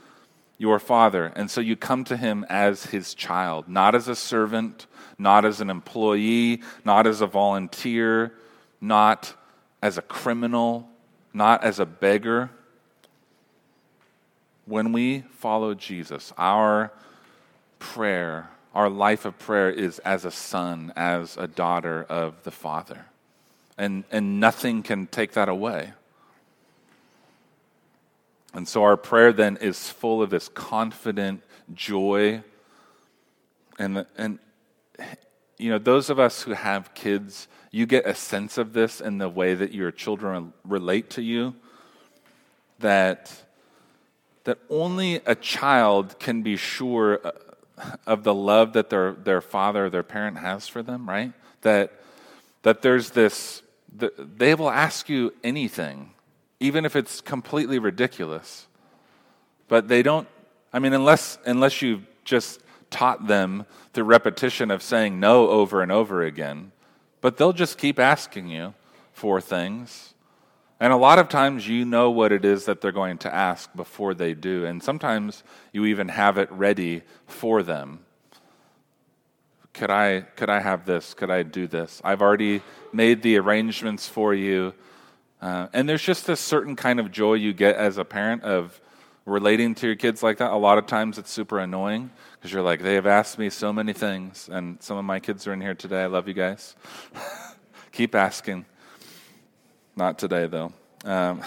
your 0.58 0.78
father. 0.78 1.32
And 1.34 1.50
so 1.50 1.60
you 1.60 1.76
come 1.76 2.04
to 2.04 2.16
him 2.16 2.46
as 2.48 2.86
his 2.86 3.14
child, 3.14 3.68
not 3.68 3.94
as 3.94 4.06
a 4.06 4.14
servant, 4.14 4.86
not 5.18 5.44
as 5.44 5.60
an 5.60 5.70
employee, 5.70 6.62
not 6.84 7.06
as 7.06 7.20
a 7.20 7.26
volunteer, 7.26 8.32
not 8.80 9.34
as 9.82 9.98
a 9.98 10.02
criminal, 10.02 10.88
not 11.32 11.64
as 11.64 11.80
a 11.80 11.86
beggar. 11.86 12.50
When 14.66 14.92
we 14.92 15.24
follow 15.38 15.74
Jesus, 15.74 16.32
our 16.38 16.92
prayer, 17.78 18.50
our 18.72 18.88
life 18.88 19.24
of 19.24 19.38
prayer 19.38 19.70
is 19.70 19.98
as 20.00 20.24
a 20.24 20.30
son, 20.30 20.92
as 20.96 21.36
a 21.36 21.46
daughter 21.46 22.04
of 22.08 22.42
the 22.44 22.50
Father 22.50 23.06
and, 23.76 24.04
and 24.10 24.40
nothing 24.40 24.82
can 24.82 25.06
take 25.06 25.32
that 25.32 25.48
away. 25.48 25.92
And 28.52 28.68
so 28.68 28.84
our 28.84 28.96
prayer 28.96 29.32
then 29.32 29.56
is 29.56 29.90
full 29.90 30.22
of 30.22 30.30
this 30.30 30.48
confident 30.48 31.42
joy. 31.74 32.42
And, 33.78 34.06
and 34.16 34.38
you 35.58 35.70
know, 35.70 35.78
those 35.78 36.08
of 36.08 36.20
us 36.20 36.42
who 36.42 36.52
have 36.52 36.94
kids, 36.94 37.48
you 37.72 37.84
get 37.84 38.06
a 38.06 38.14
sense 38.14 38.56
of 38.56 38.72
this 38.72 39.00
in 39.00 39.18
the 39.18 39.28
way 39.28 39.54
that 39.54 39.72
your 39.72 39.90
children 39.90 40.52
relate 40.64 41.10
to 41.10 41.22
you. 41.22 41.56
That, 42.78 43.32
that 44.44 44.58
only 44.70 45.16
a 45.26 45.34
child 45.34 46.20
can 46.20 46.42
be 46.42 46.56
sure 46.56 47.20
of 48.06 48.22
the 48.22 48.34
love 48.34 48.74
that 48.74 48.88
their, 48.90 49.12
their 49.14 49.40
father 49.40 49.86
or 49.86 49.90
their 49.90 50.04
parent 50.04 50.38
has 50.38 50.68
for 50.68 50.82
them, 50.82 51.08
right? 51.08 51.32
That, 51.62 51.92
that 52.62 52.82
there's 52.82 53.10
this 53.10 53.63
they 53.94 54.54
will 54.54 54.70
ask 54.70 55.08
you 55.08 55.32
anything, 55.44 56.10
even 56.60 56.84
if 56.84 56.96
it's 56.96 57.20
completely 57.20 57.78
ridiculous. 57.78 58.66
But 59.68 59.88
they 59.88 60.02
don't, 60.02 60.28
I 60.72 60.78
mean, 60.78 60.92
unless, 60.92 61.38
unless 61.46 61.80
you've 61.80 62.06
just 62.24 62.60
taught 62.90 63.26
them 63.26 63.66
the 63.92 64.04
repetition 64.04 64.70
of 64.70 64.82
saying 64.82 65.18
no 65.20 65.48
over 65.48 65.80
and 65.82 65.92
over 65.92 66.22
again, 66.22 66.72
but 67.20 67.36
they'll 67.36 67.52
just 67.52 67.78
keep 67.78 67.98
asking 67.98 68.48
you 68.48 68.74
for 69.12 69.40
things. 69.40 70.14
And 70.80 70.92
a 70.92 70.96
lot 70.96 71.18
of 71.18 71.28
times 71.28 71.68
you 71.68 71.84
know 71.84 72.10
what 72.10 72.32
it 72.32 72.44
is 72.44 72.64
that 72.64 72.80
they're 72.80 72.92
going 72.92 73.18
to 73.18 73.34
ask 73.34 73.74
before 73.74 74.12
they 74.12 74.34
do. 74.34 74.66
And 74.66 74.82
sometimes 74.82 75.44
you 75.72 75.86
even 75.86 76.08
have 76.08 76.36
it 76.36 76.50
ready 76.50 77.02
for 77.26 77.62
them 77.62 78.00
could 79.74 79.90
I, 79.90 80.20
could 80.36 80.48
I 80.48 80.60
have 80.60 80.86
this? 80.86 81.14
Could 81.14 81.30
I 81.30 81.42
do 81.42 81.66
this? 81.66 82.00
I've 82.04 82.22
already 82.22 82.62
made 82.92 83.22
the 83.22 83.36
arrangements 83.38 84.08
for 84.08 84.32
you. 84.32 84.72
Uh, 85.42 85.66
and 85.72 85.88
there's 85.88 86.02
just 86.02 86.28
a 86.28 86.36
certain 86.36 86.76
kind 86.76 87.00
of 87.00 87.10
joy 87.10 87.34
you 87.34 87.52
get 87.52 87.76
as 87.76 87.98
a 87.98 88.04
parent 88.04 88.44
of 88.44 88.80
relating 89.26 89.74
to 89.74 89.86
your 89.86 89.96
kids 89.96 90.22
like 90.22 90.38
that. 90.38 90.52
A 90.52 90.56
lot 90.56 90.78
of 90.78 90.86
times 90.86 91.18
it's 91.18 91.30
super 91.30 91.58
annoying 91.58 92.10
because 92.32 92.52
you're 92.52 92.62
like, 92.62 92.82
they 92.82 92.94
have 92.94 93.06
asked 93.06 93.36
me 93.36 93.50
so 93.50 93.72
many 93.72 93.92
things. 93.92 94.48
And 94.50 94.80
some 94.80 94.96
of 94.96 95.04
my 95.04 95.18
kids 95.18 95.46
are 95.48 95.52
in 95.52 95.60
here 95.60 95.74
today. 95.74 96.04
I 96.04 96.06
love 96.06 96.28
you 96.28 96.34
guys. 96.34 96.76
Keep 97.92 98.14
asking. 98.14 98.64
Not 99.96 100.18
today, 100.18 100.46
though. 100.46 100.72
Um, 101.04 101.42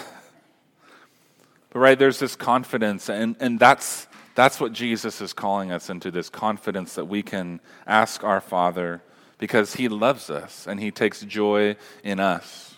but 1.70 1.78
right, 1.78 1.98
there's 1.98 2.18
this 2.18 2.36
confidence, 2.36 3.08
and, 3.08 3.36
and 3.40 3.58
that's 3.58 4.06
that's 4.38 4.60
what 4.60 4.72
Jesus 4.72 5.20
is 5.20 5.32
calling 5.32 5.72
us 5.72 5.90
into 5.90 6.12
this 6.12 6.28
confidence 6.30 6.94
that 6.94 7.06
we 7.06 7.24
can 7.24 7.58
ask 7.88 8.22
our 8.22 8.40
Father 8.40 9.02
because 9.36 9.74
He 9.74 9.88
loves 9.88 10.30
us 10.30 10.64
and 10.68 10.78
He 10.78 10.92
takes 10.92 11.22
joy 11.22 11.74
in 12.04 12.20
us. 12.20 12.76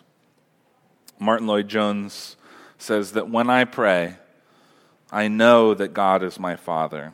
Martyn 1.19 1.47
Lloyd-Jones 1.47 2.39
says 2.79 3.13
that 3.13 3.29
when 3.29 3.51
I 3.51 3.65
pray, 3.65 4.17
I 5.13 5.29
know 5.29 5.75
that 5.75 5.93
God 5.93 6.23
is 6.23 6.41
my 6.41 6.57
Father 6.57 7.13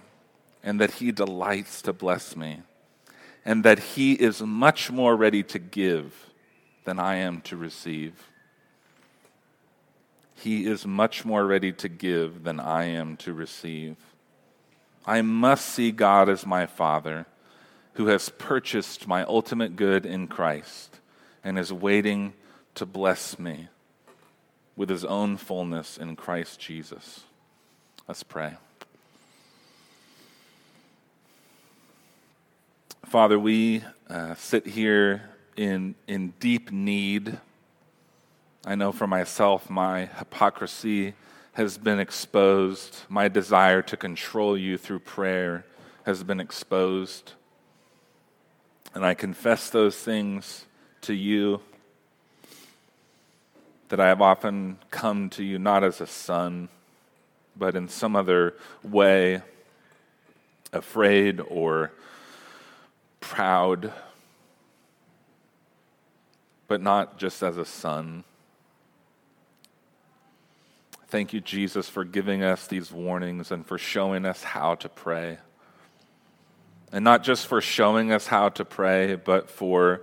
and 0.63 0.81
that 0.81 0.93
He 0.93 1.11
delights 1.11 1.83
to 1.83 1.93
bless 1.93 2.37
me 2.37 2.61
and 3.45 3.65
that 3.65 3.81
He 3.81 4.13
is 4.13 4.41
much 4.41 4.93
more 4.93 5.17
ready 5.17 5.43
to 5.43 5.59
give 5.59 6.15
than 6.85 7.01
I 7.01 7.17
am 7.17 7.41
to 7.41 7.57
receive. 7.57 8.31
He 10.37 10.69
is 10.69 10.87
much 10.87 11.25
more 11.25 11.45
ready 11.45 11.73
to 11.73 11.89
give 11.89 12.45
than 12.45 12.61
I 12.61 12.85
am 12.85 13.17
to 13.17 13.33
receive. 13.33 13.97
I 15.07 15.23
must 15.23 15.67
see 15.67 15.93
God 15.93 16.29
as 16.29 16.45
my 16.45 16.67
Father 16.67 17.27
who 17.95 18.09
has 18.09 18.29
purchased 18.29 19.07
my 19.07 19.23
ultimate 19.25 19.77
good 19.77 20.05
in 20.05 20.27
Christ 20.27 20.99
and 21.45 21.59
is 21.59 21.73
waiting 21.73 22.35
to 22.75 22.85
bless 22.85 23.39
me 23.39 23.69
with 24.75 24.91
his 24.91 25.05
own 25.05 25.37
fullness 25.37 25.97
in 25.97 26.17
Christ 26.17 26.61
Jesus. 26.61 27.21
Let's 28.09 28.23
pray. 28.23 28.55
Father, 33.07 33.39
we 33.39 33.85
uh, 34.11 34.35
sit 34.35 34.67
here 34.67 35.31
in, 35.57 35.95
in 36.09 36.35
deep 36.41 36.73
need. 36.73 37.39
I 38.67 38.75
know 38.75 38.91
for 38.91 39.07
myself, 39.07 39.71
my 39.71 40.07
hypocrisy 40.07 41.15
has 41.57 41.79
been 41.79 41.99
exposed. 41.99 43.05
My 43.09 43.29
desire 43.29 43.81
to 43.81 43.97
control 43.97 44.59
you 44.59 44.77
through 44.77 44.99
prayer 44.99 45.65
has 46.05 46.23
been 46.23 46.39
exposed. 46.39 47.33
And 48.95 49.07
I 49.07 49.15
confess 49.15 49.71
those 49.71 49.97
things 49.97 50.67
to 51.01 51.15
you 51.15 51.63
that 53.89 53.99
I 53.99 54.09
have 54.09 54.21
often 54.21 54.77
come 54.91 55.31
to 55.31 55.43
you 55.43 55.59
not 55.59 55.83
as 55.83 56.03
a 56.03 56.07
son, 56.07 56.69
but 57.57 57.75
in 57.75 57.89
some 57.89 58.17
other 58.17 58.53
way, 58.83 59.41
afraid 60.75 61.41
or 61.41 61.91
proud, 63.21 63.95
but 66.69 66.83
not 66.83 67.17
just 67.17 67.43
as 67.43 67.57
a 67.57 67.65
son. 67.65 68.25
Thank 71.09 71.33
you, 71.33 71.41
Jesus, 71.41 71.89
for 71.89 72.05
giving 72.05 72.43
us 72.43 72.67
these 72.67 72.91
warnings 72.91 73.53
and 73.53 73.65
for 73.65 73.79
showing 73.79 74.25
us 74.25 74.43
how 74.43 74.75
to 74.77 74.89
pray. 74.89 75.39
And 76.93 77.05
not 77.05 77.23
just 77.23 77.47
for 77.47 77.61
showing 77.61 78.11
us 78.11 78.27
how 78.27 78.49
to 78.51 78.65
pray, 78.65 79.15
but 79.15 79.49
for 79.49 80.03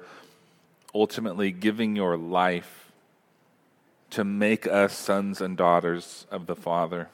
ultimately 0.95 1.51
giving 1.51 1.95
your 1.95 2.15
life 2.15 2.91
to 4.11 4.23
make 4.23 4.65
us 4.65 4.95
sons 4.95 5.41
and 5.41 5.57
daughters 5.57 6.25
of 6.31 6.45
the 6.45 6.55
Father. 6.55 7.09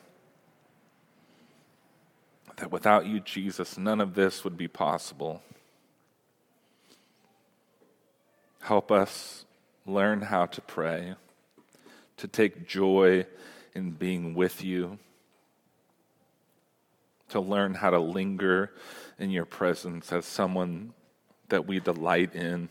That 2.57 2.71
without 2.71 3.07
you, 3.07 3.21
Jesus, 3.21 3.77
none 3.77 4.01
of 4.01 4.13
this 4.13 4.43
would 4.43 4.57
be 4.57 4.67
possible. 4.67 5.41
Help 8.61 8.91
us 8.91 9.45
learn 9.87 10.21
how 10.21 10.45
to 10.45 10.61
pray, 10.61 11.15
to 12.17 12.27
take 12.27 12.67
joy 12.67 13.25
in 13.79 13.91
being 13.91 14.35
with 14.35 14.63
you, 14.63 14.99
to 17.29 17.39
learn 17.39 17.73
how 17.73 17.89
to 17.89 17.99
linger 17.99 18.71
in 19.17 19.31
your 19.31 19.45
presence 19.45 20.11
as 20.11 20.25
someone 20.25 20.93
that 21.47 21.65
we 21.65 21.79
delight 21.79 22.35
in. 22.35 22.69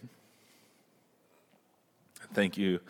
Thank 2.34 2.58
you, 2.58 2.80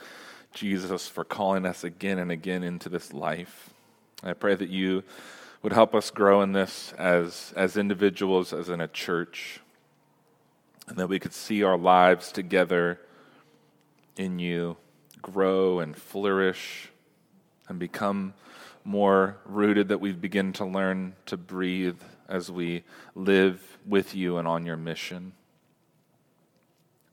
Jesus, 0.53 1.07
for 1.07 1.25
calling 1.25 1.65
us 1.65 1.85
again 1.85 2.19
and 2.19 2.33
again 2.33 2.63
into 2.63 2.89
this 2.89 3.13
life. 3.13 3.71
I 4.23 4.33
pray 4.33 4.57
that 4.57 4.69
you 4.69 5.05
would 5.63 5.73
help 5.73 5.95
us 5.95 6.11
grow 6.11 6.43
in 6.43 6.53
this 6.53 6.93
as, 6.99 7.53
as 7.57 7.77
individuals, 7.77 8.53
as 8.53 8.69
in 8.69 8.81
a 8.81 8.89
church, 8.89 9.61
and 10.89 10.97
that 10.97 11.09
we 11.09 11.21
could 11.21 11.35
see 11.35 11.63
our 11.63 11.79
lives 11.79 12.33
together 12.33 12.99
in 14.17 14.39
you 14.39 14.77
grow 15.23 15.79
and 15.79 15.97
flourish 15.97 16.91
and 17.69 17.79
become 17.79 18.35
more 18.85 19.37
rooted, 19.45 19.89
that 19.89 20.01
we 20.01 20.13
begin 20.13 20.53
to 20.55 20.65
learn 20.65 21.15
to 21.27 21.37
breathe 21.37 22.01
as 22.29 22.51
we 22.51 22.85
live 23.15 23.79
with 23.87 24.15
you 24.15 24.39
and 24.39 24.49
on 24.49 24.65
your 24.67 24.77
mission. 24.77 25.33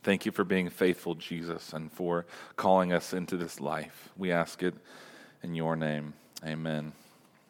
Thank 0.03 0.26
you 0.26 0.32
for 0.32 0.43
being 0.43 0.70
faithful, 0.70 1.16
Jesus, 1.16 1.74
and 1.74 1.91
for 1.91 2.26
calling 2.56 2.93
us 2.93 3.12
into 3.12 3.38
this 3.38 3.60
life. 3.60 4.10
We 4.16 4.32
ask 4.32 4.62
it 4.62 4.76
in 5.41 5.56
your 5.56 5.76
name. 5.76 6.14
Amen. 6.45 6.93